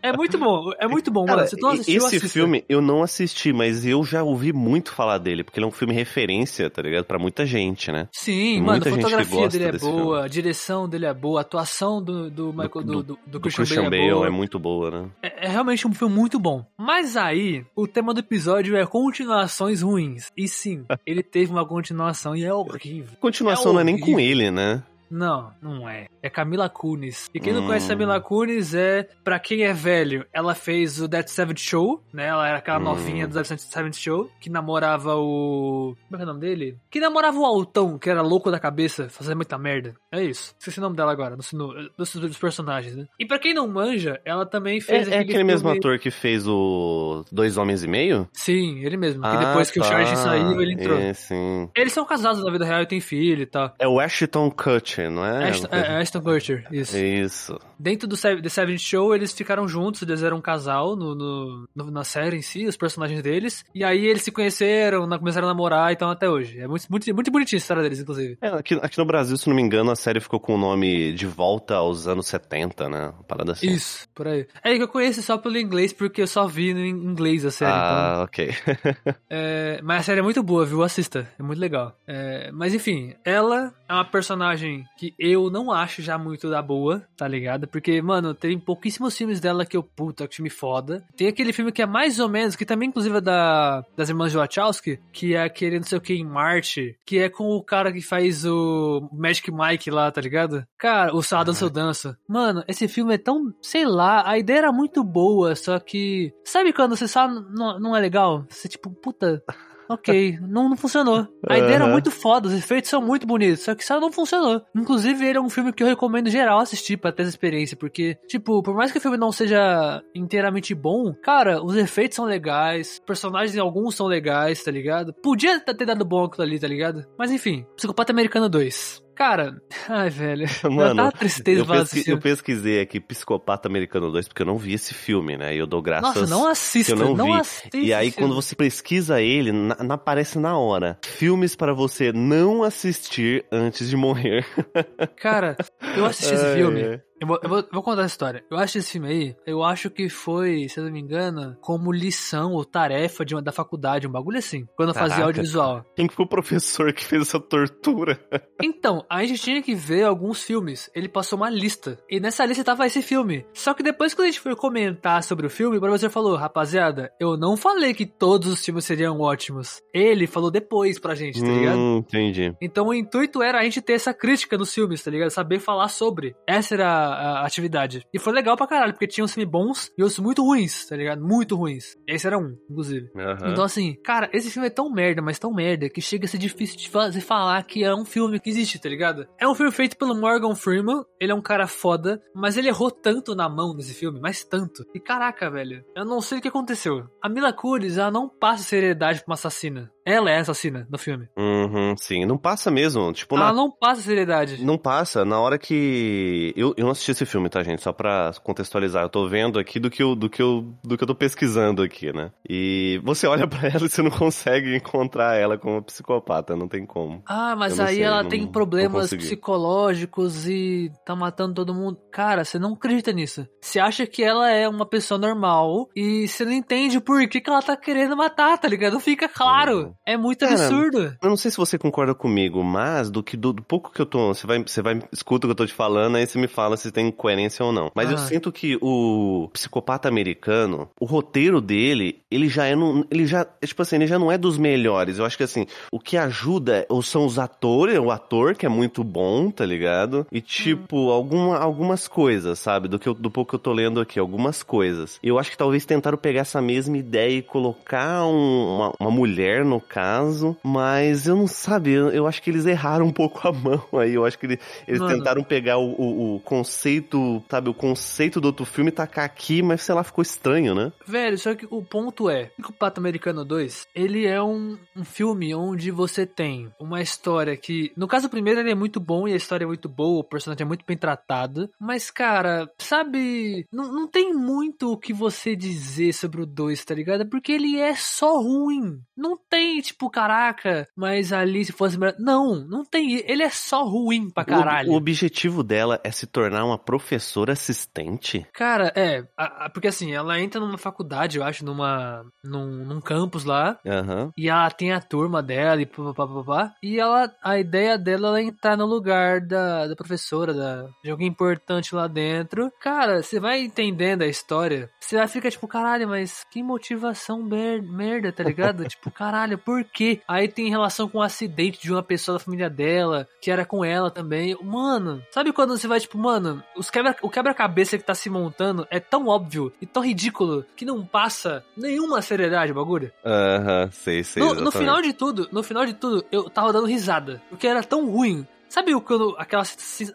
É 0.03 0.13
muito 0.13 0.39
bom, 0.39 0.71
é 0.79 0.87
muito 0.87 1.11
bom, 1.11 1.25
Cara, 1.27 1.39
mano. 1.39 1.49
Se 1.49 1.57
tu 1.57 1.63
não 1.63 1.71
assistiu, 1.71 1.97
esse 1.99 2.07
assista. 2.17 2.29
filme 2.29 2.65
eu 2.69 2.81
não 2.81 3.03
assisti, 3.03 3.53
mas 3.53 3.85
eu 3.87 4.05
já 4.05 4.23
ouvi 4.23 4.53
muito 4.53 4.93
falar 4.93 5.19
dele, 5.19 5.43
porque 5.45 5.59
ele 5.59 5.65
é 5.65 5.69
um 5.69 5.73
filme 5.73 5.95
referência, 5.95 6.69
tá 6.71 6.83
ligado? 6.83 7.05
Pra 7.05 7.19
muita 7.19 7.45
gente, 7.47 7.91
né? 7.93 8.09
Sim, 8.13 8.61
Muita 8.63 8.91
mano, 8.91 8.97
a 8.97 9.03
fotografia 9.03 9.49
dele 9.49 9.65
é 9.65 9.73
boa, 9.73 9.81
filme. 10.15 10.21
a 10.25 10.29
direção 10.29 10.89
dele 10.89 11.07
é 11.07 11.15
boa, 11.15 11.41
a 11.41 11.43
atuação 11.43 12.03
do, 12.03 12.31
do, 12.31 12.53
Michael, 12.53 12.71
do, 12.85 12.85
do, 12.85 13.03
do 13.03 13.19
Do 13.27 13.41
Christian, 13.41 13.65
Christian 13.65 13.83
Bale, 13.85 13.91
Bale 13.91 14.09
é 14.11 14.15
boa. 14.15 14.27
é 14.27 14.31
muito 14.31 14.59
boa, 14.59 14.91
né? 14.91 15.09
É, 15.23 15.47
é 15.47 15.49
realmente 15.49 15.87
um 15.87 15.93
filme 15.93 16.15
muito 16.15 16.39
bom. 16.39 16.65
Mas 16.79 17.17
aí, 17.17 17.65
o 17.77 17.87
tema 17.87 18.13
do 18.13 18.21
episódio 18.21 18.44
é 18.77 18.87
continuações 18.87 19.83
ruins. 19.83 20.31
E 20.37 20.47
sim, 20.49 20.85
ele 21.07 21.23
teve 21.23 21.51
uma 21.53 21.67
continuação 21.67 22.35
e 22.37 22.45
é 22.45 22.53
horrível. 22.53 23.17
Continuação 23.21 23.71
É 23.71 23.75
não 23.75 23.81
é 23.81 23.85
nem 23.85 23.99
com 23.99 24.13
horrível. 24.13 24.25
ele, 24.25 24.51
né? 24.51 24.83
Não, 25.17 25.53
não 25.63 25.89
é. 25.89 26.07
É 26.21 26.29
Camila 26.29 26.69
Kunis. 26.69 27.31
E 27.33 27.39
quem 27.39 27.53
não 27.53 27.63
Hum. 27.63 27.67
conhece 27.69 27.87
a 27.87 27.95
Camila 27.95 28.21
Kunis 28.21 28.75
é, 28.75 29.09
pra 29.23 29.39
quem 29.39 29.63
é 29.63 29.73
velho, 29.73 30.27
ela 30.33 30.55
fez 30.57 31.01
o 31.01 31.07
Dead 31.07 31.29
Seventh 31.29 31.59
Show, 31.61 32.03
né? 32.13 32.27
Ela 32.27 32.49
era 32.49 32.59
aquela 32.59 32.79
Hum. 32.81 32.83
novinha 32.85 33.29
do 33.29 33.35
Dead 33.35 33.47
Seventh 33.59 33.95
Show, 33.97 34.29
que 34.41 34.51
namorava 34.51 35.15
o... 35.15 35.95
Como 36.09 36.15
é 36.15 36.17
que 36.17 36.23
é 36.23 36.25
o 36.25 36.27
nome 36.27 36.41
dele? 36.41 36.77
Que 36.91 36.99
namorava 36.99 37.39
o 37.39 37.45
Altão, 37.45 37.97
que 37.99 38.11
era 38.11 38.23
louco 38.23 38.51
da 38.51 38.59
cabeça, 38.59 39.09
fazia 39.09 39.37
muita 39.37 39.57
merda. 39.57 39.95
É 40.11 40.23
isso. 40.23 40.55
Esqueci 40.59 40.79
o 40.79 40.83
nome 40.83 40.97
dela 40.97 41.13
agora, 41.13 41.37
no, 41.53 41.75
dos, 41.97 42.15
dos 42.17 42.39
personagens, 42.39 42.97
né? 42.97 43.07
E 43.19 43.25
pra 43.25 43.39
quem 43.39 43.55
não 43.55 43.69
manja, 43.69 44.21
ela 44.25 44.45
também 44.45 44.79
É, 44.79 44.81
fez 44.81 45.09
é 45.09 45.19
aquele 45.21 45.45
mesmo 45.45 45.69
filme- 45.69 45.79
ator 45.79 45.99
que 46.01 46.11
fez 46.11 46.45
o 46.49 47.25
Dois 47.31 47.57
Homens 47.57 47.85
e 47.85 47.89
Meio? 47.89 48.29
Sim, 48.33 48.81
ele 48.85 48.97
mesmo. 48.97 49.25
Ah, 49.25 49.37
depois 49.37 49.71
que 49.71 49.79
o 49.79 49.83
tá. 49.83 49.89
Charge 49.91 50.17
saiu, 50.17 50.61
ele 50.61 50.73
entrou. 50.73 50.99
É, 50.99 51.13
sim. 51.13 51.69
Eles 51.77 51.93
são 51.93 52.05
casados 52.05 52.43
na 52.45 52.51
vida 52.51 52.65
real 52.65 52.83
e 52.83 52.87
têm 52.87 53.01
filho 53.01 53.43
e 53.43 53.47
tal. 53.47 53.73
É 53.79 53.87
o 53.87 54.01
Ashton 54.01 54.51
Kutcher, 54.51 55.04
não 55.11 55.25
é? 55.25 55.49
Ashton, 55.51 55.69
é, 55.71 55.97
Ashton 56.01 56.21
Kutcher, 56.21 56.67
isso. 56.73 56.97
Isso. 56.97 57.59
Dentro 57.79 58.07
do 58.09 58.17
The 58.17 58.49
Seventh 58.49 58.79
Show, 58.81 59.15
eles 59.15 59.33
ficaram 59.33 59.67
juntos, 59.69 60.03
eles 60.03 60.23
eram 60.23 60.39
um 60.39 60.41
casal 60.41 60.97
no, 60.97 61.15
no- 61.15 61.69
no- 61.75 61.91
na 61.91 62.05
série 62.05 62.37
em 62.37 62.43
si, 62.43 62.67
os 62.67 62.77
personagens 62.77 63.23
deles. 63.23 63.65
E 63.75 63.83
aí 63.85 64.05
eles 64.07 64.23
se 64.23 64.31
conheceram, 64.33 65.09
começaram 65.19 65.49
a 65.49 65.51
namorar 65.51 65.91
e 65.91 65.95
estão 65.95 66.11
até 66.11 66.29
hoje. 66.29 66.59
É 66.61 66.67
muito, 66.67 66.87
muito, 66.91 67.15
muito 67.15 67.31
bonitinha 67.31 67.57
a 67.59 67.61
história 67.63 67.83
deles, 67.83 68.01
inclusive. 68.01 68.39
É, 68.41 68.49
aqui, 68.49 68.75
aqui 68.81 68.99
no 68.99 69.05
Brasil, 69.05 69.37
se 69.37 69.49
não 69.49 69.55
me 69.57 69.63
engano, 69.63 69.91
a 69.91 69.97
série 69.97 70.21
ficou 70.21 70.39
com 70.41 70.55
o 70.55 70.59
nome 70.59 71.13
De 71.13 71.27
Volta 71.27 71.75
aos 71.77 72.07
Anos 72.07 72.27
70, 72.27 72.89
né? 72.89 73.07
Uma 73.15 73.25
parada 73.25 73.53
assim. 73.53 73.67
Isso, 73.69 74.09
por 74.15 74.29
aí. 74.29 74.47
É 74.63 74.75
que 74.77 74.83
eu 74.83 74.89
conheço 74.89 75.23
só 75.23 75.37
pelo 75.39 75.59
inglês, 75.59 75.93
porque 75.93 76.23
eu 76.23 76.27
só 76.27 76.47
vi 76.47 76.73
no 76.75 76.85
inglês 76.85 77.45
a 77.45 77.51
série. 77.51 77.71
então- 77.71 77.83
Ah, 77.85 78.23
ok. 78.25 78.51
É, 79.31 79.81
mas 79.83 80.01
a 80.01 80.03
série 80.05 80.21
é 80.21 80.23
muito 80.23 80.43
boa, 80.43 80.65
viu? 80.65 80.83
Assista. 80.83 81.29
É 81.39 81.43
muito 81.43 81.59
legal. 81.59 81.97
É, 82.07 82.51
mas 82.53 82.75
enfim, 82.75 83.15
ela 83.25 83.73
é 83.89 83.93
uma 83.93 84.05
personagem 84.05 84.85
que 84.97 85.15
eu 85.19 85.51
não 85.51 85.71
acho 85.71 86.03
já 86.03 86.19
muito 86.19 86.51
da 86.51 86.63
boa, 86.63 87.03
tá 87.17 87.27
ligado? 87.29 87.67
Porque, 87.67 88.01
mano, 88.01 88.35
tem 88.35 88.59
pouquíssimos 88.59 89.17
filmes 89.17 89.41
dela 89.41 89.67
que 89.67 89.77
eu, 89.77 89.83
puta, 89.83 90.27
que 90.27 90.37
filme 90.37 90.51
foda. 90.51 91.05
Tem 91.17 91.29
aquele 91.29 91.53
filme 91.53 91.73
que 91.73 91.83
é 91.83 91.87
mais 91.87 92.19
ou 92.19 92.29
menos, 92.29 92.57
que 92.57 92.65
também, 92.65 92.89
inclusive, 92.89 93.19
é 93.19 93.21
da, 93.21 93.85
das 93.97 94.09
irmãs 94.09 94.33
Wachowski, 94.33 94.99
que 95.13 95.35
é 95.35 95.43
aquele 95.43 95.79
não 95.79 95.87
sei 95.87 95.99
o 95.99 96.01
que 96.01 96.15
em 96.15 96.25
Marte, 96.25 96.97
que 97.07 97.19
é 97.19 97.29
com 97.29 97.51
o 97.51 97.63
cara 97.63 97.93
que 97.93 98.01
faz 98.01 98.45
o 98.45 99.09
Magic 99.13 99.51
Mike 99.53 99.91
lá, 99.91 100.11
tá 100.11 100.21
ligado? 100.21 100.67
Cara, 100.79 101.15
o 101.15 101.23
Sá 101.23 101.43
Dança 101.43 101.69
Dança. 101.69 102.19
Mano, 102.29 102.65
esse 102.67 102.89
filme 102.89 103.15
é 103.15 103.19
tão, 103.19 103.55
sei 103.61 103.87
lá, 103.87 104.29
a 104.29 104.39
ideia 104.39 104.59
era 104.59 104.73
muito 104.73 105.03
boa, 105.05 105.55
só 105.55 105.79
que. 105.79 106.33
Sabe 106.45 106.73
quando 106.73 106.97
você 106.97 107.09
sabe 107.09 107.35
não, 107.51 107.79
não 107.79 107.97
é 107.97 108.01
legal? 108.01 108.45
Você, 108.49 108.69
tipo, 108.69 108.91
puta. 108.91 109.43
Ok, 109.89 110.39
não, 110.41 110.69
não 110.69 110.77
funcionou. 110.77 111.27
A 111.49 111.59
ideia 111.59 111.75
era 111.77 111.85
Aham. 111.85 111.93
muito 111.93 112.11
foda, 112.11 112.49
os 112.49 112.55
efeitos 112.55 112.91
são 112.91 113.03
muito 113.03 113.27
bonitos, 113.27 113.65
só 113.65 113.75
que 113.75 113.85
só 113.85 114.01
não 114.01 114.11
funcionou. 114.11 114.63
Inclusive, 114.75 115.27
ele 115.27 115.39
é 115.39 115.41
um 115.41 115.51
filme 115.51 115.73
que 115.73 115.83
eu 115.83 115.87
recomendo 115.87 116.31
geral 116.31 116.59
assistir 116.59 116.97
pra 116.97 117.13
ter 117.13 117.23
essa 117.23 117.31
experiência, 117.31 117.77
porque, 117.77 118.17
tipo, 118.27 118.63
por 118.63 118.75
mais 118.75 118.91
que 118.91 118.99
o 118.99 119.01
filme 119.01 119.17
não 119.17 119.33
seja 119.33 120.03
inteiramente 120.15 120.75
bom, 120.75 121.13
cara, 121.23 121.63
os 121.63 121.77
efeitos 121.77 122.17
são 122.17 122.25
legais, 122.25 123.01
personagens 123.07 123.59
alguns 123.59 123.95
são 123.95 124.07
legais, 124.07 124.63
tá 124.63 124.71
ligado? 124.71 125.13
Podia 125.23 125.61
ter 125.61 125.85
dado 125.85 126.05
bom 126.05 126.25
aquilo 126.25 126.45
ali, 126.45 126.59
tá 126.59 126.67
ligado? 126.69 127.05
Mas 127.19 127.31
enfim, 127.31 127.65
Psicopata 127.77 128.13
Americano 128.13 128.49
2. 128.49 129.04
Cara, 129.15 129.61
ai, 129.89 130.11
velho. 130.11 130.47
Mano, 130.71 130.95
dá 131.05 131.13
tristeza 131.13 131.61
eu, 131.61 131.67
pesqui- 131.67 132.11
eu 132.11 132.19
pesquisei 132.19 132.81
aqui 132.81 132.99
Psicopata 133.01 133.69
Americano 133.69 134.11
2 134.11 134.27
porque 134.29 134.43
eu 134.43 134.47
não 134.47 134.59
vi 134.59 134.75
esse 134.75 134.93
filme, 134.95 135.37
né? 135.37 135.55
E 135.55 135.59
eu 135.59 135.67
dou 135.67 135.81
graças 135.81 136.23
Nossa, 136.23 136.27
não 136.27 136.49
assista, 136.49 136.93
eu 136.93 136.97
não, 136.97 137.15
não 137.15 137.43
vi. 137.73 137.87
E 137.87 137.95
aí, 137.95 138.09
esse 138.09 138.17
quando 138.17 138.35
você 138.35 138.55
pesquisa 138.57 139.21
ele, 139.21 139.53
na, 139.53 139.77
na- 139.83 139.95
aparece 139.95 140.39
na 140.39 140.59
hora. 140.59 140.99
Filmes 141.05 141.55
para 141.55 141.73
você 141.73 142.13
não 142.13 142.63
assistir 142.63 143.45
antes 143.53 143.89
de 143.89 143.97
morrer. 143.97 144.45
Cara, 145.17 145.57
eu 145.97 146.05
assisti 146.05 146.35
esse 146.35 146.45
Ai, 146.45 146.55
filme. 146.57 146.83
ai. 146.83 147.01
Eu 147.21 147.27
vou, 147.29 147.39
eu 147.43 147.49
vou- 147.49 147.65
vou 147.73 147.83
contar 147.83 148.03
a 148.03 148.07
história. 148.07 148.45
Eu 148.51 148.57
acho 148.59 148.79
esse 148.79 148.93
filme 148.93 149.09
aí, 149.09 149.37
eu 149.47 149.63
acho 149.63 149.89
que 149.91 150.09
foi, 150.09 150.69
se 150.69 150.79
eu 150.79 150.85
não 150.85 150.93
me 150.93 151.01
engano, 151.01 151.57
como 151.61 151.93
lição 151.93 152.53
ou 152.53 152.65
tarefa 152.65 153.25
de 153.25 153.35
uma, 153.35 153.43
da 153.43 153.53
faculdade, 153.53 154.07
um 154.07 154.11
bagulho 154.11 154.39
assim, 154.39 154.67
quando 154.77 154.89
eu 154.91 154.95
fazia 154.95 155.09
Caraca. 155.17 155.27
audiovisual. 155.29 155.85
Quem 155.97 156.07
que 156.07 156.15
foi 156.15 156.25
o 156.25 156.29
professor 156.29 156.93
que 156.93 157.05
fez 157.05 157.23
essa 157.23 157.41
tortura? 157.41 158.19
Então, 158.63 159.05
a 159.11 159.25
gente 159.25 159.43
tinha 159.43 159.61
que 159.63 159.75
ver 159.75 160.05
alguns 160.05 160.43
filmes. 160.43 160.89
Ele 160.95 161.09
passou 161.09 161.37
uma 161.37 161.51
lista. 161.51 161.99
E 162.09 162.19
nessa 162.21 162.47
lista 162.47 162.63
tava 162.65 162.87
esse 162.87 163.03
filme. 163.03 163.45
Só 163.53 163.75
que 163.75 163.83
depois 163.83 164.15
que 164.15 164.23
a 164.23 164.25
gente 164.25 164.41
foi 164.41 164.55
comentar 164.57 165.23
sobre 165.23 165.47
o 165.47 165.51
filme, 165.51 165.77
o 165.77 165.81
professor 165.81 166.09
falou: 166.09 166.37
Rapaziada, 166.37 167.13
eu 167.21 167.37
não 167.37 167.57
falei 167.57 167.93
que 167.93 168.07
todos 168.07 168.49
os 168.49 168.65
filmes 168.65 168.85
seriam 168.85 169.21
ótimos. 169.21 169.83
Ele 169.93 170.27
falou 170.27 170.51
depois 170.51 170.99
pra 170.99 171.15
gente, 171.15 171.41
tá 171.41 171.47
ligado? 171.47 171.77
Hum, 171.79 171.97
entendi. 171.99 172.55
Então 172.61 172.87
o 172.87 172.95
intuito 172.95 173.43
era 173.43 173.59
a 173.61 173.65
gente 173.65 173.83
ter 173.83 173.95
essa 173.95 174.15
crítica 174.15 174.57
nos 174.57 174.73
filmes, 174.73 175.03
tá 175.03 175.11
ligado? 175.11 175.31
Saber 175.31 175.59
falar 175.59 175.89
sobre. 175.89 176.35
Essa 176.47 176.75
era 176.75 177.04
a, 177.07 177.47
atividade. 177.47 178.07
E 178.13 178.19
foi 178.19 178.33
legal 178.33 178.57
pra 178.57 178.67
caralho, 178.67 178.93
porque 178.93 179.07
tinha 179.07 179.25
uns 179.25 179.35
filmes 179.35 179.51
bons 179.51 179.93
e 179.97 180.03
outros 180.03 180.19
muito 180.19 180.43
ruins, 180.45 180.87
tá 180.87 180.97
ligado? 180.97 181.23
Muito 181.23 181.57
ruins. 181.57 181.97
Esse 182.07 182.27
era 182.27 182.39
um, 182.39 182.57
inclusive. 182.71 183.11
Aham. 183.17 183.51
Então, 183.51 183.65
assim, 183.65 183.95
cara, 184.03 184.29
esse 184.33 184.51
filme 184.51 184.69
é 184.69 184.71
tão 184.71 184.91
merda, 184.91 185.23
mas 185.23 185.39
tão 185.39 185.53
merda, 185.53 185.89
que 185.89 186.01
chega 186.01 186.27
a 186.27 186.29
ser 186.29 186.39
difícil 186.39 186.77
de 186.77 186.89
fazer 186.89 187.21
falar 187.21 187.63
que 187.65 187.85
é 187.85 187.95
um 187.95 188.05
filme 188.05 188.41
que 188.41 188.51
existe, 188.51 188.79
tá 188.79 188.89
ligado? 188.89 189.27
É 189.39 189.47
um 189.47 189.55
filme 189.55 189.73
feito 189.73 189.97
pelo 189.97 190.15
Morgan 190.15 190.55
Freeman, 190.55 191.05
ele 191.21 191.33
é 191.33 191.35
um 191.35 191.43
cara 191.43 191.67
foda, 191.67 192.23
mas 192.35 192.57
ele 192.57 192.69
errou 192.69 192.91
tanto 192.91 193.35
na 193.35 193.49
mão 193.49 193.75
nesse 193.75 193.95
filme, 193.95 194.21
mas 194.21 194.45
tanto. 194.45 194.85
E 194.95 195.01
caraca, 195.01 195.51
velho, 195.51 195.85
eu 195.95 196.05
não 196.05 196.21
sei 196.21 196.39
o 196.39 196.43
que 196.43 196.49
aconteceu. 196.49 197.09
A 197.23 197.29
Mila 197.29 197.53
Kunis, 197.53 197.99
ela 197.99 198.11
não 198.11 198.29
passa 198.29 198.63
seriedade 198.65 199.21
pra 199.21 199.31
uma 199.31 199.35
assassina. 199.35 199.94
Ela 200.07 200.31
é 200.31 200.39
assassina 200.39 200.87
no 200.91 200.99
filme. 200.99 201.29
Uhum, 201.37 201.97
sim. 201.97 202.25
Não 202.27 202.37
passa 202.37 202.71
mesmo. 202.71 203.13
Tipo, 203.13 203.37
na, 203.37 203.45
Ela 203.47 203.53
não 203.55 203.71
passa 203.71 204.03
seriedade. 204.03 204.63
Não 204.65 204.77
passa, 204.77 205.25
na 205.25 205.41
hora 205.41 205.59
que. 205.59 206.53
Eu, 206.57 206.75
eu 206.77 206.85
não 206.85 206.91
assisti 206.93 207.13
esse 207.13 207.25
filme, 207.27 207.49
tá, 207.49 207.63
gente? 207.63 207.83
Só 207.83 207.93
pra 207.93 208.31
contextualizar. 208.43 209.03
Eu 209.03 209.09
tô 209.09 209.27
vendo 209.29 209.59
aqui 209.59 209.81
do 209.81 209.91
que 209.91 210.03
eu, 210.03 210.15
do 210.15 210.29
que 210.29 210.43
eu, 210.43 210.75
do 210.85 210.97
que 210.97 211.03
eu 211.05 211.09
tô 211.09 211.15
pesquisando 211.15 211.83
aqui, 211.83 212.13
né? 212.13 212.31
E 212.49 213.01
você 213.03 213.27
olha 213.27 213.47
pra 213.49 213.69
ela 213.69 213.87
e 213.87 213.89
você 213.89 214.03
não 214.03 214.11
consegue 214.11 214.77
encontrar 214.77 215.37
ela 215.37 215.57
como 215.57 215.83
psicopata, 215.83 216.55
não 216.55 216.69
tem 216.69 216.85
como. 216.85 217.23
Ah, 217.27 217.57
mas 217.57 217.81
aí 217.81 217.95
sei, 217.97 218.05
ela 218.05 218.23
não- 218.23 218.29
tem 218.31 218.47
problemas 218.47 219.11
psicológicos 219.11 220.47
e 220.49 220.91
tá 221.05 221.17
matando 221.17 221.55
todo 221.55 221.75
mundo. 221.75 221.99
Cara, 222.13 222.45
você 222.45 222.59
não 222.59 222.75
acredita 222.75 223.13
nisso. 223.13 223.47
Você 223.61 223.79
acha 223.81 224.07
que 224.07 224.23
ela 224.23 224.51
é 224.51 224.69
uma 224.69 224.87
pessoa 224.87 225.19
normal 225.19 225.89
e 225.97 226.29
você 226.29 226.45
não 226.45 226.53
entende 226.53 227.01
por 227.01 227.27
que, 227.29 227.41
que 227.41 227.49
ela 227.51 227.63
tá 227.63 227.77
querendo 227.77 228.17
matar, 228.17 228.59
tá 228.59 228.69
ligado? 228.69 229.01
Fica 229.01 229.29
claro. 229.29 229.94
É 230.07 230.17
muito 230.17 230.41
Cara, 230.41 230.53
absurdo. 230.55 231.17
Eu 231.23 231.29
não 231.29 231.37
sei 231.37 231.51
se 231.51 231.57
você 231.57 231.79
concorda 231.79 232.15
comigo, 232.15 232.63
mas 232.63 233.11
do 233.11 233.23
que 233.23 233.37
do, 233.37 233.53
do 233.53 233.63
pouco 233.63 233.91
que 233.93 234.01
eu 234.01 234.07
tô. 234.07 234.29
Você 234.35 234.47
vai, 234.47 234.63
você 234.63 234.83
vai, 234.83 235.01
escuta 235.13 235.47
o 235.47 235.49
que 235.49 235.53
eu 235.53 235.57
tô 235.57 235.67
te 235.67 235.73
falando, 235.73 236.17
aí 236.17 236.27
você 236.27 236.39
me 236.39 236.47
fala 236.49 236.77
se 236.77 236.91
tem 236.93 237.11
coerência 237.11 237.65
ou 237.65 237.73
não. 237.73 237.91
Mas 237.95 238.11
eu 238.11 238.17
Ah. 238.17 238.21
sinto 238.21 238.53
que 238.53 238.79
o 238.81 239.49
psicopata 239.53 240.09
americano, 240.09 240.89
o 241.01 241.05
roteiro 241.05 241.61
dele, 241.61 242.21
ele 242.31 242.49
já 242.49 242.67
é. 242.67 242.75
no- 242.75 243.07
ele 243.11 243.27
já. 243.27 243.47
é 243.61 243.67
Tipo 243.67 243.83
assim, 243.83 243.97
ele 243.97 244.07
já 244.07 244.19
não 244.19 244.31
é 244.31 244.37
dos 244.39 244.59
melhores. 244.59 245.19
Eu 245.19 245.25
acho 245.25 245.37
que 245.37 245.43
assim, 245.43 245.67
o 245.91 245.99
que 245.99 246.17
ajuda 246.17 246.87
ou 246.89 247.03
são 247.03 247.25
os 247.27 247.39
atores, 247.39 247.99
o 247.99 248.11
ator, 248.11 248.55
que 248.55 248.67
é 248.67 248.69
muito 248.69 249.03
bom, 249.03 249.51
tá 249.51 249.65
ligado? 249.65 250.27
E 250.31 250.41
tipo, 250.41 251.11
alguma, 251.11 251.59
algumas 251.59 252.07
coisas, 252.09 252.59
sabe? 252.59 252.89
Do, 252.89 252.99
que 252.99 253.09
eu- 253.09 253.15
do 253.15 253.31
pouco 253.31 253.51
que 253.51 253.55
eu 253.57 253.59
tô 253.61 253.73
lendo 253.73 254.01
aqui, 254.01 254.19
algumas 254.19 254.63
coisas. 254.63 255.19
Eu 255.23 255.39
acho 255.39 255.51
que 255.51 255.57
talvez 255.57 255.85
tentaram 255.85 256.19
pegar 256.19 256.41
essa 256.43 256.61
mesma 256.61 256.97
ideia 256.99 257.39
e 257.39 257.43
colocar 257.43 258.25
um- 258.27 258.77
uma, 258.77 258.93
uma 259.01 259.11
mulher 259.11 259.65
no 259.65 259.81
caso, 259.85 260.57
mas 260.63 261.27
eu 261.27 261.37
não 261.37 261.47
sabe, 261.47 261.93
eu, 261.93 262.27
acho 262.27 262.43
que 262.43 262.51
eles 262.51 262.67
erraram 262.67 263.07
um 263.07 263.13
pouco 263.13 263.47
a 263.47 263.53
mão 263.53 263.83
aí. 263.93 264.15
Eu 264.15 264.25
acho 264.25 264.39
que 264.39 264.47
ele- 264.47 264.59
eles 264.89 265.01
Mano. 265.01 265.17
tentaram 265.17 265.43
pegar 265.45 265.79
o, 265.79 265.91
o- 265.93 266.37
o 266.37 266.41
conceito, 266.41 267.43
sabe, 267.49 267.69
o 267.71 267.75
conceito 267.75 268.41
do 268.41 268.47
outro 268.47 268.65
filme 268.65 268.89
e 268.91 268.93
tacar 268.93 269.25
aqui, 269.25 269.63
mas 269.63 269.83
sei 269.83 269.95
lá, 269.95 270.03
ficou 270.03 270.23
estranho, 270.23 270.75
né? 270.75 270.93
Velho, 271.07 271.39
só 271.39 271.55
que 271.55 271.67
o 271.71 271.83
ponto 271.83 272.29
é, 272.29 272.51
o 272.69 272.73
Pato 272.73 273.01
Americano 273.01 273.45
2, 273.45 273.87
ele 273.95 274.27
é 274.27 274.43
um, 274.43 274.77
um 274.97 275.05
filme 275.05 275.55
onde 275.55 275.91
você 275.91 276.27
tem 276.27 276.71
uma 276.81 277.01
história 277.01 277.57
que, 277.57 277.93
no 277.97 278.09
caso 278.09 278.27
o 278.27 278.31
primeiro 278.31 278.61
ele 278.61 278.71
é 278.71 278.75
muito 278.75 278.99
bom 278.99 279.29
e 279.29 279.33
a 279.33 279.37
história 279.37 279.65
é 279.65 279.67
muito 279.67 279.89
boa, 279.89 280.21
o 280.21 280.25
personagem 280.25 280.65
é 280.65 280.69
muito 280.69 280.85
bem 280.87 280.97
tratado, 280.97 281.69
mas 281.79 282.11
cara, 282.11 282.69
sabe, 282.79 283.67
não, 283.73 283.93
não 283.93 284.07
tem 284.09 284.33
muito 284.35 284.93
o 284.93 284.97
que 284.97 285.13
você 285.13 285.55
dizer 285.55 286.13
sobre 286.13 286.43
o 286.43 286.47
2, 286.47 286.85
tá 286.85 286.95
ligado? 286.95 287.27
Porque 287.27 287.53
ele 287.53 287.79
é 287.79 287.95
só 287.95 288.41
ruim. 288.41 289.01
Não 289.17 289.37
tem, 289.37 289.74
tipo, 289.83 290.11
caraca, 290.11 290.87
mas 290.97 291.33
ali 291.33 291.65
se 291.65 291.73
fosse 291.73 291.99
melhor. 291.99 292.15
Não, 292.19 292.55
não 292.67 292.85
tem. 292.85 293.23
Ele 293.29 293.43
é 293.43 293.51
só 293.51 293.85
ruim 293.85 294.31
pra 294.31 294.45
caralho. 294.45 294.91
O, 294.91 294.95
o 294.95 294.97
objetivo 294.97 295.63
dela 295.63 296.01
é 296.05 296.11
se 296.11 296.27
tornar 296.27 296.65
uma 296.65 296.79
professora 296.79 297.53
assistente? 297.53 298.47
Cara, 298.53 298.93
é, 298.97 299.25
a- 299.37 299.67
a- 299.67 299.71
porque 299.71 299.89
assim, 299.89 300.13
ela 300.13 300.39
entra 300.41 300.61
numa 300.61 300.79
faculdade, 300.79 301.39
eu 301.39 301.45
acho, 301.45 301.65
numa, 301.65 302.25
num, 302.45 302.85
num 302.85 303.01
campus 303.01 303.45
lá, 303.45 303.79
Aham. 303.87 304.31
e 304.37 304.49
ela 304.49 304.71
tem 304.71 304.93
a 304.93 305.01
turma 305.01 305.43
dela 305.43 305.81
e 305.81 305.87
papapá, 305.87 306.73
e 306.83 306.99
ela, 306.99 307.31
a 307.43 307.59
ideia 307.59 307.99
dela 307.99 308.39
é 308.39 308.43
entrar 308.45 308.77
no 308.77 308.87
lugar 308.87 309.41
da, 309.41 309.87
da 309.89 309.97
professora, 309.97 310.53
da, 310.55 310.87
de 311.03 311.11
alguém 311.11 311.29
importante 311.29 311.95
lá 311.95 312.07
dentro. 312.07 312.71
Cara, 312.81 313.23
você 313.23 313.41
vai 313.41 313.61
entendendo 313.61 314.23
a 314.23 314.27
história, 314.27 314.91
você 315.01 315.17
vai 315.17 315.29
ficar 315.29 315.51
tipo, 315.51 315.67
caralho, 315.69 316.09
mas 316.09 316.45
que 316.51 316.63
motivação 316.63 317.43
mer- 317.43 317.83
merda, 317.83 318.33
tá 318.33 318.43
ligado? 318.45 318.85
tipo, 318.89 319.11
caralho, 319.11 319.59
por 319.65 319.85
quê? 319.85 320.21
Aí 320.27 320.49
tem 320.49 320.69
relação 320.69 321.09
com 321.09 321.19
o 321.19 321.23
acidente 321.23 321.81
de 321.81 321.93
uma 321.93 322.03
pessoa 322.03 322.39
da 322.39 322.45
família 322.45 322.69
dela, 322.69 323.29
que 323.41 323.51
era 323.51 323.65
com 323.65 323.85
ela 323.85 324.11
também. 324.11 324.57
Mano, 324.63 325.23
sabe 325.31 325.53
quando 325.53 325.77
você 325.77 325.87
vai, 325.87 326.01
tipo, 326.01 326.19
mano, 326.19 326.63
os 326.77 326.91
quebra, 326.91 327.17
o 327.23 327.31
quebra-cabeça 327.31 327.99
que 327.99 328.05
tá 328.05 328.15
se 328.15 328.29
montando 328.29 328.87
é 328.91 329.01
tão 329.01 329.27
óbvio 329.27 329.73
e 329.81 329.87
tão 329.87 330.05
ridículo 330.05 330.65
que 330.77 330.85
não 330.85 331.05
passa 331.05 331.65
nenhuma 331.77 332.23
seriedade 332.23 332.73
o 332.73 332.75
bagulho? 332.75 333.11
Aham, 333.25 333.91
sei, 333.91 334.23
sei. 334.23 334.43
No, 334.43 334.55
no 334.55 334.71
final 334.71 335.01
de 335.01 335.13
tudo, 335.13 335.49
no 335.51 335.63
final 335.63 335.87
de 335.87 335.95
tudo, 335.95 336.25
eu 336.31 336.49
tava 336.51 336.73
dando 336.73 336.87
risada. 336.87 337.43
Porque 337.49 337.67
era 337.67 337.83
tão 337.83 338.11
ruim. 338.11 338.47
Sabe 338.75 338.93
o- 338.93 339.01
quando 339.01 339.37
aquela, 339.39 339.63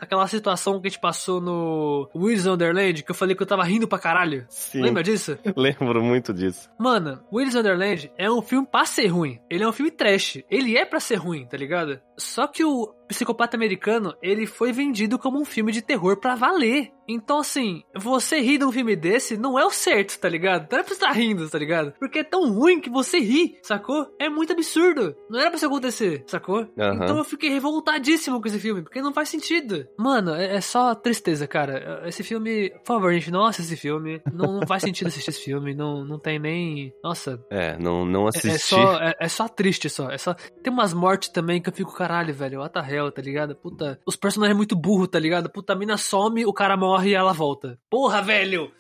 aquela 0.02 0.28
situação 0.28 0.82
que 0.82 0.88
a 0.88 0.90
gente 0.90 1.00
passou 1.00 1.40
no 1.40 2.10
Willis 2.14 2.46
Wonderland, 2.46 3.04
que 3.04 3.10
eu 3.12 3.16
falei 3.16 3.34
que 3.34 3.42
eu 3.42 3.48
tava 3.48 3.64
rindo 3.64 3.88
pra 3.88 3.98
caralho? 3.98 4.46
Sim, 4.50 4.82
Lembra 4.82 5.02
disso? 5.02 5.38
lembro 5.56 6.04
muito 6.04 6.34
disso. 6.34 6.70
Mano, 6.78 7.24
Willis 7.32 7.56
Wonderland 7.56 8.12
é 8.18 8.30
um 8.30 8.42
filme 8.42 8.68
pra 8.70 8.84
ser 8.84 9.08
ruim. 9.08 9.40
Ele 9.50 9.64
é 9.64 9.68
um 9.68 9.72
filme 9.72 9.90
trash. 9.90 10.44
Ele 10.52 10.76
é 10.78 10.84
pra 10.84 11.00
ser 11.00 11.16
ruim, 11.16 11.46
tá 11.46 11.56
ligado? 11.56 12.02
Só 12.18 12.48
que 12.48 12.66
o 12.66 12.94
Psicopata 13.10 13.58
Americano, 13.58 14.14
ele 14.22 14.46
foi 14.46 14.72
vendido 14.72 15.18
como 15.20 15.40
um 15.42 15.44
filme 15.46 15.72
de 15.72 15.82
terror 15.82 16.18
pra 16.18 16.36
valer. 16.36 16.92
Então, 17.12 17.40
assim, 17.40 17.82
você 17.98 18.40
rir 18.40 18.60
de 18.60 18.66
um 18.66 18.72
filme 18.72 18.96
desse 18.96 19.36
não 19.36 19.58
é 19.58 19.66
o 19.66 19.72
certo, 19.72 20.20
tá 20.20 20.30
ligado? 20.30 20.68
Não 20.72 20.78
era 20.78 20.84
pra 20.84 20.90
você 20.90 20.94
estar 20.94 21.12
rindo, 21.12 21.50
tá 21.50 21.58
ligado? 21.58 21.92
Porque 22.00 22.20
é 22.20 22.24
tão 22.24 22.54
ruim 22.54 22.80
que 22.80 22.88
você 22.90 23.18
ri, 23.20 23.58
sacou? 23.64 24.06
É 24.20 24.30
muito 24.30 24.54
absurdo. 24.54 25.16
Não 25.28 25.40
era 25.40 25.50
pra 25.50 25.58
isso 25.58 25.66
acontecer, 25.66 26.24
sacou? 26.28 26.68
Aham. 26.80 27.04
Então 27.04 27.18
eu 27.18 27.24
fiquei 27.24 27.50
revoltadíssimo 27.50 28.40
com 28.40 28.48
esse 28.48 28.60
filme, 28.60 28.84
porque 28.84 29.02
não 29.02 29.12
faz 29.12 29.30
sentido. 29.30 29.88
Mano, 29.98 30.36
é, 30.36 30.58
é 30.58 30.62
só 30.62 30.94
tristeza, 30.94 31.48
cara. 31.48 32.04
Esse 32.08 32.24
filme, 32.24 32.70
por 32.70 32.86
favor, 32.86 33.12
gente, 33.14 33.32
não 33.32 33.46
assista 33.46 33.74
esse 33.74 33.82
filme. 33.82 34.22
Não, 34.32 34.60
não 34.60 34.68
faz 34.68 34.84
sentido 34.84 35.08
assistir 35.08 35.32
esse 35.32 35.44
filme. 35.44 35.74
Não, 35.74 36.06
não 36.06 36.20
tem 36.20 36.38
nem. 36.38 36.94
Nossa, 37.04 37.44
É, 37.50 37.76
não, 37.80 38.06
não 38.06 38.26
é, 38.26 38.30
assisti. 38.30 38.50
é 38.50 38.58
só, 38.60 38.94
é, 39.00 39.16
é 39.20 39.28
só 39.28 39.48
triste 39.48 39.90
só. 39.90 40.12
É 40.12 40.18
só. 40.20 40.36
Tem 40.62 40.72
umas 40.72 40.94
mortes 40.94 41.30
também 41.30 41.60
que 41.60 41.70
eu 41.70 41.74
fico, 41.74 41.92
caralho, 41.96 42.36
velho. 42.36 42.60
What 42.60 42.74
the 42.74 42.80
hell, 42.96 42.99
tá 43.12 43.22
ligado? 43.22 43.56
Puta. 43.56 44.00
Os 44.06 44.16
personagens 44.16 44.58
muito 44.58 44.76
burro, 44.76 45.08
tá 45.08 45.18
ligado? 45.20 45.50
Puta, 45.50 45.74
a 45.74 45.76
mina 45.76 45.98
some, 45.98 46.46
o 46.46 46.54
cara 46.54 46.76
morre 46.76 47.12
e 47.12 47.14
ela 47.14 47.32
volta. 47.34 47.78
Porra, 47.90 48.22
velho! 48.22 48.72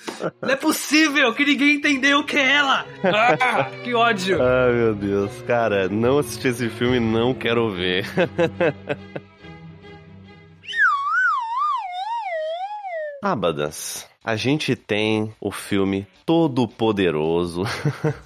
Não 0.41 0.49
é 0.49 0.55
possível 0.55 1.33
que 1.33 1.45
ninguém 1.45 1.75
entendeu 1.75 2.19
o 2.19 2.25
que 2.25 2.37
é 2.37 2.51
ela! 2.53 2.85
Ah, 3.41 3.69
que 3.83 3.93
ódio! 3.93 4.39
Ai, 4.41 4.73
meu 4.73 4.95
Deus. 4.95 5.31
Cara, 5.43 5.87
não 5.89 6.19
assisti 6.19 6.47
esse 6.49 6.69
filme, 6.69 6.99
não 6.99 7.33
quero 7.33 7.69
ver. 7.71 8.05
Sábadas. 13.23 14.08
A 14.23 14.35
gente 14.35 14.75
tem 14.75 15.33
o 15.39 15.49
filme 15.51 16.05
Todo 16.25 16.67
Poderoso. 16.67 17.63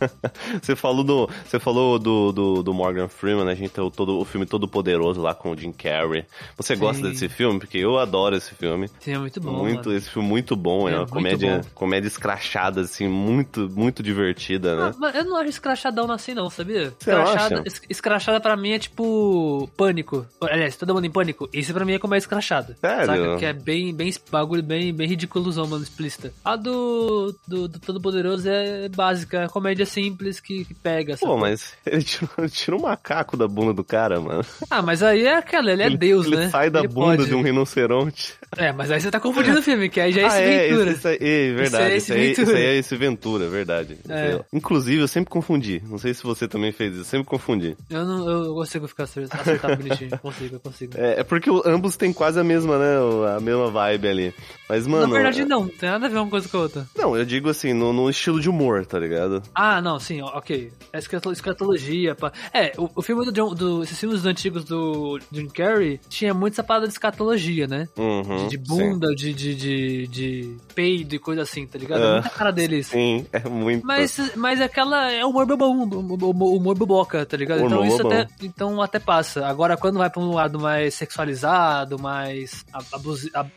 você 0.61 0.75
falou 0.75 1.03
do, 1.03 1.29
você 1.45 1.59
falou 1.59 1.99
do, 1.99 2.31
do, 2.31 2.63
do 2.63 2.73
Morgan 2.73 3.07
Freeman, 3.07 3.45
né? 3.45 3.51
a 3.51 3.55
gente 3.55 3.69
tem 3.69 3.83
o, 3.83 3.89
todo, 3.91 4.19
o 4.19 4.25
filme 4.25 4.45
Todo 4.45 4.67
Poderoso 4.67 5.21
lá 5.21 5.33
com 5.35 5.51
o 5.51 5.57
Jim 5.57 5.71
Carrey. 5.71 6.25
Você 6.57 6.75
Sim. 6.75 6.81
gosta 6.81 7.07
desse 7.09 7.29
filme? 7.29 7.59
Porque 7.59 7.77
eu 7.77 7.97
adoro 7.99 8.35
esse 8.35 8.53
filme. 8.55 8.89
Sim, 8.99 9.13
é 9.13 9.17
muito 9.19 9.39
bom. 9.39 9.51
muito, 9.53 9.85
mano. 9.89 9.97
esse 9.97 10.09
filme 10.09 10.27
muito 10.27 10.55
bom, 10.55 10.89
é, 10.89 10.93
É 10.93 10.97
uma 10.97 11.07
comédia, 11.07 11.59
bom. 11.59 11.69
comédia 11.75 12.07
escrachada 12.07 12.81
assim, 12.81 13.07
muito, 13.07 13.69
muito 13.69 14.01
divertida, 14.03 14.75
né? 14.75 14.91
Ah, 14.93 14.97
mas 14.99 15.15
eu 15.15 15.25
não 15.25 15.37
acho 15.37 15.49
escrachadão 15.51 16.11
assim, 16.11 16.33
não, 16.33 16.49
sabia? 16.49 16.91
Escrachada, 16.99 17.59
acha? 17.59 17.63
es- 17.67 17.81
escrachada 17.87 18.41
pra 18.41 18.57
mim 18.57 18.71
é 18.71 18.79
tipo 18.79 19.69
pânico. 19.77 20.25
Aliás, 20.41 20.75
todo 20.75 20.93
mundo 20.93 21.05
em 21.05 21.11
pânico. 21.11 21.47
Isso 21.53 21.71
pra 21.73 21.85
mim 21.85 21.93
é 21.93 21.99
comédia 21.99 22.23
escrachada. 22.23 22.75
Sério? 22.81 23.05
Saca? 23.05 23.37
Que 23.37 23.45
é 23.45 23.53
bem, 23.53 23.93
bem 23.93 24.11
bagulho 24.29 24.63
bem, 24.63 24.93
bem 24.93 25.07
ridiculosão, 25.07 25.67
mano, 25.67 25.82
explícita. 25.83 26.33
A 26.43 26.55
do, 26.55 27.35
do, 27.47 27.67
do 27.67 27.79
Todo 27.79 28.01
Poderoso 28.01 28.47
é 28.49 28.89
básica, 28.89 29.43
é 29.43 29.47
comédia 29.47 29.85
simples 29.85 30.39
que, 30.39 30.65
que 30.65 30.73
pega. 30.73 31.17
Pô, 31.17 31.37
mas 31.37 31.73
ele 31.85 32.03
tira, 32.03 32.29
ele 32.37 32.49
tira 32.49 32.75
um 32.77 32.81
macaco 32.81 33.35
da 33.37 33.47
bunda 33.47 33.73
do 33.73 33.83
cara, 33.83 34.19
mano. 34.19 34.43
Ah, 34.69 34.81
mas 34.81 35.03
aí 35.03 35.25
é 35.25 35.35
aquela, 35.37 35.71
ele 35.71 35.83
é 35.83 35.89
Deus, 35.89 36.25
ele 36.27 36.37
né? 36.37 36.49
sai 36.49 36.69
da 36.69 36.79
Ele 36.79 36.87
bunda 36.87 37.17
pode. 37.17 37.29
de 37.29 37.35
um 37.35 37.41
rinoceronte. 37.41 38.33
É, 38.57 38.71
mas 38.71 38.91
aí 38.91 38.99
você 39.01 39.09
tá 39.11 39.19
confundindo 39.19 39.59
o 39.59 39.63
filme, 39.63 39.89
que 39.89 39.99
aí 39.99 40.11
já 40.11 40.21
é 40.21 40.25
esse 40.27 40.35
ah, 40.35 40.39
é, 40.41 40.67
Ventura. 40.67 40.91
esse, 40.91 40.97
esse 40.99 41.07
aí, 41.07 41.17
é, 41.21 41.53
verdade. 41.53 41.95
Isso 41.97 42.13
é 42.13 42.15
aí, 42.15 42.27
Ventura. 42.27 42.43
esse 42.51 42.55
aí 42.55 42.65
é 42.65 42.75
esse 42.77 42.95
Ventura, 42.95 43.47
verdade. 43.49 43.97
É. 44.09 44.39
Inclusive, 44.53 45.01
eu 45.01 45.07
sempre 45.07 45.29
confundi. 45.29 45.81
Não 45.89 45.97
sei 45.97 46.13
se 46.13 46.23
você 46.23 46.47
também 46.47 46.71
fez 46.71 46.91
isso, 46.93 47.01
eu 47.01 47.05
sempre 47.05 47.27
confundi. 47.27 47.75
Eu 47.89 48.05
não 48.05 48.29
eu 48.29 48.53
consigo 48.53 48.87
ficar 48.87 49.03
acer- 49.03 49.27
acertar 49.29 49.75
bonitinho. 49.77 50.17
Consigo, 50.19 50.55
eu 50.55 50.59
consigo. 50.59 50.93
É, 50.97 51.19
é 51.19 51.23
porque 51.23 51.49
ambos 51.65 51.97
têm 51.97 52.13
quase 52.13 52.39
a 52.39 52.43
mesma, 52.43 52.77
né? 52.77 53.35
A 53.35 53.39
mesma 53.39 53.69
vibe 53.71 54.07
ali. 54.07 54.33
Mas, 54.69 54.85
mano. 54.87 55.07
Na 55.07 55.13
verdade, 55.13 55.41
é- 55.41 55.45
não 55.45 55.67
tem 55.79 55.89
nada 55.89 56.05
a 56.05 56.09
ver 56.09 56.17
uma 56.17 56.29
coisa 56.29 56.47
com 56.47 56.57
a 56.57 56.61
outra. 56.61 56.87
Não, 56.95 57.15
eu 57.17 57.25
digo 57.25 57.49
assim, 57.49 57.73
no, 57.73 57.91
no 57.93 58.09
estilo 58.09 58.39
de 58.39 58.49
humor, 58.49 58.85
tá 58.85 58.97
ligado? 58.99 59.41
Ah, 59.53 59.81
não, 59.81 59.99
sim, 59.99 60.21
ok. 60.21 60.71
É 60.91 60.99
escatologia. 60.99 62.15
Pá. 62.15 62.31
É, 62.53 62.71
o, 62.77 62.89
o 62.95 63.01
filme 63.01 63.25
do 63.25 63.31
John, 63.31 63.53
do, 63.53 63.83
esses 63.83 63.99
filmes 63.99 64.25
antigos 64.25 64.63
do 64.63 65.19
Jim 65.31 65.47
Carrey 65.47 65.99
tinha 66.09 66.33
muito 66.33 66.53
essa 66.53 66.63
parada 66.63 66.87
de 66.87 66.93
escatologia, 66.93 67.67
né? 67.67 67.87
Uhum, 67.97 68.47
De, 68.47 68.57
de 68.57 68.57
sim. 68.57 68.75
bunda, 68.77 69.07
de, 69.15 69.33
de, 69.33 69.55
de, 69.55 70.07
de 70.07 70.57
peido 70.75 71.15
e 71.15 71.19
coisa 71.19 71.41
assim, 71.41 71.65
tá 71.67 71.77
ligado? 71.77 72.03
É 72.03 72.07
É. 72.07 72.13
muita 72.13 72.29
cara 72.29 72.51
deles. 72.51 72.87
Sim, 72.87 73.25
é 73.31 73.39
muito. 73.47 73.85
Mas, 73.85 74.17
mas 74.35 74.61
aquela 74.61 75.11
é 75.11 75.25
humor 75.25 75.45
bobão, 75.45 75.71
humor 75.83 76.53
humor 76.55 76.77
boboca, 76.77 77.25
tá 77.25 77.35
ligado? 77.37 77.61
Então 77.63 77.79
Humor 77.79 77.87
isso 77.87 78.03
bobão. 78.03 78.19
até, 78.21 78.33
então 78.45 78.81
até 78.81 78.99
passa. 78.99 79.45
Agora, 79.45 79.75
quando 79.77 79.97
vai 79.97 80.09
pra 80.09 80.21
um 80.21 80.33
lado 80.33 80.59
mais 80.59 80.93
sexualizado, 80.95 81.99
mais 81.99 82.63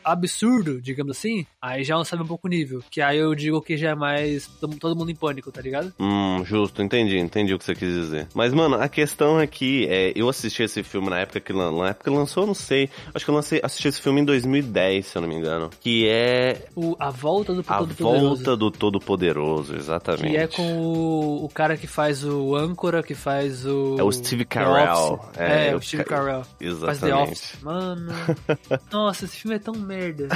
absurdo, 0.05 0.81
digamos 0.81 1.17
assim, 1.17 1.47
aí 1.61 1.85
já 1.85 1.97
sabe 2.07 2.23
um 2.23 2.27
pouco 2.27 2.47
o 2.47 2.51
nível. 2.51 2.83
Que 2.91 3.01
aí 3.01 3.19
eu 3.19 3.35
digo 3.35 3.61
que 3.61 3.77
já 3.77 3.91
é 3.91 3.95
mais 3.95 4.47
todo 4.81 4.97
mundo 4.97 5.11
em 5.11 5.15
pânico, 5.15 5.51
tá 5.53 5.61
ligado? 5.61 5.93
Hum, 6.01 6.43
justo, 6.45 6.83
entendi, 6.83 7.19
entendi 7.19 7.53
o 7.55 7.59
que 7.59 7.65
você 7.65 7.75
quis 7.75 7.93
dizer. 7.93 8.29
Mas, 8.35 8.53
mano, 8.55 8.77
a 8.77 8.89
questão 8.89 9.39
aqui 9.39 9.87
é, 9.89 10.13
eu 10.15 10.29
assisti 10.29 10.63
esse 10.63 10.83
filme 10.83 11.11
na 11.11 11.19
época 11.21 11.41
que, 11.41 11.53
na 11.53 11.89
época 11.91 12.11
que 12.11 12.17
lançou, 12.17 12.45
eu 12.45 12.47
não 12.47 12.55
sei. 12.55 12.89
Acho 13.15 13.25
que 13.25 13.31
eu 13.31 13.35
lancei, 13.35 13.61
assisti 13.63 13.89
esse 13.89 14.01
filme 14.01 14.21
em 14.21 14.25
2010, 14.25 15.07
se 15.07 15.17
eu 15.17 15.23
não 15.23 15.29
me 15.29 15.35
engano. 15.35 15.71
Que 15.81 16.09
é 16.09 16.67
O, 16.75 16.97
a 16.99 17.11
volta 17.11 17.53
do 17.55 17.61
A 17.67 17.79
Todo 17.79 17.95
Poderoso. 17.95 18.27
Volta 18.37 18.57
do 18.57 18.71
Todo-Poderoso, 18.71 19.75
exatamente. 19.77 20.31
Que 20.31 20.37
é 20.37 20.47
com 20.47 20.79
o, 20.79 21.45
o 21.45 21.49
cara 21.49 21.77
que 21.77 21.87
faz 21.87 22.25
o 22.25 22.55
âncora, 22.55 23.03
que 23.03 23.15
faz 23.15 23.65
o. 23.67 23.97
É 23.99 24.03
o 24.03 24.13
Steve 24.13 24.45
Carell. 24.45 25.21
É, 25.37 25.69
É, 25.71 25.77
o 25.77 25.81
Steve 25.81 26.05
ca- 26.05 26.17
Carell. 26.17 26.43
Faz 26.45 26.59
The 26.59 26.65
Exatamente. 26.67 27.23
Office. 27.33 27.59
Mano. 27.63 28.13
Nossa, 28.93 29.25
esse 29.25 29.37
filme 29.39 29.57
é 29.57 29.59
tão 29.59 29.75
merda. 29.75 30.29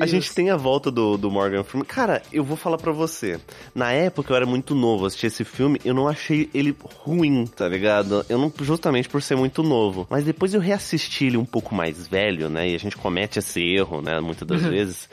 A 0.00 0.06
gente 0.06 0.34
tem 0.34 0.50
a 0.50 0.56
volta 0.56 0.90
do, 0.90 1.15
do, 1.16 1.26
do 1.26 1.30
Morgan 1.30 1.64
Freeman. 1.64 1.86
Cara, 1.86 2.22
eu 2.32 2.44
vou 2.44 2.56
falar 2.56 2.78
pra 2.78 2.92
você. 2.92 3.40
Na 3.74 3.92
época 3.92 4.32
eu 4.32 4.36
era 4.36 4.46
muito 4.46 4.74
novo, 4.74 5.06
assisti 5.06 5.26
esse 5.26 5.44
filme, 5.44 5.80
eu 5.84 5.94
não 5.94 6.08
achei 6.08 6.48
ele 6.54 6.74
ruim, 7.00 7.46
tá 7.46 7.68
ligado? 7.68 8.24
Eu 8.28 8.38
não, 8.38 8.52
justamente 8.60 9.08
por 9.08 9.20
ser 9.22 9.36
muito 9.36 9.62
novo. 9.62 10.06
Mas 10.08 10.24
depois 10.24 10.54
eu 10.54 10.60
reassisti 10.60 11.26
ele 11.26 11.36
um 11.36 11.44
pouco 11.44 11.74
mais 11.74 12.06
velho, 12.06 12.48
né? 12.48 12.68
E 12.68 12.74
a 12.74 12.78
gente 12.78 12.96
comete 12.96 13.38
esse 13.38 13.60
erro, 13.60 14.00
né? 14.00 14.20
Muitas 14.20 14.46
das 14.46 14.62
vezes. 14.66 15.08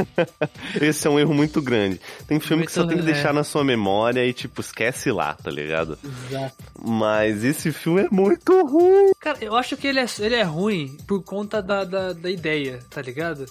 esse 0.80 1.06
é 1.06 1.10
um 1.10 1.18
erro 1.18 1.34
muito 1.34 1.60
grande. 1.60 2.00
Tem 2.26 2.40
filme 2.40 2.64
que 2.64 2.72
você 2.72 2.86
tem 2.86 2.98
que 2.98 3.04
deixar 3.04 3.32
na 3.34 3.44
sua 3.44 3.64
memória 3.64 4.24
e, 4.24 4.32
tipo, 4.32 4.60
esquece 4.60 5.10
lá, 5.10 5.34
tá 5.34 5.50
ligado? 5.50 5.98
Exato. 6.04 6.56
Mas 6.80 7.44
esse 7.44 7.72
filme 7.72 8.02
é 8.02 8.08
muito 8.10 8.52
ruim. 8.64 9.12
Cara, 9.20 9.38
eu 9.40 9.56
acho 9.56 9.76
que 9.76 9.86
ele 9.86 10.00
é, 10.00 10.06
ele 10.20 10.34
é 10.34 10.42
ruim 10.42 10.96
por 11.06 11.22
conta 11.22 11.60
da, 11.60 11.84
da, 11.84 12.12
da 12.12 12.30
ideia, 12.30 12.80
tá 12.88 13.02
ligado? 13.02 13.46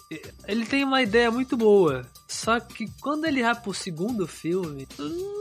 Ele 0.47 0.65
tem 0.65 0.83
uma 0.83 1.01
ideia 1.01 1.29
muito 1.29 1.56
boa. 1.57 2.05
Só 2.27 2.59
que 2.59 2.85
quando 3.01 3.25
ele 3.25 3.41
vai 3.41 3.55
pro 3.55 3.73
segundo 3.73 4.27
filme, 4.27 4.87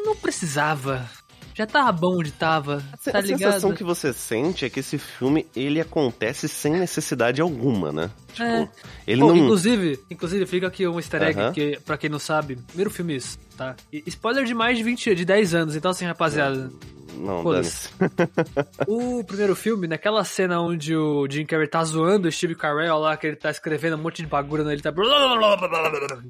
não 0.04 0.16
precisava. 0.16 1.08
Já 1.54 1.66
tava 1.66 1.90
bom 1.90 2.18
onde 2.18 2.32
tava, 2.32 2.84
tá 3.02 3.16
a 3.16 3.20
ligado? 3.22 3.48
A 3.48 3.52
sensação 3.52 3.72
que 3.72 3.82
você 3.82 4.12
sente 4.12 4.66
é 4.66 4.68
que 4.68 4.80
esse 4.80 4.98
filme, 4.98 5.46
ele 5.56 5.80
acontece 5.80 6.48
sem 6.50 6.74
necessidade 6.74 7.40
alguma, 7.40 7.90
né? 7.90 8.10
Tipo, 8.34 8.42
É. 8.42 8.68
ele 9.06 9.22
Pô, 9.22 9.28
não... 9.28 9.36
Inclusive, 9.38 9.98
inclusive, 10.10 10.44
fica 10.44 10.66
aqui 10.66 10.86
um 10.86 10.96
easter 10.96 11.22
egg, 11.22 11.40
Aham. 11.40 11.52
que, 11.52 11.80
pra 11.80 11.96
quem 11.96 12.10
não 12.10 12.18
sabe, 12.18 12.56
primeiro 12.56 12.90
filme 12.90 13.14
é 13.14 13.16
isso, 13.16 13.38
tá? 13.56 13.74
E 13.90 14.02
spoiler 14.06 14.44
de 14.44 14.52
mais 14.52 14.76
de 14.76 14.84
20, 14.84 15.14
de 15.14 15.24
10 15.24 15.54
anos, 15.54 15.76
então 15.76 15.90
assim, 15.92 16.04
rapaziada, 16.04 16.70
Não, 17.16 17.44
dane-se. 17.44 17.90
o 18.86 19.24
primeiro 19.24 19.56
filme, 19.56 19.86
naquela 19.86 20.24
cena 20.24 20.60
onde 20.60 20.94
o 20.96 21.26
Jim 21.28 21.44
Carrey 21.44 21.68
tá 21.68 21.82
zoando 21.84 22.28
o 22.28 22.32
Steve 22.32 22.54
Carell 22.54 22.98
lá, 22.98 23.16
que 23.16 23.26
ele 23.26 23.36
tá 23.36 23.50
escrevendo 23.50 23.96
um 23.96 24.02
monte 24.02 24.22
de 24.22 24.28
bagulho 24.28 24.64
nele, 24.64 24.82
tá... 24.82 24.92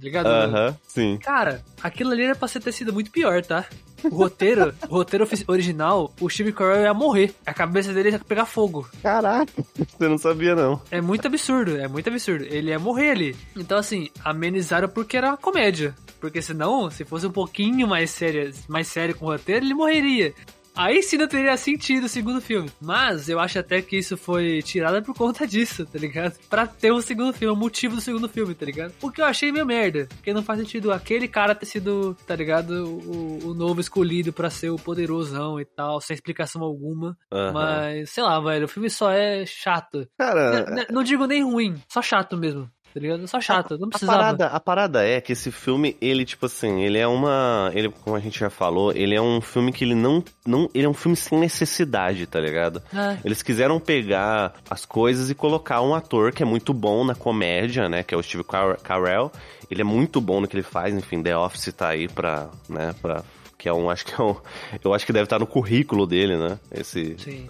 Ligado? 0.00 0.26
Aham, 0.26 0.76
sim. 0.86 1.18
Cara, 1.18 1.62
aquilo 1.82 2.12
ali 2.12 2.24
era 2.24 2.34
pra 2.34 2.48
ser 2.48 2.60
ter 2.60 2.72
sido 2.72 2.92
muito 2.92 3.10
pior, 3.10 3.42
tá? 3.42 3.66
O 4.04 4.16
roteiro, 4.16 4.74
o 4.88 4.96
roteiro 4.96 5.26
original, 5.48 6.12
o 6.20 6.28
Steve 6.28 6.52
Carell 6.52 6.82
ia 6.82 6.94
morrer. 6.94 7.34
A 7.44 7.52
cabeça 7.52 7.92
dele 7.92 8.10
ia 8.10 8.18
pegar 8.18 8.46
fogo. 8.46 8.88
Caraca, 9.02 9.52
você 9.76 10.08
não 10.08 10.18
sabia 10.18 10.54
não. 10.54 10.80
É 10.90 11.00
muito 11.00 11.26
absurdo, 11.26 11.76
é 11.76 11.88
muito 11.88 12.08
absurdo. 12.08 12.44
Ele 12.44 12.70
ia 12.70 12.78
morrer 12.78 13.10
ali. 13.10 13.36
Então, 13.56 13.78
assim, 13.78 14.08
amenizaram 14.24 14.88
porque 14.88 15.16
era 15.16 15.28
uma 15.28 15.36
comédia. 15.36 15.94
Porque 16.20 16.40
senão, 16.40 16.90
se 16.90 17.04
fosse 17.04 17.26
um 17.26 17.32
pouquinho 17.32 17.86
mais 17.86 18.10
sério, 18.10 18.52
mais 18.68 18.88
sério 18.88 19.14
com 19.14 19.26
o 19.26 19.28
roteiro, 19.28 19.64
ele 19.64 19.74
morreria. 19.74 20.34
Aí 20.76 21.02
sim 21.02 21.16
não 21.16 21.26
teria 21.26 21.56
sentido 21.56 22.04
o 22.04 22.08
segundo 22.08 22.40
filme. 22.40 22.70
Mas 22.80 23.28
eu 23.28 23.40
acho 23.40 23.58
até 23.58 23.80
que 23.80 23.96
isso 23.96 24.16
foi 24.16 24.60
tirado 24.62 25.02
por 25.02 25.14
conta 25.14 25.46
disso, 25.48 25.86
tá 25.86 25.98
ligado? 25.98 26.34
Pra 26.50 26.66
ter 26.66 26.92
um 26.92 27.00
segundo 27.00 27.32
filme, 27.32 27.52
o 27.54 27.58
motivo 27.58 27.94
do 27.96 28.00
segundo 28.00 28.28
filme, 28.28 28.54
tá 28.54 28.66
ligado? 28.66 28.92
O 29.00 29.10
que 29.10 29.20
eu 29.20 29.24
achei 29.24 29.50
meio 29.50 29.64
merda. 29.66 30.06
Porque 30.16 30.34
não 30.34 30.42
faz 30.42 30.60
sentido 30.60 30.92
aquele 30.92 31.26
cara 31.28 31.54
ter 31.54 31.66
sido, 31.66 32.14
tá 32.26 32.36
ligado? 32.36 32.86
O, 32.86 33.48
o 33.50 33.54
novo 33.54 33.80
escolhido 33.80 34.32
pra 34.32 34.50
ser 34.50 34.70
o 34.70 34.76
poderosão 34.76 35.58
e 35.60 35.64
tal, 35.64 36.00
sem 36.00 36.14
explicação 36.14 36.62
alguma. 36.62 37.16
Aham. 37.32 37.52
Mas, 37.52 38.10
sei 38.10 38.22
lá, 38.22 38.38
velho, 38.40 38.66
o 38.66 38.68
filme 38.68 38.90
só 38.90 39.10
é 39.10 39.44
chato. 39.46 40.06
Cara, 40.18 40.66
n- 40.70 40.86
Não 40.90 41.02
digo 41.02 41.26
nem 41.26 41.42
ruim, 41.42 41.74
só 41.88 42.02
chato 42.02 42.36
mesmo, 42.36 42.70
tá 42.96 43.00
ligado? 43.00 43.28
Só 43.28 43.38
chato, 43.42 43.76
não 43.78 43.88
A 43.88 43.90
precisava. 43.90 44.18
parada, 44.18 44.46
a 44.46 44.58
parada 44.58 45.06
é 45.06 45.20
que 45.20 45.32
esse 45.34 45.50
filme, 45.50 45.96
ele, 46.00 46.24
tipo 46.24 46.46
assim, 46.46 46.80
ele 46.80 46.96
é 46.96 47.06
uma. 47.06 47.70
Ele, 47.74 47.90
como 47.90 48.16
a 48.16 48.20
gente 48.20 48.38
já 48.40 48.48
falou, 48.48 48.90
ele 48.92 49.14
é 49.14 49.20
um 49.20 49.38
filme 49.42 49.70
que 49.70 49.84
ele 49.84 49.94
não. 49.94 50.24
não 50.46 50.70
ele 50.74 50.86
é 50.86 50.88
um 50.88 50.94
filme 50.94 51.14
sem 51.16 51.38
necessidade, 51.38 52.26
tá 52.26 52.40
ligado? 52.40 52.82
É. 52.94 53.18
Eles 53.22 53.42
quiseram 53.42 53.78
pegar 53.78 54.54
as 54.70 54.86
coisas 54.86 55.28
e 55.28 55.34
colocar 55.34 55.82
um 55.82 55.94
ator 55.94 56.32
que 56.32 56.42
é 56.42 56.46
muito 56.46 56.72
bom 56.72 57.04
na 57.04 57.14
comédia, 57.14 57.86
né? 57.88 58.02
Que 58.02 58.14
é 58.14 58.16
o 58.18 58.22
Steve 58.22 58.44
Car- 58.44 58.80
Carell. 58.80 59.30
Ele 59.70 59.82
é 59.82 59.84
muito 59.84 60.20
bom 60.20 60.40
no 60.40 60.48
que 60.48 60.56
ele 60.56 60.62
faz, 60.62 60.94
enfim, 60.94 61.22
The 61.22 61.36
Office 61.36 61.72
tá 61.76 61.88
aí 61.88 62.08
pra, 62.08 62.48
né, 62.68 62.94
pra 63.02 63.22
que 63.58 63.68
é 63.68 63.72
um, 63.72 63.88
acho 63.90 64.04
que 64.04 64.12
é 64.20 64.22
um, 64.24 64.36
eu 64.84 64.92
acho 64.94 65.06
que 65.06 65.12
deve 65.12 65.24
estar 65.24 65.38
no 65.38 65.46
currículo 65.46 66.06
dele, 66.06 66.36
né? 66.36 66.58
Esse 66.70 67.16
Sim. 67.18 67.46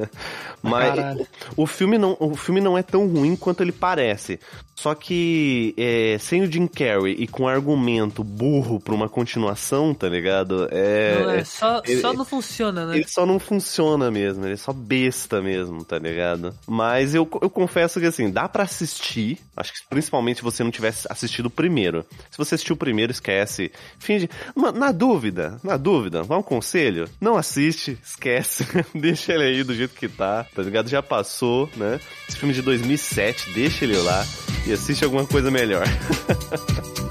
Mas 0.62 0.94
Caralho. 0.94 1.26
o 1.56 1.66
filme 1.66 1.98
não, 1.98 2.16
o 2.18 2.34
filme 2.36 2.60
não 2.60 2.76
é 2.76 2.82
tão 2.82 3.06
ruim 3.08 3.36
quanto 3.36 3.62
ele 3.62 3.72
parece. 3.72 4.38
Só 4.74 4.94
que 4.94 5.74
é, 5.78 6.18
sem 6.18 6.42
o 6.42 6.52
Jim 6.52 6.66
Carrey 6.66 7.14
e 7.18 7.26
com 7.26 7.48
argumento 7.48 8.22
burro 8.22 8.78
pra 8.78 8.94
uma 8.94 9.08
continuação, 9.08 9.94
tá 9.94 10.06
ligado? 10.08 10.68
É, 10.70 11.18
Não, 11.24 11.30
é, 11.30 11.44
só, 11.44 11.80
ele- 11.86 12.00
só 12.02 12.12
não 12.12 12.24
funciona, 12.26 12.84
né? 12.86 12.96
ele 12.96 13.08
só 13.08 13.24
não 13.24 13.38
funciona 13.38 14.10
mesmo, 14.10 14.44
ele 14.44 14.52
é 14.52 14.56
só 14.56 14.74
besta 14.74 15.40
mesmo, 15.40 15.82
tá 15.82 15.98
ligado? 15.98 16.54
Mas 16.66 17.14
eu, 17.14 17.26
eu 17.40 17.48
confesso 17.48 17.98
que 17.98 18.06
assim, 18.06 18.30
dá 18.30 18.46
pra 18.48 18.64
assistir, 18.64 19.38
acho 19.56 19.72
que 19.72 19.78
principalmente 19.88 20.36
se 20.38 20.42
você 20.42 20.62
não 20.62 20.70
tivesse 20.70 21.06
assistido 21.10 21.46
o 21.46 21.50
primeiro. 21.50 22.04
Se 22.30 22.36
você 22.36 22.54
assistiu 22.56 22.74
o 22.74 22.78
primeiro, 22.78 23.12
esquece. 23.12 23.72
Finge. 23.98 24.28
Na 24.74 24.92
dúvida, 24.92 25.45
na 25.62 25.76
dúvida, 25.76 26.22
vai 26.22 26.38
um 26.38 26.42
conselho? 26.42 27.08
Não 27.20 27.36
assiste, 27.36 27.98
esquece. 28.02 28.66
deixa 28.94 29.32
ele 29.32 29.44
aí 29.44 29.64
do 29.64 29.74
jeito 29.74 29.94
que 29.94 30.08
tá, 30.08 30.44
tá 30.54 30.62
ligado? 30.62 30.88
Já 30.88 31.02
passou, 31.02 31.68
né? 31.76 32.00
Esse 32.28 32.38
filme 32.38 32.54
de 32.54 32.62
2007, 32.62 33.52
deixa 33.52 33.84
ele 33.84 33.96
lá 33.96 34.24
e 34.66 34.72
assiste 34.72 35.04
alguma 35.04 35.26
coisa 35.26 35.50
melhor. 35.50 35.86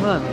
Mano, 0.00 0.24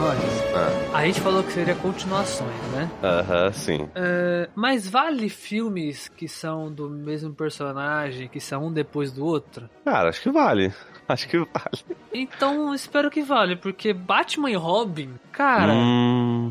olha, 0.00 0.90
Ah, 0.92 0.98
a 0.98 1.06
gente 1.06 1.20
falou 1.20 1.42
que 1.42 1.52
seria 1.52 1.74
continuações, 1.76 2.54
né? 2.72 2.90
Aham, 3.02 3.52
sim. 3.52 3.88
É, 3.94 4.48
mas 4.54 4.88
vale 4.88 5.28
filmes 5.28 6.08
que 6.08 6.28
são 6.28 6.70
do 6.70 6.88
mesmo 6.90 7.32
personagem, 7.34 8.28
que 8.28 8.38
são 8.40 8.66
um 8.66 8.72
depois 8.72 9.10
do 9.12 9.24
outro? 9.24 9.68
Cara, 9.84 10.10
acho 10.10 10.20
que 10.22 10.30
vale. 10.30 10.72
Acho 11.08 11.28
que 11.28 11.36
vale. 11.38 11.96
Então, 12.14 12.72
espero 12.74 13.10
que 13.10 13.22
vale, 13.22 13.56
porque 13.56 13.92
Batman 13.92 14.50
e 14.50 14.54
Robin, 14.56 15.10
cara, 15.32 15.74
Hum, 15.74 16.50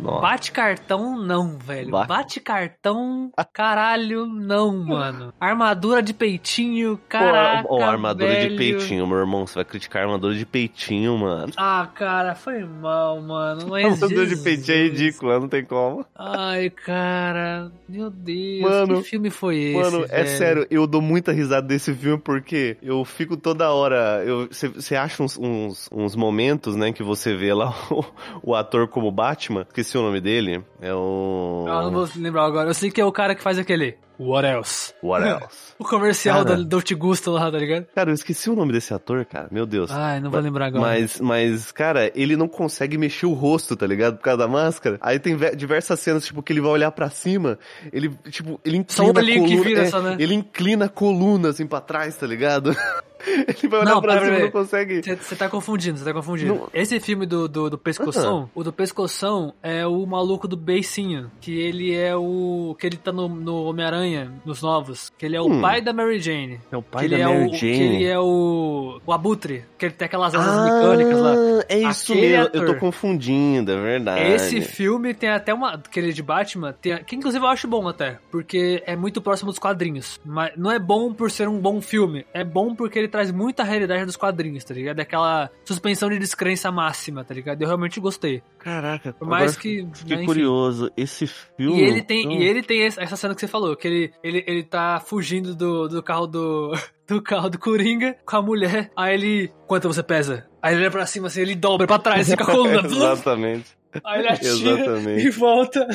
nossa. 0.00 0.20
bate 0.22 0.52
cartão 0.52 1.18
não, 1.18 1.58
velho. 1.58 1.90
Ba- 1.90 2.06
Bate 2.06 2.40
cartão, 2.40 3.30
caralho, 3.52 4.26
não, 4.26 4.76
mano. 4.84 5.32
Armadura 5.40 6.02
de 6.02 6.12
peitinho, 6.14 6.98
caraca, 7.08 7.66
ó, 7.68 7.82
armadura 7.82 8.30
velho. 8.30 8.50
de 8.50 8.56
peitinho, 8.56 9.06
meu 9.06 9.18
irmão. 9.18 9.46
Você 9.46 9.56
vai 9.56 9.64
criticar 9.64 10.02
a 10.02 10.06
armadura 10.06 10.34
de 10.34 10.46
peitinho, 10.46 11.16
mano. 11.18 11.52
Ah, 11.56 11.88
cara, 11.94 12.34
foi 12.34 12.64
mal, 12.64 13.20
mano. 13.20 13.66
Mas 13.68 13.84
armadura 13.94 14.24
de 14.26 14.30
Jesus. 14.36 14.42
peitinho 14.42 14.76
é 14.78 14.82
ridícula, 14.84 15.40
não 15.40 15.48
tem 15.48 15.64
como. 15.64 16.04
Ai, 16.16 16.70
cara, 16.70 17.70
meu 17.88 18.10
Deus, 18.10 18.60
Mano, 18.62 19.02
que 19.02 19.08
filme 19.08 19.30
foi 19.30 19.56
esse? 19.58 19.78
Mano, 19.78 20.04
é 20.08 20.22
velho? 20.24 20.38
sério, 20.38 20.66
eu 20.70 20.86
dou 20.86 21.00
muita 21.00 21.32
risada 21.32 21.66
desse 21.66 21.92
filme 21.94 22.18
porque 22.22 22.76
eu 22.82 23.04
fico 23.04 23.36
toda 23.36 23.70
hora. 23.72 24.22
Você 24.50 24.94
acha 24.96 25.22
uns, 25.22 25.36
uns, 25.38 25.88
uns 25.92 26.14
momentos, 26.16 26.76
né, 26.76 26.92
que 26.92 27.02
você 27.02 27.34
vê 27.34 27.52
lá 27.52 27.74
o, 27.90 28.04
o 28.50 28.54
ator 28.54 28.88
como 28.88 29.10
Batman. 29.10 29.66
Esqueci 29.88 29.96
o 29.96 30.02
nome 30.02 30.20
dele. 30.20 30.62
É 30.82 30.92
o. 30.92 31.64
Ah, 31.66 31.80
não 31.80 31.90
vou 31.90 32.06
lembrar 32.16 32.44
agora. 32.44 32.68
Eu 32.68 32.74
sei 32.74 32.90
que 32.90 33.00
é 33.00 33.04
o 33.06 33.10
cara 33.10 33.34
que 33.34 33.42
faz 33.42 33.58
aquele. 33.58 33.96
What 34.18 34.46
else? 34.46 34.92
What 35.02 35.22
else? 35.28 35.74
O 35.78 35.84
comercial 35.84 36.44
Cara. 36.44 36.56
do 36.56 36.64
Dolce 36.64 36.94
Gusto 36.94 37.30
lá, 37.30 37.50
tá 37.50 37.58
ligado? 37.58 37.86
Cara, 37.94 38.10
eu 38.10 38.14
esqueci 38.14 38.50
o 38.50 38.54
nome 38.56 38.72
desse 38.72 38.92
ator, 38.92 39.24
cara. 39.24 39.48
Meu 39.50 39.64
Deus. 39.64 39.90
Ai, 39.90 40.20
não 40.20 40.30
vou 40.30 40.40
lembrar 40.40 40.66
agora. 40.66 40.82
Mas, 40.82 41.20
mas, 41.20 41.70
cara, 41.70 42.10
ele 42.14 42.36
não 42.36 42.48
consegue 42.48 42.98
mexer 42.98 43.26
o 43.26 43.32
rosto, 43.32 43.76
tá 43.76 43.86
ligado? 43.86 44.16
Por 44.16 44.22
causa 44.24 44.38
da 44.38 44.48
máscara. 44.48 44.98
Aí 45.00 45.18
tem 45.18 45.36
ve- 45.36 45.54
diversas 45.54 46.00
cenas, 46.00 46.24
tipo, 46.24 46.42
que 46.42 46.52
ele 46.52 46.60
vai 46.60 46.70
olhar 46.72 46.90
pra 46.90 47.08
cima, 47.10 47.58
ele, 47.92 48.10
tipo, 48.30 48.60
ele 48.64 48.78
inclina 48.78 49.12
a 49.12 49.22
olhinho 49.22 49.44
que 49.44 49.50
coluna. 49.50 49.64
vira 49.68 49.82
é, 49.82 49.86
só, 49.86 50.00
né? 50.02 50.16
Ele 50.18 50.34
inclina 50.34 50.84
a 50.86 50.88
coluna, 50.88 51.50
assim, 51.50 51.66
pra 51.66 51.80
trás, 51.80 52.16
tá 52.16 52.26
ligado? 52.26 52.74
ele 53.26 53.68
vai 53.68 53.80
olhar 53.80 53.94
Não, 53.94 54.00
pra 54.00 54.14
pera, 54.14 54.24
cima 54.24 54.32
e 54.36 54.40
pera, 54.40 54.44
não 54.44 54.50
consegue... 54.52 55.02
Você 55.20 55.36
tá 55.36 55.48
confundindo, 55.48 55.98
você 55.98 56.04
tá 56.04 56.12
confundindo. 56.12 56.54
Não- 56.54 56.68
Esse 56.74 56.98
filme 57.00 57.24
do, 57.26 57.46
do, 57.48 57.70
do 57.70 57.78
Pescoção, 57.78 58.50
o 58.54 58.64
do 58.64 58.72
Pescoção 58.72 59.54
é 59.62 59.86
o 59.86 60.04
maluco 60.06 60.48
do 60.48 60.56
beicinho, 60.56 61.30
que 61.40 61.52
ele 61.56 61.94
é 61.94 62.16
o... 62.16 62.74
que 62.78 62.86
ele 62.86 62.96
tá 62.96 63.12
no, 63.12 63.28
no 63.28 63.64
Homem-Aranha, 63.64 64.07
nos 64.44 64.62
novos, 64.62 65.10
que 65.18 65.26
ele 65.26 65.36
é 65.36 65.40
o 65.40 65.46
Hum. 65.46 65.60
pai 65.60 65.80
da 65.80 65.92
Mary 65.92 66.20
Jane. 66.20 66.60
É 66.70 66.76
o 66.76 66.82
pai 66.82 67.08
da 67.08 67.18
é 67.18 67.24
Mary 67.24 67.46
o, 67.50 67.54
Jane. 67.54 67.58
Que 67.58 67.82
ele 67.82 68.04
é 68.04 68.18
o... 68.18 69.00
o 69.06 69.12
Abutre, 69.12 69.64
que 69.78 69.86
ele 69.86 69.94
tem 69.94 70.06
aquelas 70.06 70.34
asas 70.34 70.64
mecânicas 70.64 71.20
lá. 71.20 71.34
é 71.68 71.78
isso 71.78 72.12
Aquele 72.12 72.28
mesmo. 72.28 72.46
ator. 72.46 72.62
Eu 72.62 72.74
tô 72.74 72.80
confundindo, 72.80 73.72
é 73.72 73.80
verdade. 73.80 74.20
Esse 74.32 74.60
filme 74.60 75.14
tem 75.14 75.30
até 75.30 75.52
uma. 75.54 75.74
Aquele 75.74 76.12
de 76.12 76.22
Batman, 76.22 76.72
tem, 76.72 77.02
que 77.04 77.16
inclusive 77.16 77.44
eu 77.44 77.48
acho 77.48 77.66
bom 77.68 77.86
até. 77.88 78.18
Porque 78.30 78.82
é 78.86 78.94
muito 78.96 79.20
próximo 79.20 79.50
dos 79.50 79.58
quadrinhos. 79.58 80.20
Mas 80.24 80.52
não 80.56 80.70
é 80.70 80.78
bom 80.78 81.12
por 81.12 81.30
ser 81.30 81.48
um 81.48 81.58
bom 81.58 81.80
filme. 81.80 82.24
É 82.32 82.44
bom 82.44 82.74
porque 82.74 82.98
ele 82.98 83.08
traz 83.08 83.30
muita 83.30 83.62
realidade 83.64 84.04
dos 84.04 84.16
quadrinhos, 84.16 84.64
tá 84.64 84.74
ligado? 84.74 85.00
Aquela 85.00 85.50
suspensão 85.64 86.08
de 86.08 86.18
descrença 86.18 86.70
máxima, 86.70 87.24
tá 87.24 87.34
ligado? 87.34 87.60
Eu 87.62 87.66
realmente 87.66 87.98
gostei. 88.00 88.42
Caraca, 88.58 89.12
Por 89.12 89.26
mais 89.28 89.56
que. 89.56 89.86
Fiquei 89.94 90.16
né, 90.18 90.24
curioso. 90.24 90.90
Esse 90.96 91.26
filme... 91.26 91.78
E 91.80 91.84
ele 91.84 92.02
tem, 92.02 92.28
Hum. 92.28 92.32
e 92.32 92.44
ele 92.44 92.62
tem 92.62 92.82
essa 92.82 93.16
cena 93.16 93.34
que 93.34 93.40
você 93.40 93.46
falou, 93.48 93.74
que 93.76 93.86
ele, 93.86 93.97
ele, 94.22 94.44
ele 94.46 94.62
tá 94.62 95.00
fugindo 95.00 95.54
do, 95.54 95.88
do 95.88 96.02
carro 96.02 96.26
do. 96.26 96.72
Do 97.08 97.22
carro 97.22 97.48
do 97.48 97.58
Coringa 97.58 98.18
com 98.26 98.36
a 98.36 98.42
mulher. 98.42 98.90
Aí 98.94 99.14
ele. 99.14 99.50
Quanto 99.66 99.88
você 99.88 100.02
pesa? 100.02 100.46
Aí 100.60 100.74
ele 100.74 100.82
olha 100.82 100.90
pra 100.90 101.06
cima 101.06 101.28
assim, 101.28 101.40
ele 101.40 101.54
dobra 101.54 101.86
pra 101.86 101.98
trás, 101.98 102.28
fica 102.28 102.44
coluna. 102.44 102.82
Exatamente. 102.84 103.77
Aí 104.04 104.20
ele 104.20 104.28
atira 104.28 104.50
Exatamente. 104.50 105.26
e 105.26 105.30
volta. 105.30 105.86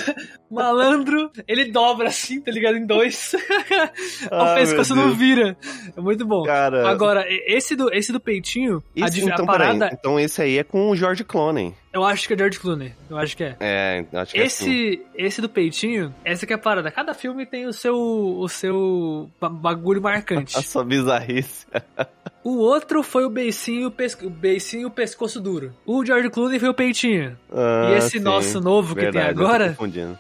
Malandro, 0.50 1.32
ele 1.48 1.66
dobra 1.72 2.08
assim, 2.08 2.42
tá 2.42 2.52
ligado? 2.52 2.76
Em 2.78 2.86
dois. 2.86 3.34
o 4.32 4.36
Ah, 4.36 4.56
pescoço 4.56 4.96
meu 4.96 5.08
não 5.08 5.14
vira. 5.16 5.56
É 5.96 6.02
muito 6.02 6.26
bom. 6.26 6.44
Cara, 6.44 6.88
Agora, 6.90 7.26
esse 7.28 7.76
do, 7.76 7.94
esse 7.94 8.12
do 8.12 8.20
peitinho, 8.20 8.84
a, 9.00 9.06
esse, 9.08 9.22
a 9.22 9.24
então, 9.34 9.46
peraí, 9.46 9.78
parada, 9.78 9.90
então 9.94 10.20
esse 10.20 10.42
aí 10.42 10.58
é 10.58 10.64
com 10.64 10.90
o 10.90 10.96
George 10.96 11.24
Clooney. 11.24 11.74
eu 11.94 12.04
acho 12.04 12.28
que 12.28 12.34
é 12.34 12.38
George 12.38 12.60
Clooney. 12.60 12.94
Eu 13.10 13.18
acho 13.18 13.38
que 13.38 13.44
é. 13.44 13.56
É, 13.60 14.06
acho 14.14 14.34
que 14.34 14.40
é 14.40 14.44
assim. 14.46 14.66
Esse, 14.72 15.02
esse 15.16 15.42
do 15.42 15.50
peitinho, 15.50 16.14
essa 16.26 16.46
que 16.46 16.54
é 16.54 16.56
a 16.56 16.60
parada. 16.60 16.92
Cada 16.92 17.14
filme 17.14 17.46
tem 17.46 17.66
o 17.68 17.74
seu, 17.74 17.96
o 17.96 18.48
seu 18.50 19.30
ba- 19.40 19.50
bagulho 19.50 20.02
marcante. 20.02 20.58
A 20.58 20.62
sua 20.62 20.84
bizarrice. 20.84 21.66
O 22.44 22.58
outro 22.58 23.02
foi 23.04 23.26
o 23.26 23.30
beicinho, 23.30 23.82
e 23.82 23.86
o, 23.86 23.92
pes... 23.92 24.18
o 24.22 24.30
beicinho 24.30 24.82
e 24.84 24.86
o 24.86 24.90
pescoço 24.92 25.40
duro. 25.40 25.74
O 25.86 26.06
George 26.06 26.30
Clooney 26.30 26.60
foi 26.60 26.70
o 26.70 26.74
peitinho. 26.74 27.38
Ah, 27.52 27.90
e 27.92 27.98
esse 27.98 28.18
sim. 28.18 28.20
nosso 28.20 28.60
novo 28.60 28.94
que 28.96 29.02
Verdade, 29.02 29.34
tem 29.36 29.44
agora, 29.44 29.78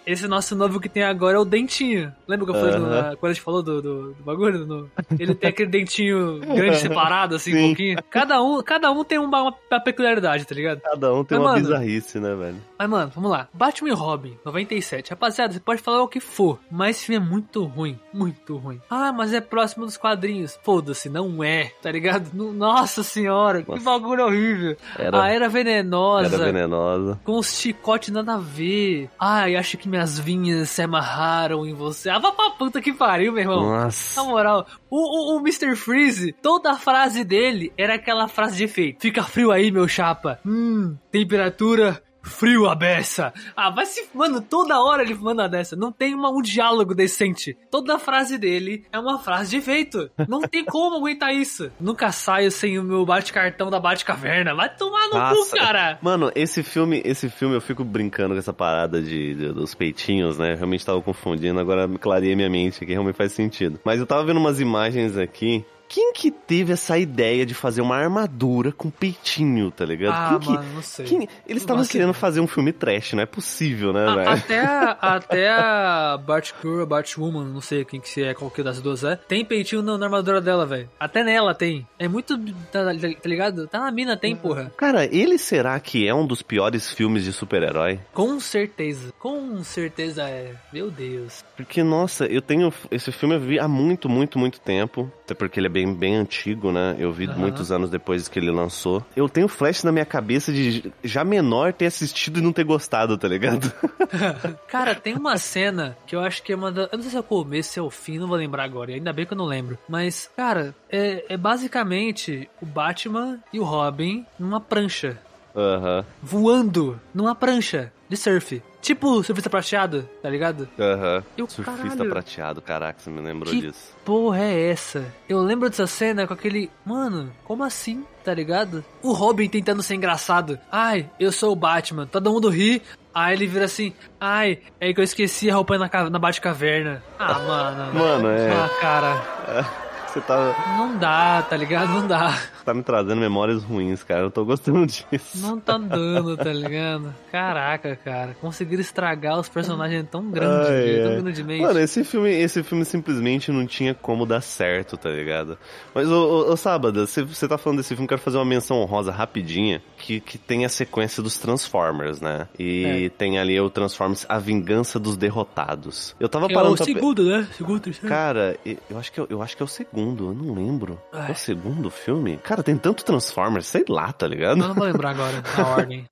esse 0.07 0.27
nosso 0.27 0.55
novo 0.55 0.79
que 0.79 0.87
tem 0.89 1.03
agora 1.03 1.37
é 1.37 1.39
o 1.39 1.45
dentinho. 1.45 2.13
Lembra 2.27 2.45
que 2.45 2.51
eu 2.51 2.55
falei 2.55 2.75
do- 2.77 2.85
Aham. 2.85 3.01
na- 3.09 3.15
quando 3.17 3.31
a 3.31 3.33
gente 3.33 3.43
falou 3.43 3.61
do, 3.61 3.81
do, 3.81 4.13
do 4.13 4.23
bagulho? 4.23 4.65
No- 4.65 4.89
ele 5.19 5.35
tem 5.35 5.49
aquele 5.49 5.69
dentinho 5.69 6.39
grande 6.39 6.77
separado, 6.79 7.35
assim, 7.35 7.51
um 7.53 7.57
Sim. 7.57 7.67
pouquinho. 7.67 7.97
Cada 8.09 8.41
um, 8.41 8.61
cada 8.63 8.91
um 8.91 9.03
tem 9.03 9.17
uma, 9.19 9.41
uma 9.43 9.79
peculiaridade, 9.83 10.45
tá 10.45 10.55
ligado? 10.55 10.81
Cada 10.81 11.13
um 11.13 11.23
tem 11.23 11.37
Mas, 11.37 11.45
uma 11.47 11.53
mano, 11.53 11.65
bizarrice, 11.65 12.19
né, 12.19 12.33
velho? 12.35 12.55
Mas, 12.79 12.89
mano, 12.89 13.11
vamos 13.13 13.31
lá. 13.31 13.47
Batman 13.53 13.89
e 13.89 13.93
Robin, 13.93 14.37
97. 14.45 15.09
Rapaziada, 15.09 15.53
você 15.53 15.59
pode 15.59 15.81
falar 15.81 16.01
o 16.01 16.07
que 16.07 16.19
for, 16.19 16.59
mas 16.71 16.97
esse 16.97 17.05
filme 17.07 17.25
é 17.25 17.29
muito 17.29 17.63
ruim. 17.65 17.99
Muito 18.13 18.55
ruim. 18.57 18.79
Ah, 18.89 19.11
mas 19.11 19.33
é 19.33 19.41
próximo 19.41 19.85
dos 19.85 19.97
quadrinhos. 19.97 20.57
Foda-se, 20.63 21.09
não 21.09 21.43
é, 21.43 21.71
tá 21.81 21.91
ligado? 21.91 22.12
No- 22.33 22.53
Nossa 22.53 23.03
senhora, 23.03 23.61
que 23.63 23.69
Nossa. 23.69 23.83
bagulho 23.83 24.25
horrível. 24.25 24.75
Era- 24.97 25.23
a 25.23 25.29
Era 25.29 25.49
Venenosa. 25.49 26.35
Era 26.35 26.45
venenosa. 26.45 27.19
Com 27.23 27.37
os 27.39 27.57
chicotes 27.59 28.09
nada 28.09 28.35
a 28.35 28.37
ver. 28.37 29.09
Ai, 29.19 29.55
acho 29.55 29.77
que 29.77 29.87
minhas 29.89 30.17
vinhas 30.19 30.69
se 30.69 30.81
amarraram 30.81 31.65
em 31.65 31.73
você. 31.73 32.09
Ah, 32.09 32.19
vá 32.19 32.31
pra 32.31 32.51
puta 32.51 32.81
que 32.81 32.93
pariu, 32.93 33.33
meu 33.33 33.41
irmão. 33.41 33.61
Nossa. 33.63 34.21
Na 34.21 34.27
moral, 34.27 34.65
o, 34.89 35.33
o, 35.35 35.37
o 35.37 35.39
Mr. 35.39 35.75
Freeze, 35.75 36.33
toda 36.41 36.71
a 36.71 36.75
frase 36.75 37.23
dele 37.23 37.71
era 37.77 37.95
aquela 37.95 38.27
frase 38.27 38.57
de 38.57 38.63
efeito. 38.65 39.01
Fica 39.01 39.23
frio 39.23 39.51
aí, 39.51 39.71
meu 39.71 39.87
chapa. 39.87 40.39
Hum, 40.45 40.95
temperatura 41.11 42.01
frio 42.23 42.67
a 42.67 42.73
beça. 42.75 43.33
Ah, 43.55 43.69
vai 43.69 43.85
se... 43.85 44.07
Mano, 44.13 44.41
toda 44.41 44.81
hora 44.81 45.03
ele 45.03 45.13
manda 45.13 45.47
dessa. 45.47 45.75
Não 45.75 45.91
tem 45.91 46.15
uma, 46.15 46.29
um 46.31 46.41
diálogo 46.41 46.95
decente. 46.95 47.55
Toda 47.69 47.99
frase 47.99 48.37
dele 48.37 48.85
é 48.91 48.97
uma 48.99 49.19
frase 49.19 49.51
de 49.51 49.57
efeito. 49.57 50.09
Não 50.27 50.41
tem 50.41 50.63
como 50.65 50.95
aguentar 50.97 51.33
isso. 51.33 51.71
Nunca 51.79 52.11
saio 52.11 52.49
sem 52.51 52.79
o 52.79 52.83
meu 52.83 53.05
bate-cartão 53.05 53.69
da 53.69 53.79
Bate-Caverna. 53.79 54.55
Vai 54.55 54.73
tomar 54.75 55.05
no 55.05 55.11
cu, 55.11 55.17
Nossa. 55.17 55.57
cara. 55.57 55.99
Mano, 56.01 56.31
esse 56.35 56.63
filme, 56.63 57.01
esse 57.05 57.29
filme 57.29 57.55
eu 57.55 57.61
fico 57.61 57.83
brincando 57.83 58.33
com 58.33 58.39
essa 58.39 58.53
parada 58.53 59.01
de, 59.01 59.33
de- 59.35 59.51
dos 59.53 59.75
peitinhos, 59.75 60.37
né? 60.37 60.55
Realmente 60.55 60.85
tava 60.85 61.01
confundindo, 61.01 61.59
agora 61.59 61.87
me 61.87 61.97
clareei 61.97 62.35
minha 62.35 62.49
mente 62.49 62.83
aqui, 62.83 62.93
realmente 62.93 63.15
faz 63.15 63.33
sentido. 63.33 63.79
Mas 63.83 63.99
eu 63.99 64.05
tava 64.05 64.23
vendo 64.23 64.37
umas 64.37 64.59
imagens 64.59 65.17
aqui. 65.17 65.65
Quem 65.93 66.11
que 66.13 66.31
teve 66.31 66.73
essa 66.73 66.97
ideia 66.97 67.45
de 67.45 67.53
fazer 67.53 67.81
uma 67.81 67.95
armadura 67.95 68.71
com 68.71 68.89
peitinho, 68.89 69.69
tá 69.69 69.85
ligado? 69.85 70.15
Ah, 70.15 70.29
quem 70.29 70.39
que, 70.39 70.49
mano, 70.53 70.73
não 70.73 70.81
sei. 70.81 71.05
quem- 71.05 71.29
eles 71.47 71.61
estavam 71.61 71.85
querendo 71.85 72.13
fazer 72.15 72.39
um 72.39 72.47
filme 72.47 72.71
trash, 72.73 73.13
não 73.13 73.21
é 73.21 73.27
possível, 73.27 73.93
né, 73.93 74.03
velho? 74.15 74.29
até, 74.29 74.59
a, 74.59 74.89
até 74.99 75.49
a 75.51 76.17
Batgirl, 76.17 76.81
a 76.81 76.85
Batwoman, 76.87 77.45
não 77.45 77.61
sei 77.61 77.85
quem 77.85 77.99
que 78.01 78.09
se 78.09 78.23
é, 78.23 78.33
qual 78.33 78.49
que 78.49 78.63
das 78.63 78.81
duas 78.81 79.03
é, 79.03 79.15
tem 79.15 79.45
peitinho 79.45 79.83
na, 79.83 79.95
na 79.95 80.05
armadura 80.07 80.41
dela, 80.41 80.65
velho. 80.65 80.89
Até 80.99 81.23
nela 81.23 81.53
tem. 81.53 81.87
É 81.99 82.07
muito, 82.07 82.37
tá, 82.71 82.85
tá 82.85 82.91
ligado? 83.29 83.67
Tá 83.67 83.79
na 83.79 83.91
mina, 83.91 84.17
tem, 84.17 84.35
porra. 84.35 84.71
Cara, 84.75 85.05
ele 85.05 85.37
será 85.37 85.79
que 85.79 86.07
é 86.07 86.13
um 86.15 86.25
dos 86.25 86.41
piores 86.41 86.91
filmes 86.91 87.23
de 87.23 87.31
super-herói? 87.31 87.99
Com 88.13 88.39
certeza. 88.39 89.13
Com 89.19 89.63
certeza 89.63 90.23
é. 90.23 90.53
Meu 90.73 90.89
Deus. 90.89 91.43
Porque, 91.55 91.83
nossa, 91.83 92.25
eu 92.25 92.41
tenho. 92.41 92.73
Esse 92.89 93.11
filme 93.11 93.35
eu 93.35 93.39
vi 93.39 93.59
há 93.59 93.67
muito, 93.67 94.09
muito, 94.09 94.39
muito 94.39 94.59
tempo. 94.59 95.11
Até 95.23 95.33
porque 95.35 95.59
ele 95.59 95.67
é 95.67 95.69
bem, 95.69 95.82
bem 95.91 96.15
antigo, 96.15 96.71
né? 96.71 96.95
Eu 96.99 97.11
vi 97.11 97.25
Aham. 97.25 97.39
muitos 97.39 97.71
anos 97.71 97.89
depois 97.89 98.27
que 98.27 98.37
ele 98.37 98.51
lançou. 98.51 99.03
Eu 99.15 99.27
tenho 99.27 99.47
flash 99.47 99.83
na 99.83 99.91
minha 99.91 100.05
cabeça 100.05 100.53
de 100.53 100.93
já 101.03 101.23
menor 101.23 101.73
ter 101.73 101.87
assistido 101.87 102.39
e 102.39 102.43
não 102.43 102.53
ter 102.53 102.63
gostado, 102.63 103.17
tá 103.17 103.27
ligado? 103.27 103.71
Cara, 104.69 104.93
tem 104.93 105.15
uma 105.15 105.37
cena 105.37 105.97
que 106.05 106.15
eu 106.15 106.19
acho 106.19 106.43
que 106.43 106.53
é 106.53 106.55
uma 106.55 106.71
da... 106.71 106.83
Eu 106.83 106.97
não 106.97 107.01
sei 107.01 107.09
se 107.11 107.17
é 107.17 107.19
o 107.19 107.23
começo, 107.23 107.73
se 107.73 107.79
é 107.79 107.81
o 107.81 107.89
fim, 107.89 108.19
não 108.19 108.27
vou 108.27 108.37
lembrar 108.37 108.63
agora. 108.63 108.91
e 108.91 108.95
Ainda 108.95 109.11
bem 109.11 109.25
que 109.25 109.33
eu 109.33 109.37
não 109.37 109.45
lembro. 109.45 109.77
Mas, 109.89 110.29
cara, 110.37 110.75
é, 110.89 111.25
é 111.33 111.37
basicamente 111.37 112.47
o 112.61 112.65
Batman 112.65 113.39
e 113.51 113.59
o 113.59 113.63
Robin 113.63 114.25
numa 114.37 114.59
prancha. 114.61 115.17
Aham, 115.55 116.03
Voando 116.21 116.99
numa 117.13 117.35
prancha 117.35 117.91
de 118.09 118.17
surf. 118.17 118.61
Tipo 118.81 119.23
surfista 119.23 119.49
prateado, 119.49 120.09
tá 120.21 120.29
ligado? 120.29 120.67
aham. 120.77 121.23
Eu, 121.37 121.47
Surfista 121.49 121.89
caralho. 121.89 122.09
prateado, 122.09 122.61
caraca, 122.61 122.99
você 122.99 123.09
me 123.09 123.21
lembrou 123.21 123.53
Que 123.53 123.61
disso. 123.61 123.93
porra 124.03 124.39
é 124.39 124.69
essa? 124.71 125.05
Eu 125.29 125.39
lembro 125.41 125.69
dessa 125.69 125.87
cena 125.87 126.27
com 126.27 126.33
aquele. 126.33 126.69
Mano, 126.85 127.31
como 127.45 127.63
assim? 127.63 128.03
Tá 128.25 128.33
ligado? 128.33 128.83
O 129.01 129.13
Robin 129.13 129.47
tentando 129.47 129.81
ser 129.81 129.95
engraçado. 129.95 130.59
Ai, 130.69 131.09
eu 131.17 131.31
sou 131.31 131.53
o 131.53 131.55
Batman. 131.55 132.05
Todo 132.05 132.29
mundo 132.31 132.49
ri. 132.49 132.81
Aí 133.13 133.33
ele 133.35 133.47
vira 133.47 133.65
assim. 133.65 133.93
Ai, 134.19 134.59
é 134.81 134.91
que 134.93 134.99
eu 134.99 135.03
esqueci 135.03 135.49
a 135.49 135.55
roupa 135.55 135.77
na, 135.77 135.89
na 136.09 136.19
Batcaverna. 136.19 137.01
Ah, 137.17 137.39
mano. 137.39 137.93
Mano, 137.93 138.27
é. 138.29 138.51
Ah, 138.51 138.69
cara. 138.81 139.73
Você 140.13 140.21
tá, 140.21 140.75
Não 140.77 140.95
dá, 140.97 141.41
tá 141.41 141.57
ligado? 141.57 141.89
Não 141.89 142.05
dá. 142.07 142.37
Tá 142.63 142.73
me 142.73 142.83
trazendo 142.83 143.19
memórias 143.19 143.63
ruins, 143.63 144.03
cara. 144.03 144.21
Eu 144.21 144.31
tô 144.31 144.43
gostando 144.45 144.85
disso. 144.87 145.37
Não 145.39 145.59
tá 145.59 145.77
dando, 145.77 146.35
tá 146.37 146.51
ligado? 146.53 147.13
Caraca, 147.31 147.95
cara. 147.95 148.35
Conseguiram 148.39 148.81
estragar 148.81 149.39
os 149.39 149.49
personagens 149.49 150.05
tão 150.09 150.29
grandes, 150.29 150.67
Ai, 150.69 151.01
tão 151.03 151.11
ai. 151.13 151.21
grandemente. 151.21 151.61
Mano, 151.61 151.79
esse 151.79 152.03
filme, 152.03 152.29
esse 152.31 152.63
filme 152.63 152.85
simplesmente 152.85 153.51
não 153.51 153.65
tinha 153.65 153.93
como 153.93 154.25
dar 154.25 154.41
certo, 154.41 154.97
tá 154.97 155.09
ligado? 155.09 155.57
Mas, 155.93 156.07
ô, 156.09 156.47
ô, 156.47 156.51
ô 156.51 156.57
Sábado, 156.57 157.05
você, 157.05 157.23
você 157.23 157.47
tá 157.47 157.57
falando 157.57 157.77
desse 157.79 157.93
filme, 157.95 158.07
quero 158.07 158.21
fazer 158.21 158.37
uma 158.37 158.45
menção 158.45 158.77
honrosa 158.77 159.11
rapidinha, 159.11 159.81
que, 159.97 160.19
que 160.19 160.37
tem 160.37 160.65
a 160.65 160.69
sequência 160.69 161.21
dos 161.23 161.37
Transformers, 161.37 162.21
né? 162.21 162.47
E 162.57 163.05
É. 163.05 163.09
tem 163.09 163.37
ali 163.39 163.59
o 163.59 163.69
Transformers 163.69 164.25
A 164.29 164.39
Vingança 164.39 164.99
dos 164.99 165.17
Derrotados. 165.17 166.15
Eu 166.19 166.29
tava 166.29 166.45
é 166.47 166.53
parando 166.53 166.73
o 166.73 166.77
pra 166.77 166.85
segundo, 166.85 167.23
né? 167.23 167.47
Segundo, 167.57 167.79
terceiro. 167.79 168.07
Cara, 168.07 168.57
eu 168.89 168.97
acho, 168.97 169.11
que 169.11 169.19
é, 169.19 169.25
eu 169.29 169.41
acho 169.41 169.55
que 169.57 169.63
é 169.63 169.65
o 169.65 169.69
segundo, 169.69 170.27
eu 170.29 170.33
não 170.33 170.53
lembro. 170.53 170.99
É 171.11 171.31
o 171.31 171.35
segundo 171.35 171.89
filme? 171.89 172.37
Cara, 172.43 172.52
tem 172.61 172.77
tanto 172.77 173.03
Transformers, 173.03 173.65
sei 173.65 173.85
lá, 173.89 174.11
tá 174.11 174.27
ligado? 174.27 174.59
Eu 174.61 174.67
não 174.67 174.73
vou 174.75 174.83
lembrar 174.83 175.11
agora, 175.11 175.41
na 175.57 175.67
ordem. 175.75 176.05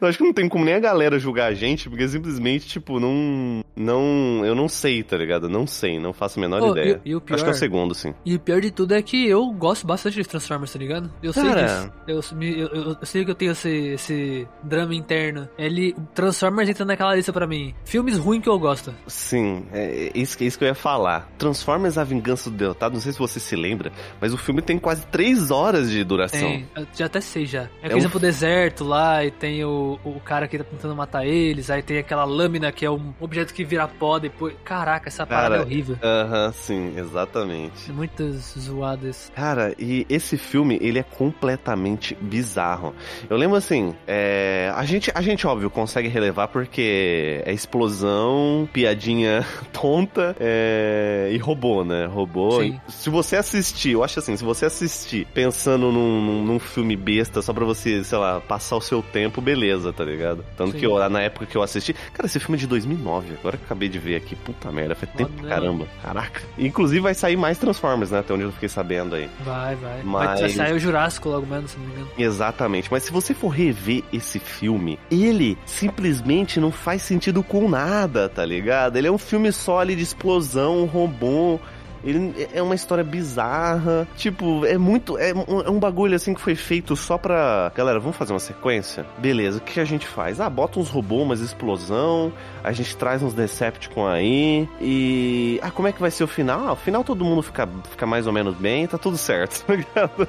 Eu 0.00 0.06
acho 0.06 0.18
que 0.18 0.24
não 0.24 0.32
tem 0.32 0.48
como 0.48 0.64
nem 0.64 0.74
a 0.74 0.78
galera 0.80 1.18
julgar 1.18 1.46
a 1.50 1.54
gente, 1.54 1.88
porque 1.88 2.06
simplesmente, 2.06 2.66
tipo, 2.68 3.00
não. 3.00 3.64
Não. 3.74 4.44
Eu 4.44 4.54
não 4.54 4.68
sei, 4.68 5.02
tá 5.02 5.16
ligado? 5.16 5.48
Não 5.48 5.66
sei, 5.66 5.98
não 5.98 6.12
faço 6.12 6.38
a 6.38 6.42
menor 6.42 6.60
Oh, 6.62 6.72
ideia. 6.72 7.00
e- 7.04 7.10
e 7.10 7.14
o 7.14 7.18
Acho 7.18 7.26
que 7.26 7.32
é 7.32 7.36
pior- 7.36 7.50
o 7.50 7.54
segundo, 7.54 7.94
sim. 7.94 8.14
E 8.24 8.34
o 8.34 8.40
pior 8.40 8.60
de 8.60 8.70
tudo 8.70 8.92
é 8.94 9.00
que 9.02 9.26
eu 9.28 9.50
gosto 9.52 9.86
bastante 9.86 10.14
de 10.16 10.24
Transformers, 10.28 10.72
tá 10.72 10.78
ligado? 10.78 11.10
Eu 11.22 11.32
sei 11.32 11.44
Cara. 11.44 11.62
disso. 11.64 11.92
Eu, 12.06 12.20
eu, 12.42 12.68
eu- 12.68 12.96
eu 13.00 13.06
sei 13.06 13.24
que 13.24 13.30
eu 13.30 13.34
tenho 13.34 13.52
esse, 13.52 13.70
esse 13.70 14.46
drama 14.62 14.94
interno. 14.94 15.48
Ele. 15.56 15.94
Transformers 16.14 16.68
entra 16.68 16.84
naquela 16.84 17.14
lista 17.14 17.32
pra 17.32 17.46
mim. 17.46 17.74
Filmes 17.84 18.18
ruins 18.18 18.42
que 18.42 18.48
eu 18.48 18.58
gosto. 18.58 18.94
Sim, 19.06 19.64
é 19.72 19.88
é 19.88 20.10
isso, 20.14 20.36
que- 20.36 20.44
isso 20.44 20.58
que 20.58 20.64
eu 20.64 20.68
ia 20.68 20.74
falar. 20.74 21.28
Transformers 21.38 21.96
A 21.96 22.04
Vingança 22.04 22.50
do 22.50 22.56
Derrotado, 22.56 22.94
não 22.94 23.00
sei 23.00 23.12
se 23.12 23.18
você 23.18 23.38
se 23.40 23.56
lembra, 23.56 23.90
mas 24.20 24.32
o 24.34 24.36
filme 24.36 24.60
tem 24.60 24.78
quase 24.78 25.06
três 25.06 25.47
horas 25.50 25.90
de 25.90 26.02
duração. 26.04 26.38
Tem, 26.38 26.68
eu 26.76 26.86
já 26.94 27.06
até 27.06 27.20
sei 27.20 27.46
já. 27.46 27.68
É, 27.82 27.94
um- 27.94 28.00
vão 28.00 28.10
pro 28.10 28.18
deserto 28.20 28.84
lá 28.84 29.24
e 29.24 29.30
tem 29.30 29.64
o, 29.64 29.98
o 30.04 30.20
cara 30.20 30.46
que 30.48 30.58
tá 30.58 30.64
tentando 30.64 30.94
matar 30.94 31.26
eles. 31.26 31.70
Aí 31.70 31.82
tem 31.82 31.98
aquela 31.98 32.24
lâmina 32.24 32.70
que 32.72 32.84
é 32.84 32.90
um 32.90 33.12
objeto 33.20 33.52
que 33.54 33.64
vira 33.64 33.86
pó 33.88 34.18
depois. 34.18 34.54
Caraca, 34.64 35.08
essa 35.08 35.26
parada 35.26 35.50
Cara, 35.50 35.62
é 35.62 35.64
horrível. 35.64 35.96
Aham, 36.02 36.52
sim, 36.52 36.94
exatamente. 36.96 37.90
É 37.90 37.92
muito 37.92 38.30
zoado 38.58 39.08
isso. 39.08 39.30
Cara, 39.32 39.74
e 39.78 40.06
esse 40.08 40.36
filme, 40.36 40.78
ele 40.80 40.98
é 40.98 41.02
completamente 41.02 42.14
bizarro. 42.20 42.94
Eu 43.28 43.36
lembro 43.36 43.56
assim, 43.56 43.94
é, 44.06 44.72
a, 44.74 44.84
gente, 44.84 45.10
a 45.14 45.20
gente, 45.22 45.46
óbvio, 45.46 45.70
consegue 45.70 46.08
relevar 46.08 46.48
porque 46.48 47.42
é 47.44 47.52
explosão, 47.52 48.68
piadinha 48.72 49.44
tonta 49.72 50.36
é, 50.38 51.30
e 51.32 51.38
robô, 51.38 51.84
né? 51.84 52.06
Robô. 52.06 52.60
Sim. 52.62 52.80
Se 52.88 53.10
você 53.10 53.36
assistir, 53.36 53.92
eu 53.92 54.04
acho 54.04 54.18
assim, 54.18 54.36
se 54.36 54.44
você 54.44 54.66
assistir 54.66 55.26
pensando 55.38 55.92
num, 55.92 56.20
num, 56.20 56.44
num 56.44 56.58
filme 56.58 56.96
besta 56.96 57.40
só 57.40 57.52
pra 57.52 57.64
você, 57.64 58.02
sei 58.02 58.18
lá, 58.18 58.40
passar 58.40 58.74
o 58.74 58.80
seu 58.80 59.00
tempo, 59.00 59.40
beleza, 59.40 59.92
tá 59.92 60.04
ligado? 60.04 60.44
Tanto 60.56 60.72
Sim. 60.72 60.78
que 60.80 60.84
eu, 60.84 61.08
na 61.08 61.20
época 61.20 61.46
que 61.46 61.56
eu 61.56 61.62
assisti. 61.62 61.94
Cara, 62.12 62.26
esse 62.26 62.40
filme 62.40 62.56
é 62.56 62.60
de 62.60 62.66
2009, 62.66 63.34
agora 63.38 63.56
que 63.56 63.62
eu 63.62 63.66
acabei 63.66 63.88
de 63.88 64.00
ver 64.00 64.16
aqui. 64.16 64.34
Puta 64.34 64.72
merda, 64.72 64.96
faz 64.96 65.12
tempo 65.12 65.30
pra 65.34 65.48
caramba. 65.48 65.86
Caraca. 66.02 66.42
Inclusive 66.58 67.00
vai 67.00 67.14
sair 67.14 67.36
mais 67.36 67.56
Transformers, 67.56 68.10
né? 68.10 68.18
Até 68.18 68.34
onde 68.34 68.42
eu 68.42 68.50
fiquei 68.52 68.68
sabendo 68.68 69.14
aí. 69.14 69.30
Vai, 69.44 69.76
vai. 69.76 69.92
Vai, 69.98 70.02
Mas- 70.02 70.40
vai 70.40 70.50
sair 70.50 70.74
o 70.74 70.78
Jurássico 70.80 71.28
logo 71.28 71.46
menos, 71.46 71.70
se 71.70 71.78
não 71.78 71.86
me 71.86 71.92
engano. 71.92 72.08
Exatamente, 72.18 72.88
mas 72.90 73.04
se 73.04 73.12
você 73.12 73.32
for 73.32 73.50
rever 73.50 74.02
esse 74.12 74.40
filme, 74.40 74.98
ele 75.08 75.56
simplesmente 75.64 76.58
não 76.58 76.72
faz 76.72 77.02
sentido 77.02 77.44
com 77.44 77.68
nada, 77.68 78.28
tá 78.28 78.44
ligado? 78.44 78.96
Ele 78.96 79.06
é 79.06 79.12
um 79.12 79.18
filme 79.18 79.52
só 79.52 79.78
ali 79.78 79.94
de 79.94 80.02
explosão, 80.02 80.84
robô. 80.84 81.60
Ele 82.04 82.48
é 82.52 82.62
uma 82.62 82.74
história 82.74 83.04
bizarra. 83.04 84.06
Tipo, 84.16 84.64
é 84.64 84.78
muito. 84.78 85.18
É 85.18 85.32
um, 85.34 85.60
é 85.60 85.70
um 85.70 85.78
bagulho 85.78 86.14
assim 86.14 86.34
que 86.34 86.40
foi 86.40 86.54
feito 86.54 86.96
só 86.96 87.18
pra. 87.18 87.72
Galera, 87.74 87.98
vamos 87.98 88.16
fazer 88.16 88.32
uma 88.32 88.38
sequência? 88.38 89.06
Beleza, 89.18 89.58
o 89.58 89.60
que 89.60 89.80
a 89.80 89.84
gente 89.84 90.06
faz? 90.06 90.40
Ah, 90.40 90.48
bota 90.48 90.78
uns 90.78 90.88
robôs, 90.88 91.22
umas 91.22 91.40
explosão. 91.40 92.32
A 92.62 92.72
gente 92.72 92.96
traz 92.96 93.22
uns 93.22 93.34
Decepticon 93.34 94.06
aí. 94.06 94.68
E. 94.80 95.58
Ah, 95.62 95.70
como 95.70 95.88
é 95.88 95.92
que 95.92 96.00
vai 96.00 96.10
ser 96.10 96.24
o 96.24 96.28
final? 96.28 96.68
Ah, 96.68 96.72
o 96.72 96.76
final 96.76 97.04
todo 97.04 97.24
mundo 97.24 97.42
fica, 97.42 97.68
fica 97.90 98.06
mais 98.06 98.26
ou 98.26 98.32
menos 98.32 98.54
bem, 98.56 98.86
tá 98.86 98.98
tudo 98.98 99.16
certo, 99.16 99.64
tá 99.66 99.74
ligado? 99.74 100.28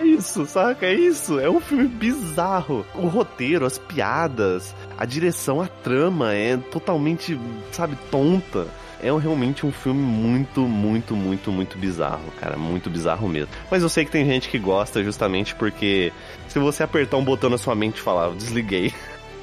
É 0.00 0.04
isso, 0.04 0.46
saca? 0.46 0.86
É 0.86 0.94
isso. 0.94 1.38
É 1.38 1.48
um 1.48 1.60
filme 1.60 1.86
bizarro. 1.86 2.84
O 2.94 3.06
roteiro, 3.06 3.64
as 3.64 3.78
piadas, 3.78 4.74
a 4.98 5.04
direção, 5.04 5.60
a 5.60 5.66
trama 5.66 6.34
é 6.34 6.56
totalmente, 6.56 7.38
sabe, 7.72 7.96
tonta. 8.10 8.66
É 9.02 9.10
realmente 9.18 9.66
um 9.66 9.72
filme 9.72 10.00
muito, 10.00 10.62
muito, 10.62 11.14
muito, 11.14 11.52
muito 11.52 11.78
bizarro, 11.78 12.32
cara. 12.40 12.56
Muito 12.56 12.88
bizarro 12.88 13.28
mesmo. 13.28 13.48
Mas 13.70 13.82
eu 13.82 13.88
sei 13.88 14.04
que 14.04 14.10
tem 14.10 14.24
gente 14.24 14.48
que 14.48 14.58
gosta 14.58 15.02
justamente 15.04 15.54
porque 15.54 16.12
se 16.48 16.58
você 16.58 16.82
apertar 16.82 17.16
um 17.16 17.24
botão 17.24 17.50
na 17.50 17.58
sua 17.58 17.74
mente 17.74 17.98
e 17.98 18.00
falar, 18.00 18.30
desliguei. 18.30 18.92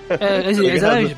É, 0.10 0.50
exatamente. 0.50 1.16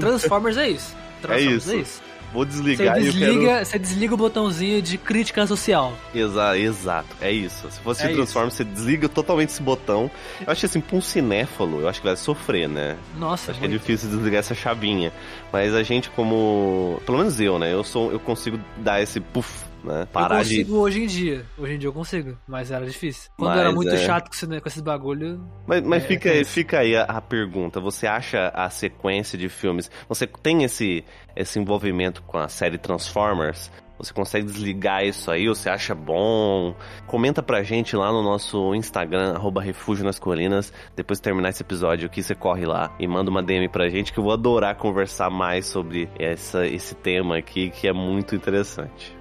Transformers 0.00 0.56
é 0.56 0.68
isso. 0.68 0.96
Transformers 1.22 1.52
é 1.52 1.56
isso. 1.56 1.72
É 1.72 1.76
isso. 1.76 2.09
Vou 2.32 2.44
desligar 2.44 2.94
você 2.94 3.02
desliga, 3.02 3.40
quero... 3.40 3.66
Você 3.66 3.78
desliga 3.78 4.14
o 4.14 4.16
botãozinho 4.16 4.80
de 4.80 4.96
crítica 4.96 5.46
social. 5.46 5.92
Exa 6.14 6.56
exato, 6.56 7.08
é 7.20 7.30
isso. 7.30 7.70
Se 7.70 7.80
você 7.82 8.06
é 8.06 8.08
transforma, 8.14 8.48
isso. 8.48 8.58
você 8.58 8.64
desliga 8.64 9.08
totalmente 9.08 9.50
esse 9.50 9.62
botão. 9.62 10.10
Eu 10.40 10.50
acho 10.50 10.60
que 10.60 10.66
assim, 10.66 10.80
pra 10.80 10.96
um 10.96 11.00
cinéfalo, 11.00 11.80
eu 11.80 11.88
acho 11.88 12.00
que 12.00 12.06
vai 12.06 12.16
sofrer, 12.16 12.68
né? 12.68 12.96
Nossa, 13.18 13.50
Acho 13.50 13.60
muito. 13.60 13.70
que 13.70 13.76
é 13.76 13.78
difícil 13.78 14.10
desligar 14.10 14.40
essa 14.40 14.54
chavinha. 14.54 15.12
Mas 15.52 15.74
a 15.74 15.82
gente, 15.82 16.10
como. 16.10 17.00
Pelo 17.04 17.18
menos 17.18 17.40
eu, 17.40 17.58
né? 17.58 17.72
Eu 17.72 17.82
sou. 17.82 18.12
Eu 18.12 18.20
consigo 18.20 18.58
dar 18.78 19.02
esse 19.02 19.20
puff 19.20 19.69
né? 19.84 20.06
Parar 20.12 20.36
eu 20.36 20.38
consigo 20.38 20.72
de... 20.72 20.78
hoje 20.78 21.02
em 21.02 21.06
dia. 21.06 21.46
Hoje 21.58 21.74
em 21.74 21.78
dia 21.78 21.88
eu 21.88 21.92
consigo, 21.92 22.38
mas 22.46 22.70
era 22.70 22.84
difícil. 22.86 23.30
Quando 23.36 23.50
mas, 23.50 23.60
era 23.60 23.72
muito 23.72 23.90
é... 23.90 23.98
chato 23.98 24.28
com, 24.28 24.54
esses 24.66 24.80
bagulho. 24.80 25.40
Mas, 25.66 25.82
mas 25.82 26.04
é, 26.04 26.06
fica, 26.06 26.28
é 26.28 26.44
fica 26.44 26.78
aí 26.80 26.96
a, 26.96 27.02
a, 27.04 27.20
pergunta: 27.20 27.80
você 27.80 28.06
acha 28.06 28.48
a 28.48 28.68
sequência 28.70 29.38
de 29.38 29.48
filmes. 29.48 29.90
Você 30.08 30.26
tem 30.26 30.64
esse, 30.64 31.04
esse 31.34 31.58
envolvimento 31.58 32.22
com 32.22 32.38
a 32.38 32.48
série 32.48 32.78
Transformers? 32.78 33.70
Você 34.00 34.14
consegue 34.14 34.46
desligar 34.46 35.04
isso 35.04 35.30
aí? 35.30 35.46
Você 35.46 35.68
acha 35.68 35.94
bom? 35.94 36.74
Comenta 37.06 37.42
pra 37.42 37.62
gente 37.62 37.94
lá 37.94 38.10
no 38.10 38.22
nosso 38.22 38.74
Instagram, 38.74 39.34
arroba 39.34 39.60
Refúgio 39.60 40.06
nas 40.06 40.18
Colinas. 40.18 40.72
Depois 40.96 41.18
de 41.18 41.22
terminar 41.22 41.50
esse 41.50 41.62
episódio 41.62 42.06
aqui, 42.06 42.22
você 42.22 42.34
corre 42.34 42.64
lá 42.64 42.96
e 42.98 43.06
manda 43.06 43.30
uma 43.30 43.42
DM 43.42 43.68
pra 43.68 43.90
gente 43.90 44.10
que 44.10 44.18
eu 44.18 44.24
vou 44.24 44.32
adorar 44.32 44.76
conversar 44.76 45.28
mais 45.28 45.66
sobre 45.66 46.08
essa, 46.18 46.66
esse 46.66 46.94
tema 46.94 47.36
aqui, 47.36 47.68
que 47.68 47.86
é 47.86 47.92
muito 47.92 48.34
interessante. 48.34 49.19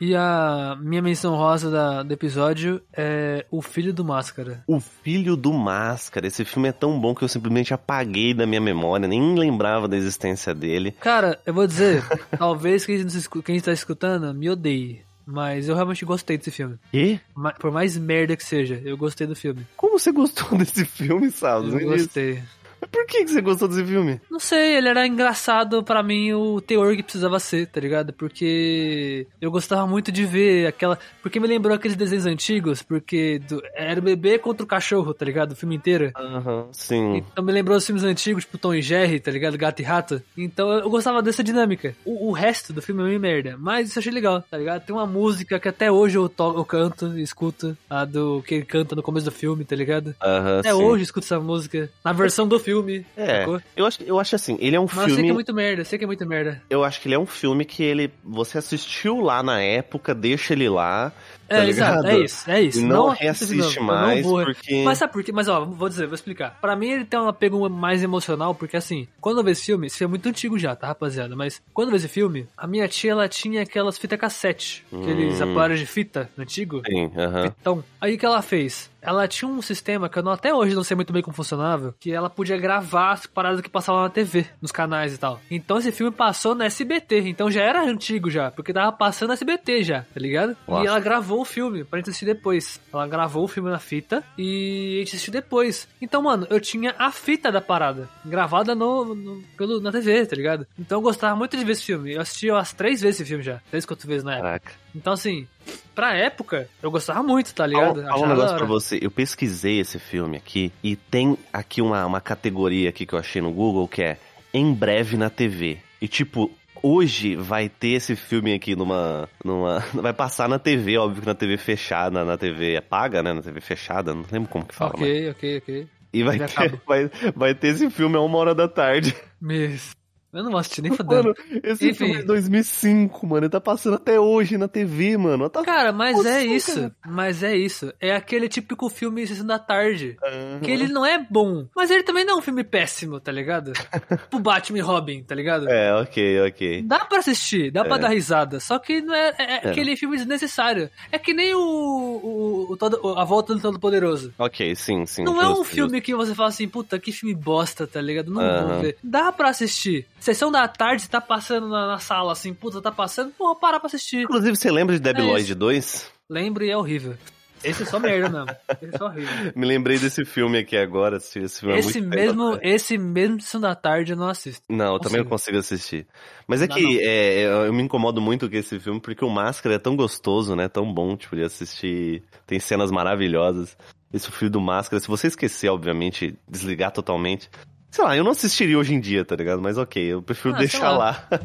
E 0.00 0.16
a 0.16 0.78
minha 0.80 1.02
menção 1.02 1.36
rosa 1.36 1.70
da, 1.70 2.02
do 2.02 2.12
episódio 2.12 2.80
é 2.92 3.44
O 3.50 3.60
Filho 3.60 3.92
do 3.92 4.02
Máscara. 4.02 4.64
O 4.66 4.80
Filho 4.80 5.36
do 5.36 5.52
Máscara. 5.52 6.26
Esse 6.26 6.42
filme 6.42 6.70
é 6.70 6.72
tão 6.72 6.98
bom 6.98 7.14
que 7.14 7.22
eu 7.22 7.28
simplesmente 7.28 7.74
apaguei 7.74 8.32
da 8.32 8.46
minha 8.46 8.62
memória, 8.62 9.06
nem 9.06 9.34
lembrava 9.38 9.86
da 9.86 9.98
existência 9.98 10.54
dele. 10.54 10.92
Cara, 11.00 11.38
eu 11.44 11.52
vou 11.52 11.66
dizer, 11.66 12.02
talvez 12.38 12.86
quem, 12.86 13.06
quem 13.44 13.56
está 13.56 13.72
escutando 13.72 14.32
me 14.32 14.48
odeie. 14.48 15.02
Mas 15.26 15.68
eu 15.68 15.74
realmente 15.74 16.04
gostei 16.04 16.36
desse 16.38 16.50
filme. 16.50 16.76
E? 16.92 17.20
Por 17.60 17.70
mais 17.70 17.96
merda 17.96 18.36
que 18.36 18.44
seja, 18.44 18.80
eu 18.84 18.96
gostei 18.96 19.26
do 19.26 19.36
filme. 19.36 19.66
Como 19.76 19.98
você 19.98 20.10
gostou 20.10 20.56
desse 20.58 20.84
filme, 20.84 21.30
Saldo? 21.30 21.78
Eu 21.78 21.90
gostei. 21.90 22.42
Por 22.90 23.06
que, 23.06 23.26
você 23.26 23.40
gostou 23.40 23.68
desse 23.68 23.84
filme? 23.84 24.20
Não 24.30 24.38
sei, 24.38 24.76
ele 24.76 24.88
era 24.88 25.06
engraçado 25.06 25.82
para 25.82 26.02
mim 26.02 26.32
o 26.32 26.60
teor 26.60 26.96
que 26.96 27.02
precisava 27.02 27.38
ser, 27.38 27.66
tá 27.66 27.80
ligado? 27.80 28.12
Porque 28.12 29.26
eu 29.40 29.50
gostava 29.50 29.86
muito 29.86 30.10
de 30.10 30.24
ver 30.24 30.66
aquela. 30.66 30.98
Porque 31.22 31.38
me 31.38 31.46
lembrou 31.46 31.74
aqueles 31.74 31.96
desenhos 31.96 32.26
antigos, 32.26 32.82
porque 32.82 33.38
do... 33.40 33.62
era 33.74 34.00
o 34.00 34.02
bebê 34.02 34.38
contra 34.38 34.64
o 34.64 34.66
cachorro, 34.66 35.12
tá 35.12 35.24
ligado? 35.24 35.52
O 35.52 35.56
filme 35.56 35.76
inteiro. 35.76 36.10
Aham, 36.16 36.64
uhum, 36.64 36.68
sim. 36.72 37.16
Então 37.16 37.44
me 37.44 37.52
lembrou 37.52 37.76
os 37.76 37.84
filmes 37.84 38.04
antigos, 38.04 38.44
tipo 38.44 38.58
Tom 38.58 38.74
e 38.74 38.82
Jerry, 38.82 39.20
tá 39.20 39.30
ligado? 39.30 39.58
Gato 39.58 39.80
e 39.80 39.84
Rato. 39.84 40.22
Então 40.36 40.70
eu 40.72 40.88
gostava 40.88 41.22
dessa 41.22 41.44
dinâmica. 41.44 41.94
O, 42.04 42.28
o 42.28 42.32
resto 42.32 42.72
do 42.72 42.82
filme 42.82 43.02
é 43.02 43.06
meio 43.06 43.20
merda, 43.20 43.56
mas 43.58 43.88
isso 43.88 43.98
eu 43.98 44.00
achei 44.00 44.12
legal, 44.12 44.42
tá 44.50 44.56
ligado? 44.56 44.84
Tem 44.84 44.94
uma 44.94 45.06
música 45.06 45.58
que 45.60 45.68
até 45.68 45.92
hoje 45.92 46.16
eu, 46.16 46.28
to... 46.28 46.54
eu 46.56 46.64
canto, 46.64 47.18
escuto, 47.18 47.76
a 47.88 48.04
do 48.04 48.42
que 48.42 48.54
ele 48.54 48.64
canta 48.64 48.96
no 48.96 49.02
começo 49.02 49.26
do 49.26 49.32
filme, 49.32 49.64
tá 49.64 49.76
ligado? 49.76 50.14
Uhum, 50.22 50.58
até 50.58 50.72
sim. 50.72 50.76
hoje 50.76 51.02
eu 51.02 51.04
escuto 51.04 51.26
essa 51.26 51.38
música. 51.38 51.90
Na 52.04 52.12
versão 52.12 52.48
do 52.48 52.58
filme 52.58 52.69
filme. 52.70 53.06
É. 53.16 53.44
Eu 53.76 53.86
acho, 53.86 54.02
eu 54.02 54.18
acho 54.18 54.36
assim, 54.36 54.56
ele 54.60 54.76
é 54.76 54.80
um 54.80 54.84
Mas 54.84 54.92
filme. 54.92 55.10
Eu 55.10 55.14
sei 55.14 55.24
que 55.24 55.30
é 55.30 55.34
muito 55.34 55.54
merda, 55.54 55.84
sei 55.84 55.98
que 55.98 56.04
é 56.04 56.06
muito 56.06 56.26
merda. 56.26 56.62
Eu 56.70 56.84
acho 56.84 57.00
que 57.00 57.08
ele 57.08 57.14
é 57.14 57.18
um 57.18 57.26
filme 57.26 57.64
que 57.64 57.82
ele. 57.82 58.12
Você 58.24 58.58
assistiu 58.58 59.20
lá 59.20 59.42
na 59.42 59.60
época, 59.60 60.14
deixa 60.14 60.52
ele 60.52 60.68
lá. 60.68 61.12
Tá 61.50 61.64
é, 61.64 61.68
exato, 61.68 62.06
é 62.06 62.18
isso, 62.20 62.48
é 62.48 62.62
isso. 62.62 62.80
Não, 62.80 63.08
não 63.08 63.08
reassiste 63.08 63.80
mais, 63.80 64.24
não 64.24 64.30
vou... 64.30 64.44
porque... 64.44 64.84
Mas 64.84 64.98
sabe 64.98 65.12
por 65.12 65.24
quê? 65.24 65.32
Mas 65.32 65.48
ó, 65.48 65.64
vou 65.64 65.88
dizer, 65.88 66.06
vou 66.06 66.14
explicar. 66.14 66.56
Pra 66.60 66.76
mim 66.76 66.90
ele 66.90 67.04
tem 67.04 67.18
um 67.18 67.26
apego 67.26 67.68
mais 67.68 68.04
emocional, 68.04 68.54
porque 68.54 68.76
assim, 68.76 69.08
quando 69.20 69.38
eu 69.38 69.44
vejo 69.44 69.58
esse 69.58 69.66
filme, 69.66 69.88
esse 69.88 69.98
filme 69.98 70.10
é 70.10 70.14
muito 70.14 70.28
antigo 70.28 70.56
já, 70.56 70.76
tá, 70.76 70.86
rapaziada? 70.86 71.34
Mas 71.34 71.60
quando 71.74 71.88
eu 71.88 71.92
vejo 71.92 72.04
esse 72.04 72.14
filme, 72.14 72.46
a 72.56 72.68
minha 72.68 72.86
tia, 72.86 73.10
ela 73.10 73.28
tinha 73.28 73.62
aquelas 73.62 73.98
fitas 73.98 74.16
cassete, 74.16 74.86
aqueles 74.92 75.40
hum. 75.40 75.50
aparelhos 75.50 75.80
de 75.80 75.86
fita 75.86 76.30
antigo. 76.38 76.82
Sim, 76.86 77.10
aham. 77.16 77.26
Uh 77.26 77.46
-huh. 77.46 77.54
Então, 77.60 77.84
aí 78.00 78.14
o 78.14 78.18
que 78.18 78.26
ela 78.26 78.42
fez? 78.42 78.88
ela 79.02 79.26
tinha 79.26 79.50
um 79.50 79.62
sistema 79.62 80.08
que 80.08 80.18
eu 80.18 80.22
não, 80.22 80.32
até 80.32 80.54
hoje 80.54 80.74
não 80.74 80.84
sei 80.84 80.94
muito 80.94 81.12
bem 81.12 81.22
como 81.22 81.34
funcionava, 81.34 81.94
que 81.98 82.12
ela 82.12 82.28
podia 82.28 82.56
gravar 82.56 83.12
as 83.12 83.26
paradas 83.26 83.60
que 83.60 83.68
passavam 83.68 84.02
na 84.02 84.10
TV, 84.10 84.46
nos 84.60 84.72
canais 84.72 85.14
e 85.14 85.18
tal. 85.18 85.40
Então 85.50 85.78
esse 85.78 85.92
filme 85.92 86.12
passou 86.12 86.54
na 86.54 86.66
SBT, 86.66 87.28
então 87.28 87.50
já 87.50 87.62
era 87.62 87.82
antigo 87.82 88.30
já, 88.30 88.50
porque 88.50 88.72
tava 88.72 88.92
passando 88.92 89.28
na 89.28 89.34
SBT 89.34 89.82
já, 89.82 90.02
tá 90.02 90.20
ligado? 90.20 90.56
Nossa. 90.68 90.84
E 90.84 90.86
ela 90.86 91.00
gravou 91.00 91.39
o 91.40 91.44
filme 91.44 91.84
pra 91.84 91.98
gente 91.98 92.10
assistir 92.10 92.26
depois. 92.26 92.80
Ela 92.92 93.06
gravou 93.06 93.44
o 93.44 93.48
filme 93.48 93.70
na 93.70 93.78
fita 93.78 94.22
e 94.36 94.96
a 94.96 94.98
gente 95.00 95.14
assistiu 95.14 95.32
depois. 95.32 95.88
Então, 96.00 96.22
mano, 96.22 96.46
eu 96.50 96.60
tinha 96.60 96.94
a 96.98 97.10
fita 97.10 97.50
da 97.50 97.60
parada, 97.60 98.08
gravada 98.24 98.74
no, 98.74 99.14
no 99.14 99.42
pelo, 99.56 99.80
na 99.80 99.92
TV, 99.92 100.26
tá 100.26 100.36
ligado? 100.36 100.66
Então 100.78 100.98
eu 100.98 101.02
gostava 101.02 101.36
muito 101.36 101.56
de 101.56 101.64
ver 101.64 101.72
esse 101.72 101.84
filme. 101.84 102.12
Eu 102.14 102.20
assisti 102.20 102.50
umas 102.50 102.72
três 102.72 103.00
vezes 103.00 103.20
esse 103.20 103.28
filme 103.28 103.42
já, 103.42 103.60
três, 103.70 103.84
quatro 103.84 104.06
vezes 104.06 104.24
na 104.24 104.32
época. 104.32 104.48
Caraca. 104.48 104.72
Então, 104.94 105.12
assim, 105.12 105.46
pra 105.94 106.16
época, 106.16 106.68
eu 106.82 106.90
gostava 106.90 107.22
muito, 107.22 107.54
tá 107.54 107.66
ligado? 107.66 108.02
Fala 108.02 108.26
um 108.26 108.28
negócio 108.28 108.56
pra 108.56 108.66
você. 108.66 108.98
Eu 109.00 109.10
pesquisei 109.10 109.80
esse 109.80 109.98
filme 109.98 110.36
aqui 110.36 110.72
e 110.82 110.96
tem 110.96 111.38
aqui 111.52 111.80
uma, 111.80 112.04
uma 112.06 112.20
categoria 112.20 112.88
aqui 112.88 113.06
que 113.06 113.14
eu 113.14 113.18
achei 113.18 113.40
no 113.40 113.52
Google 113.52 113.86
que 113.86 114.02
é 114.02 114.18
Em 114.52 114.72
Breve 114.72 115.16
na 115.16 115.30
TV. 115.30 115.78
E 116.00 116.08
tipo, 116.08 116.50
hoje 116.82 117.36
vai 117.36 117.68
ter 117.68 117.92
esse 117.92 118.16
filme 118.16 118.52
aqui 118.52 118.74
numa. 118.74 119.28
numa 119.44 119.80
vai 119.94 120.12
passar 120.12 120.48
na 120.48 120.58
TV, 120.58 120.98
óbvio 120.98 121.22
que 121.22 121.26
na 121.26 121.34
TV 121.34 121.56
fechada, 121.56 122.24
na 122.24 122.36
TV 122.36 122.80
paga, 122.80 123.22
né? 123.22 123.32
Na 123.32 123.42
TV 123.42 123.60
fechada, 123.60 124.14
não 124.14 124.24
lembro 124.30 124.48
como 124.48 124.64
que 124.64 124.74
fala. 124.74 124.92
Ok, 124.94 125.26
mas... 125.26 125.36
ok, 125.36 125.58
ok. 125.58 125.88
E 126.12 126.22
vai 126.22 126.38
ter, 126.38 126.80
vai, 126.86 127.10
vai 127.34 127.54
ter 127.54 127.68
esse 127.68 127.88
filme 127.90 128.16
a 128.16 128.20
uma 128.20 128.38
hora 128.38 128.54
da 128.54 128.68
tarde. 128.68 129.14
Mesmo. 129.40 129.99
Eu 130.32 130.44
não 130.44 130.50
vou 130.50 130.60
assistir 130.60 130.80
nem 130.82 130.92
fodendo. 130.94 131.34
Mano, 131.34 131.60
esse 131.64 131.88
Enfim. 131.90 131.94
filme 131.94 132.14
é 132.14 132.18
de 132.18 132.26
2005, 132.26 133.26
mano. 133.26 133.46
Ele 133.46 133.50
tá 133.50 133.60
passando 133.60 133.94
até 133.94 134.18
hoje 134.20 134.56
na 134.56 134.68
TV, 134.68 135.16
mano. 135.16 135.48
Tá... 135.50 135.62
Cara, 135.64 135.92
mas 135.92 136.24
é 136.24 136.44
isso. 136.44 136.74
Cara. 136.74 136.92
Mas 137.06 137.42
é 137.42 137.56
isso. 137.56 137.92
É 138.00 138.14
aquele 138.14 138.48
típico 138.48 138.88
filme 138.88 139.26
Sessão 139.26 139.46
da 139.46 139.58
Tarde. 139.58 140.16
Uhum. 140.22 140.60
Que 140.60 140.70
ele 140.70 140.86
não 140.88 141.04
é 141.04 141.18
bom. 141.18 141.66
Mas 141.74 141.90
ele 141.90 142.04
também 142.04 142.24
não 142.24 142.34
é 142.34 142.38
um 142.38 142.42
filme 142.42 142.62
péssimo, 142.62 143.18
tá 143.18 143.32
ligado? 143.32 143.72
tipo 144.22 144.38
Batman 144.38 144.78
e 144.78 144.82
Robin, 144.82 145.22
tá 145.22 145.34
ligado? 145.34 145.68
É, 145.68 145.94
ok, 145.94 146.42
ok. 146.42 146.82
Dá 146.82 147.04
pra 147.04 147.18
assistir, 147.18 147.72
dá 147.72 147.80
é. 147.80 147.84
pra 147.84 147.98
dar 147.98 148.08
risada. 148.08 148.60
Só 148.60 148.78
que 148.78 149.00
não 149.00 149.14
é, 149.14 149.34
é, 149.36 149.44
é, 149.66 149.70
aquele 149.70 149.96
filme 149.96 150.16
desnecessário. 150.16 150.90
É 151.10 151.18
que 151.18 151.34
nem 151.34 151.54
o, 151.54 151.58
o, 151.58 152.66
o 152.70 152.76
todo, 152.76 153.18
A 153.18 153.24
Volta 153.24 153.54
do 153.54 153.60
Todo 153.60 153.80
Poderoso. 153.80 154.32
Ok, 154.38 154.76
sim, 154.76 155.04
sim. 155.06 155.24
Não 155.24 155.34
justo, 155.34 155.46
é 155.46 155.60
um 155.60 155.64
filme 155.64 155.90
justo. 155.94 156.04
que 156.04 156.14
você 156.14 156.34
fala 156.34 156.50
assim, 156.50 156.68
puta, 156.68 156.98
que 156.98 157.10
filme 157.10 157.34
bosta, 157.34 157.86
tá 157.86 158.00
ligado? 158.00 158.30
Não 158.30 158.40
uhum. 158.40 158.68
vou 158.68 158.80
ver. 158.82 158.96
Dá 159.02 159.32
pra 159.32 159.48
assistir. 159.48 160.06
Sessão 160.20 160.52
da 160.52 160.68
tarde, 160.68 161.02
você 161.02 161.08
tá 161.08 161.20
passando 161.20 161.68
na, 161.68 161.86
na, 161.86 161.98
sala 161.98 162.32
assim, 162.32 162.52
puta, 162.52 162.80
tá 162.82 162.92
passando, 162.92 163.32
porra, 163.32 163.56
para 163.56 163.80
pra 163.80 163.86
assistir. 163.86 164.22
Inclusive, 164.22 164.54
você 164.54 164.70
lembra 164.70 164.94
de 164.94 165.00
Debbie 165.00 165.22
é 165.22 165.24
Lloyd 165.24 165.54
2? 165.54 166.10
Lembro 166.28 166.62
e 166.62 166.70
é 166.70 166.76
horrível. 166.76 167.16
Esse 167.62 167.82
é 167.82 167.86
só 167.86 167.98
merda 167.98 168.28
mesmo. 168.28 168.56
Esse 168.82 168.94
é 168.94 168.98
só 168.98 169.06
horrível. 169.06 169.52
Me 169.56 169.66
lembrei 169.66 169.98
desse 169.98 170.24
filme 170.24 170.58
aqui 170.58 170.76
agora. 170.76 171.16
Esse, 171.16 171.48
filme 171.48 171.78
esse 171.78 171.98
é 171.98 172.00
mesmo, 172.00 172.58
esse 172.62 172.98
mesmo 172.98 173.40
Sessão 173.40 173.60
da 173.60 173.74
Tarde 173.74 174.12
eu 174.12 174.16
não 174.16 174.28
assisto. 174.28 174.62
Não, 174.68 174.94
eu 174.94 174.98
também 174.98 175.20
não 175.20 175.28
consigo 175.28 175.58
assistir. 175.58 176.06
Mas 176.46 176.62
é 176.62 176.66
não, 176.66 176.76
que 176.76 176.82
não. 176.82 177.00
É, 177.00 177.66
eu 177.66 177.72
me 177.72 177.82
incomodo 177.82 178.20
muito 178.20 178.48
com 178.48 178.56
esse 178.56 178.78
filme 178.80 179.00
porque 179.00 179.24
o 179.24 179.30
Máscara 179.30 179.74
é 179.74 179.78
tão 179.78 179.94
gostoso, 179.94 180.56
né? 180.56 180.68
Tão 180.68 180.92
bom, 180.92 181.16
tipo, 181.16 181.36
de 181.36 181.42
assistir. 181.42 182.22
Tem 182.46 182.58
cenas 182.58 182.90
maravilhosas. 182.90 183.76
Esse 184.12 184.30
filme 184.30 184.50
do 184.50 184.60
Máscara, 184.60 185.00
se 185.00 185.06
você 185.06 185.28
esquecer, 185.28 185.68
obviamente, 185.68 186.36
desligar 186.48 186.90
totalmente, 186.90 187.48
Sei 187.90 188.04
lá, 188.04 188.16
eu 188.16 188.22
não 188.22 188.30
assistiria 188.30 188.78
hoje 188.78 188.94
em 188.94 189.00
dia, 189.00 189.24
tá 189.24 189.34
ligado? 189.34 189.60
Mas 189.60 189.76
ok, 189.76 190.02
eu 190.02 190.22
prefiro 190.22 190.54
ah, 190.54 190.58
deixar 190.58 190.90
lá. 190.92 190.96
lá. 191.30 191.40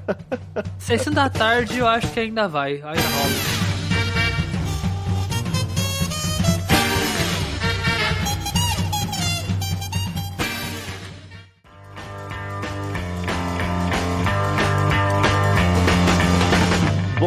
Sessão 0.78 1.12
da 1.12 1.30
tarde 1.30 1.80
eu 1.80 1.88
acho 1.88 2.12
que 2.12 2.20
ainda 2.20 2.48
vai, 2.48 2.74
ainda 2.74 2.84
rola. 2.86 3.64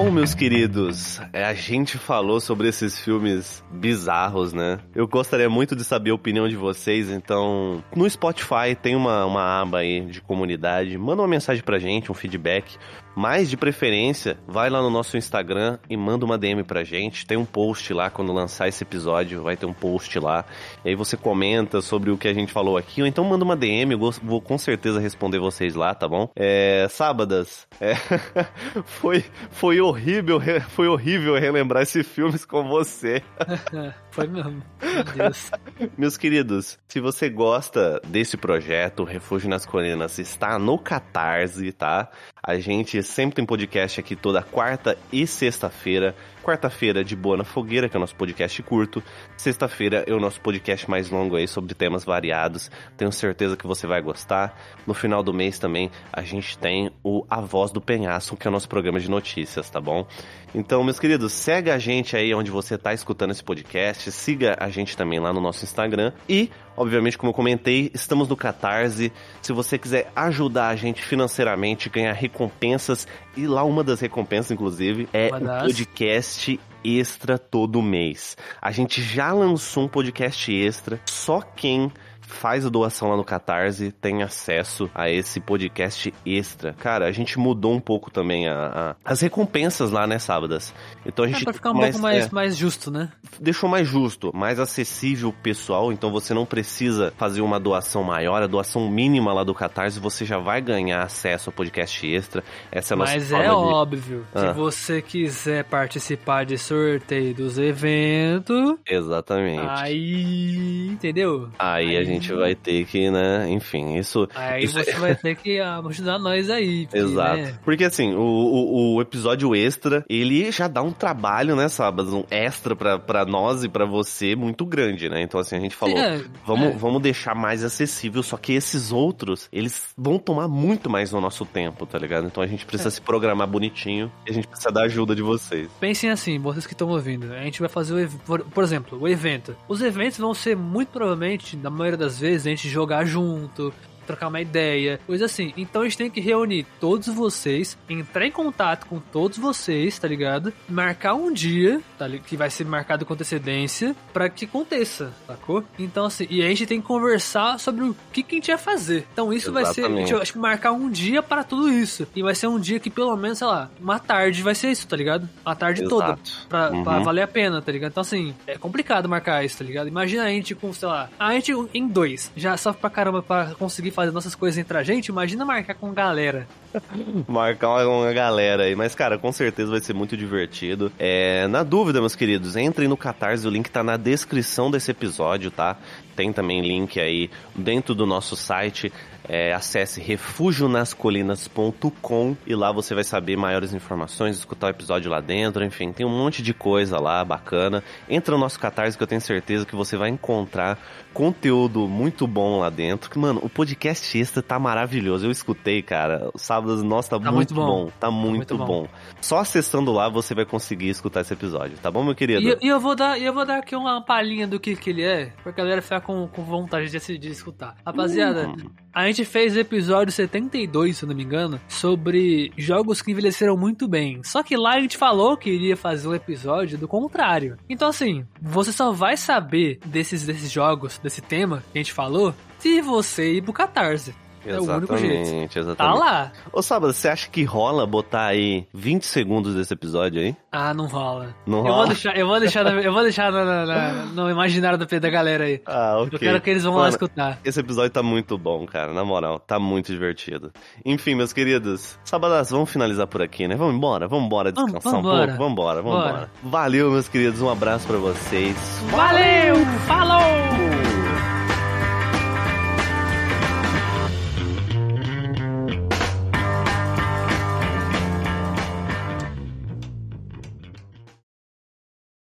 Bom, 0.09 0.15
meus 0.15 0.33
queridos, 0.33 1.21
é, 1.35 1.45
a 1.45 1.53
gente 1.53 1.99
falou 1.99 2.41
sobre 2.41 2.67
esses 2.67 2.99
filmes 2.99 3.63
bizarros, 3.71 4.55
né? 4.55 4.79
Eu 4.95 5.07
gostaria 5.07 5.51
muito 5.51 5.77
de 5.77 5.85
saber 5.85 6.13
a 6.13 6.15
opinião 6.15 6.49
de 6.49 6.57
vocês, 6.57 7.11
então 7.11 7.85
no 7.95 8.09
Spotify 8.09 8.75
tem 8.81 8.97
uma, 8.97 9.27
uma 9.27 9.61
aba 9.61 9.81
aí 9.81 10.01
de 10.07 10.23
comunidade. 10.23 10.97
Manda 10.97 11.21
uma 11.21 11.29
mensagem 11.29 11.63
pra 11.63 11.79
gente, 11.79 12.11
um 12.11 12.15
feedback. 12.15 12.79
Mas 13.19 13.51
de 13.51 13.57
preferência, 13.57 14.39
vai 14.47 14.71
lá 14.71 14.81
no 14.81 14.91
nosso 14.91 15.17
Instagram 15.17 15.77
e 15.91 15.97
manda 15.97 16.25
uma 16.25 16.39
DM 16.39 16.63
pra 16.63 16.85
gente. 16.85 17.27
Tem 17.27 17.37
um 17.37 17.45
post 17.45 17.93
lá 17.93 18.09
quando 18.09 18.33
lançar 18.33 18.69
esse 18.69 18.85
episódio, 18.85 19.43
vai 19.43 19.57
ter 19.57 19.67
um 19.67 19.73
post 19.73 20.17
lá. 20.21 20.45
E 20.85 20.91
aí 20.91 20.95
você 20.95 21.17
comenta 21.17 21.81
sobre 21.81 22.13
o 22.13 22.17
que 22.17 22.29
a 22.29 22.33
gente 22.33 22.53
falou 22.53 22.77
aqui, 22.77 23.03
ou 23.03 23.09
então 23.09 23.25
manda 23.25 23.45
uma 23.45 23.57
DM, 23.57 23.91
eu 23.91 23.99
vou 24.23 24.41
com 24.41 24.57
certeza 24.57 25.01
responder 25.01 25.41
vocês 25.41 25.75
lá, 25.75 25.97
tá 25.97 26.07
bom? 26.07 26.31
É, 26.37 26.87
sábadas, 26.89 27.67
é, 27.81 27.97
foi, 28.87 29.25
foi 29.51 29.81
horrível, 29.81 30.41
foi 30.71 30.87
horrível 30.87 31.35
relembrar 31.35 31.83
esses 31.83 32.07
filmes 32.07 32.45
com 32.45 32.69
você. 32.69 33.21
foi 34.13 34.29
mesmo. 34.29 34.63
Meu 34.81 35.03
Deus. 35.03 35.51
Meus 35.99 36.17
queridos, 36.17 36.79
se 36.87 37.01
você 37.01 37.29
gosta 37.29 38.01
desse 38.07 38.37
projeto, 38.37 39.03
Refúgio 39.03 39.51
nas 39.51 39.67
Colinas 39.67 40.21
está 40.21 40.57
no 40.57 40.79
Catarse, 40.79 41.73
tá? 41.73 42.09
A 42.43 42.59
gente 42.59 43.03
sempre 43.03 43.37
tem 43.37 43.45
podcast 43.45 44.01
aqui 44.01 44.15
toda 44.15 44.43
quarta 44.43 44.97
e 45.13 45.27
sexta-feira. 45.27 46.15
Quarta-feira 46.43 47.05
de 47.05 47.15
Boa 47.15 47.37
na 47.37 47.45
Fogueira, 47.45 47.89
que 47.89 47.97
é 47.97 47.99
o 47.99 48.01
nosso 48.01 48.15
podcast 48.15 48.63
curto. 48.63 49.03
Sexta-feira 49.37 50.05
é 50.07 50.13
o 50.13 50.21
nosso 50.21 50.41
podcast 50.41 50.89
mais 50.89 51.11
longo 51.11 51.37
aí 51.37 51.47
sobre 51.47 51.75
temas 51.75 52.05
variados. 52.05 52.71
Tenho 52.97 53.13
certeza 53.13 53.57
que 53.57 53.67
você 53.67 53.87
vai 53.87 54.01
gostar. 54.01 54.59
No 54.87 54.95
final 54.95 55.23
do 55.23 55.33
mês 55.33 55.59
também 55.59 55.91
a 56.13 56.23
gente 56.23 56.57
tem 56.59 56.91
o 57.03 57.25
A 57.29 57.41
Voz 57.41 57.71
do 57.71 57.81
Penhasco, 57.81 58.37
que 58.37 58.47
é 58.47 58.51
o 58.51 58.53
nosso 58.53 58.69
programa 58.69 58.99
de 58.99 59.11
notícias, 59.11 59.69
tá 59.69 59.81
bom? 59.81 60.07
Então, 60.55 60.83
meus 60.83 60.99
queridos, 60.99 61.33
segue 61.33 61.71
a 61.71 61.79
gente 61.79 62.17
aí 62.17 62.35
onde 62.35 62.51
você 62.51 62.77
está 62.77 62.95
escutando 62.95 63.33
esse 63.33 63.45
podcast. 63.45 64.11
Siga 64.11 64.57
a 64.59 64.71
gente 64.71 64.97
também 64.97 65.21
lá 65.21 65.31
no 65.33 65.41
nosso 65.41 65.65
Instagram. 65.65 66.13
E, 66.27 66.51
obviamente, 66.75 67.19
como 67.19 67.31
eu 67.31 67.35
comentei, 67.35 67.91
estamos 67.93 68.29
no 68.29 68.37
Catarse. 68.37 69.13
Se 69.43 69.53
você 69.53 69.77
quiser 69.77 70.11
ajudar 70.17 70.69
a 70.69 70.77
gente 70.77 71.03
financeiramente, 71.03 71.91
ganhar 71.91 72.15
recompensas, 72.15 73.07
e 73.39 73.47
lá 73.47 73.63
uma 73.63 73.85
das 73.85 74.01
recompensas, 74.01 74.51
inclusive, 74.51 75.09
é 75.13 75.31
um 75.33 75.61
podcast 75.61 76.59
extra 76.83 77.39
todo 77.39 77.81
mês. 77.81 78.37
A 78.61 78.73
gente 78.73 79.01
já 79.01 79.33
lançou 79.33 79.85
um 79.85 79.89
podcast 79.89 80.53
extra, 80.53 81.01
só 81.07 81.41
quem 81.41 81.93
faz 82.29 82.65
a 82.65 82.69
doação 82.69 83.09
lá 83.09 83.17
no 83.17 83.25
Catarse 83.25 83.91
tem 83.91 84.23
acesso 84.23 84.89
a 84.95 85.11
esse 85.11 85.41
podcast 85.41 86.13
extra. 86.25 86.75
Cara, 86.75 87.07
a 87.07 87.13
gente 87.13 87.39
mudou 87.39 87.73
um 87.73 87.81
pouco 87.81 88.11
também 88.11 88.49
a, 88.49 88.55
a 88.55 88.97
as 89.05 89.21
recompensas 89.21 89.91
lá, 89.91 90.07
né, 90.07 90.19
sábadas. 90.19 90.75
Então 91.05 91.25
a 91.25 91.29
é, 91.29 91.33
gente. 91.33 91.43
É 91.43 91.45
pra 91.45 91.53
ficar 91.53 91.71
um 91.71 91.75
mais, 91.75 91.93
pouco 91.93 92.03
mais, 92.03 92.27
é, 92.27 92.31
mais 92.31 92.57
justo, 92.57 92.91
né? 92.91 93.11
Deixou 93.41 93.69
mais 93.69 93.89
justo, 93.89 94.31
mais 94.35 94.61
acessível 94.61 95.35
pessoal. 95.43 95.93
Então 95.93 96.13
você 96.13 96.35
não 96.35 96.45
precisa 96.45 97.13
fazer 97.17 97.41
uma 97.41 97.59
doação 97.59 98.05
maior, 98.05 98.43
a 98.43 98.47
doação 98.47 98.89
mínima 98.91 99.33
lá 99.33 99.43
do 99.43 99.55
Catarse, 99.55 99.99
você 99.99 100.25
já 100.25 100.39
vai 100.39 100.61
ganhar 100.61 101.03
acesso 101.03 101.49
ao 101.49 101.55
podcast 101.55 102.07
extra. 102.07 102.45
Essa 102.71 102.93
é 102.93 102.95
a 102.95 102.99
nossa 102.99 103.13
Mas 103.13 103.33
é 103.33 103.43
de... 103.43 103.49
óbvio, 103.49 104.27
ah. 104.35 104.41
se 104.41 104.53
você 104.53 105.03
quiser 105.03 105.65
participar 105.65 106.45
de 106.45 106.59
sorteio 106.59 107.35
dos 107.35 107.59
eventos. 107.59 108.77
Exatamente. 108.87 109.67
Aí. 109.69 110.89
Entendeu? 110.91 111.49
Aí, 111.59 111.89
aí 111.89 111.97
a 111.97 112.05
gente 112.05 112.18
gente 112.19 112.33
vai 112.33 112.55
ter 112.55 112.85
que, 112.87 113.11
né? 113.11 113.49
Enfim, 113.51 113.97
isso. 113.97 114.29
Aí 114.35 114.65
isso 114.65 114.75
você 114.75 114.93
vai 114.99 115.15
ter 115.15 115.37
que 115.37 115.59
ah, 115.61 115.79
ajudar 115.79 116.19
nós 116.19 116.51
aí. 116.51 116.87
Porque, 116.87 116.99
Exato. 116.99 117.37
Né? 117.37 117.59
Porque 117.65 117.85
assim, 117.85 118.15
o, 118.15 118.21
o, 118.21 118.95
o, 118.97 119.01
episódio 119.03 119.55
extra, 119.55 120.05
ele 120.09 120.51
já 120.51 120.69
dá 120.69 120.83
um 120.83 120.93
trabalho, 120.93 121.57
né, 121.57 121.69
sábado? 121.69 122.17
Um 122.17 122.25
extra 122.31 122.75
pra, 122.75 122.99
pra 122.99 123.25
nós 123.25 123.65
e 123.65 123.69
pra 123.69 123.85
você 123.85 124.35
muito 124.35 124.65
grande, 124.65 125.09
né? 125.09 125.23
Então, 125.23 125.41
assim, 125.41 125.57
a 125.57 125.61
gente 125.61 125.75
falou, 125.75 125.99
é, 125.99 126.23
vamos, 126.45 126.69
é. 126.69 126.77
vamos 126.77 127.03
deixar 127.03 127.35
mais 127.35 127.65
acessível, 127.65 128.23
só 128.23 128.37
que 128.37 128.53
esses 128.53 128.93
outros, 128.93 129.49
eles 129.53 129.93
vão 129.97 130.19
tomar 130.19 130.49
muito 130.49 130.91
mais 130.91 131.13
no 131.13 131.21
nosso 131.21 131.45
tempo, 131.45 131.87
tá 131.87 131.99
ligado? 131.99 132.27
Então 132.27 132.43
a 132.43 132.47
gente 132.47 132.65
precisa 132.65 132.89
é. 132.89 132.93
se 132.93 133.01
programar 133.01 133.47
bonitinho 133.47 134.11
e 134.27 134.31
a 134.31 134.35
gente 134.35 134.47
precisa 134.47 134.71
da 134.71 134.83
ajuda 134.83 135.15
de 135.15 135.23
vocês. 135.23 135.69
Pensem 135.81 136.11
assim, 136.11 136.39
vocês 136.39 136.67
que 136.67 136.75
estão 136.75 136.89
ouvindo, 136.89 137.33
a 137.33 137.43
gente 137.43 137.61
vai 137.61 137.69
fazer 137.69 138.07
o, 138.07 138.11
por, 138.21 138.41
por 138.45 138.65
exemplo, 138.65 138.99
o 139.01 139.09
evento. 139.09 139.57
Os 139.69 139.83
eventos 139.83 140.19
vão 140.19 140.35
ser 140.35 140.57
muito 140.57 140.89
provavelmente, 140.89 141.57
na 141.57 141.71
maioria 141.71 141.97
das 141.97 142.08
às 142.09 142.19
vezes 142.19 142.47
a 142.47 142.51
gente 142.51 142.69
jogar 142.71 143.05
junto, 143.05 143.73
trocar 144.09 144.29
uma 144.29 144.41
ideia, 144.41 144.99
coisa 145.07 145.27
assim. 145.27 145.53
Então 145.57 145.83
a 145.83 145.85
gente 145.85 145.99
tem 145.99 146.11
que 146.11 146.21
reunir 146.21 146.67
todos 146.81 147.07
vocês, 147.09 147.77
entrar 147.89 148.27
em 148.27 148.31
contato 148.31 148.87
com 148.87 148.99
todos 148.99 149.39
vocês, 149.39 149.99
tá 149.99 150.09
ligado? 150.09 150.53
Marcar 150.69 151.15
um 151.15 151.33
dia, 151.33 151.81
tá 151.99 152.07
ligado? 152.07 152.27
Que 152.27 152.37
vai 152.37 152.51
ser 152.51 152.65
marcado 152.65 153.05
com 153.05 153.13
antecedência 153.13 153.95
para 154.13 154.29
que 154.29 154.47
aconteça, 154.47 155.13
sacou? 155.27 155.63
Então 155.79 156.07
assim, 156.07 156.27
e 156.31 156.43
a 156.43 156.49
gente 156.49 156.67
tem 156.67 156.81
que 156.81 156.87
conversar 156.87 157.61
sobre 157.61 157.85
o 157.85 157.97
que, 158.13 158.23
que 158.23 158.37
a 158.37 158.39
gente 158.39 158.49
vai 158.49 158.59
fazer. 158.59 159.07
Então 159.13 159.33
isso 159.33 159.51
Exatamente. 159.51 159.81
vai 159.81 159.91
ser, 159.91 160.07
gente, 160.07 160.23
acho 160.23 160.33
que 160.33 160.39
marcar 160.39 160.73
um 160.73 160.91
dia 160.91 161.23
para 161.23 161.45
tudo 161.45 161.71
isso. 161.71 162.07
E 162.17 162.23
vai 162.23 162.35
ser 162.35 162.47
um 162.47 162.59
dia 162.59 162.81
que 162.81 162.89
pelo 162.91 163.15
menos, 163.17 163.39
sei 163.39 163.47
lá, 163.47 163.71
uma 163.79 163.99
tarde 163.99 164.43
vai 164.43 164.55
ser 164.55 164.71
isso, 164.71 164.89
tá 164.89 164.97
ligado? 164.97 165.29
A 165.45 165.55
tarde 165.55 165.83
Exato. 165.83 165.91
toda. 165.91 166.19
Pra, 166.49 166.71
uhum. 166.71 166.83
pra 166.83 166.99
valer 167.01 167.23
a 167.23 167.29
pena, 167.29 167.61
tá 167.61 167.71
ligado? 167.71 167.91
Então 167.91 168.01
assim, 168.01 168.35
é 168.47 168.57
complicado 168.57 169.09
marcar 169.09 169.45
isso, 169.45 169.59
tá 169.59 169.65
ligado? 169.65 169.89
Imagina 169.89 170.25
a 170.25 170.29
gente 170.29 170.55
com, 170.55 170.73
sei 170.73 170.89
lá, 170.89 171.11
a 171.19 171.33
gente 171.35 171.53
em 171.75 171.87
dois, 171.87 172.33
já 172.35 172.57
sofre 172.57 172.81
pra 172.81 172.91
caramba 172.91 173.23
pra 173.23 173.55
conseguir 173.59 173.91
fazer 173.99 174.13
nossas 174.13 174.35
coisas 174.37 174.59
entre 174.59 174.79
a 174.79 174.83
gente, 174.85 175.09
imagina 175.09 175.45
marcar 175.45 175.75
com 175.75 175.93
galera. 175.93 176.47
marcar 177.27 177.85
uma, 177.85 178.13
galera 178.13 178.63
aí. 178.63 178.77
Mas, 178.77 178.95
cara, 178.95 179.19
com 179.19 179.33
certeza 179.33 179.73
vai 179.73 179.81
ser 179.81 179.93
muito 179.93 180.17
divertido. 180.17 180.93
É, 180.99 181.49
na 181.49 181.65
dúvida, 181.65 181.99
meus 181.99 182.15
queridos, 182.15 182.57
entrem 182.57 182.87
no 182.87 182.97
Catarse, 182.97 183.47
o 183.47 183.51
link 183.51 183.69
tá 183.69 183.83
na 183.83 183.97
descrição 183.97 184.71
desse 184.71 184.93
episódio, 184.93 185.51
tá? 185.51 185.77
Tem 186.19 186.33
também 186.33 186.61
link 186.61 186.99
aí 186.99 187.31
dentro 187.55 187.95
do 187.95 188.05
nosso 188.05 188.35
site. 188.35 188.93
É, 189.31 189.53
acesse 189.53 190.01
refugionascolinas.com 190.01 192.35
e 192.47 192.55
lá 192.55 192.73
você 192.73 192.95
vai 192.95 193.05
saber 193.05 193.37
maiores 193.37 193.75
informações, 193.75 194.39
escutar 194.39 194.69
o 194.69 194.71
episódio 194.71 195.11
lá 195.11 195.21
dentro, 195.21 195.63
enfim, 195.63 195.93
tem 195.93 196.07
um 196.07 196.09
monte 196.09 196.43
de 196.43 196.55
coisa 196.55 196.99
lá 196.99 197.23
bacana. 197.23 197.85
Entra 198.09 198.35
no 198.35 198.41
nosso 198.41 198.59
Catarse 198.59 198.97
que 198.97 199.03
eu 199.03 199.07
tenho 199.07 199.21
certeza 199.21 199.67
que 199.67 199.77
você 199.77 199.99
vai 199.99 200.09
encontrar 200.09 200.79
conteúdo 201.13 201.89
muito 201.89 202.27
bom 202.27 202.61
lá 202.61 202.71
dentro. 202.71 203.11
Que, 203.11 203.19
mano, 203.19 203.41
o 203.43 203.49
podcast 203.49 204.17
extra 204.17 204.43
tá 204.43 204.59
maravilhoso. 204.59 205.27
Eu 205.27 205.31
escutei, 205.31 205.83
cara, 205.83 206.31
sábados, 206.37 206.83
nossa, 206.83 207.11
tá, 207.11 207.19
tá 207.19 207.33
muito, 207.33 207.55
muito 207.55 207.55
bom. 207.55 207.85
bom. 207.85 207.93
Tá 207.99 208.11
muito, 208.11 208.47
tá 208.47 208.55
muito 208.55 208.59
bom. 208.59 208.83
bom. 208.83 208.89
Só 209.21 209.39
acessando 209.39 209.93
lá 209.93 210.09
você 210.09 210.35
vai 210.35 210.45
conseguir 210.45 210.89
escutar 210.89 211.23
esse 211.23 211.33
episódio, 211.33 211.77
tá 211.79 211.91
bom, 211.91 212.05
meu 212.05 212.15
querido? 212.15 212.41
E, 212.41 212.67
e 212.67 212.69
eu 212.69 212.81
vou 212.81 212.95
dar, 212.95 213.21
eu 213.21 213.35
vou 213.35 213.45
dar 213.45 213.59
aqui 213.59 213.75
uma 213.75 214.01
palhinha 214.01 214.47
do 214.47 214.61
que, 214.61 214.77
que 214.77 214.91
ele 214.91 215.03
é, 215.03 215.33
pra 215.43 215.53
galera 215.53 215.83
ficar 215.83 216.01
com, 216.09 216.27
com 216.27 216.43
vontade 216.43 216.91
de, 216.91 217.19
de 217.19 217.29
escutar. 217.29 217.77
Rapaziada, 217.85 218.49
hum. 218.49 218.71
a 218.95 219.07
gente 219.07 219.27
fez 219.27 219.55
o 219.55 219.61
episódio 219.61 220.11
72, 220.11 220.97
se 220.97 221.05
eu 221.05 221.09
não 221.11 221.15
me 221.15 221.23
engano, 221.23 221.61
sobre 221.69 222.51
jogos 222.57 223.03
que 223.03 223.11
envelheceram 223.13 223.59
muito 223.59 223.87
bem. 223.87 224.23
Só 224.25 224.43
que 224.43 224.57
lá 224.57 224.77
a 224.77 224.81
gente 224.81 224.97
falou 224.97 225.37
que 225.37 225.51
iria 225.51 225.77
fazer 225.77 226.09
um 226.09 226.15
episódio 226.15 226.79
do 226.79 226.89
contrário. 226.89 227.59
Então, 227.69 227.89
assim, 227.89 228.25
você 228.41 228.73
só 228.73 228.91
vai 228.91 229.19
saber 229.19 229.81
desses, 229.85 230.25
desses 230.25 230.51
jogos, 230.51 230.99
desse 230.99 231.21
tema 231.21 231.63
que 231.71 231.79
a 231.79 231.83
gente 231.83 231.93
falou, 231.93 232.35
se 232.59 232.81
você 232.81 233.35
ir 233.35 233.43
pro 233.43 233.53
Catarse. 233.53 234.15
Exatamente, 234.45 234.69
é 234.69 234.73
o 234.73 234.77
único 234.77 234.99
jeito. 234.99 235.59
Exatamente. 235.59 235.77
Tá 235.77 235.95
lá. 235.95 236.33
Ô, 236.53 236.63
Sábado, 236.63 236.93
você 236.93 237.09
acha 237.09 237.29
que 237.29 237.45
rola 237.45 237.87
botar 237.87 238.27
aí 238.27 238.67
20 238.73 239.05
segundos 239.07 239.55
desse 239.55 239.73
episódio 239.73 240.21
aí? 240.21 240.37
Ah, 240.51 240.73
não 240.73 240.87
rola. 240.87 241.35
Não 241.47 241.59
eu 241.59 241.65
rola? 241.65 241.77
Vou 241.77 241.87
deixar, 241.89 242.17
eu 242.17 242.27
vou 242.27 242.41
deixar, 242.41 242.85
eu 242.85 242.93
vou 242.93 243.03
deixar 243.03 243.33
no, 243.33 243.45
no, 243.45 244.07
no 244.25 244.31
imaginário 244.31 244.79
da, 244.79 244.85
da 244.85 245.11
galera 245.11 245.45
aí. 245.45 245.61
Ah, 245.67 245.99
ok. 245.99 246.11
Eu 246.13 246.19
quero 246.19 246.41
que 246.41 246.51
eles 246.51 246.65
vão 246.65 246.73
Mano, 246.73 246.85
lá 246.85 246.89
escutar. 246.91 247.39
Esse 247.45 247.61
episódio 247.61 247.91
tá 247.91 248.03
muito 248.03 248.37
bom, 248.39 248.67
cara. 248.67 248.93
Na 248.93 249.05
moral, 249.05 249.39
tá 249.39 249.59
muito 249.59 249.93
divertido. 249.93 250.53
Enfim, 250.85 251.15
meus 251.15 251.33
queridos, 251.33 251.99
Sábadas, 252.05 252.51
vamos 252.51 252.71
finalizar 252.71 253.07
por 253.07 253.23
aqui, 253.23 253.47
né? 253.47 253.57
Vamos 253.57 253.75
embora, 253.75 254.09
vamos 254.09 254.27
embora 254.27 254.53
descansar 254.53 254.93
vamos, 254.93 255.07
um 255.07 255.17
pouco. 255.17 255.33
Vamos 255.37 255.53
embora, 255.53 255.83
vamos 255.83 255.99
embora. 255.99 256.31
Valeu, 256.43 256.91
meus 256.91 257.09
queridos. 257.09 257.41
Um 257.43 257.51
abraço 257.51 257.87
para 257.87 257.99
vocês. 257.99 258.57
Valeu! 258.91 259.57
Falou! 259.87 260.68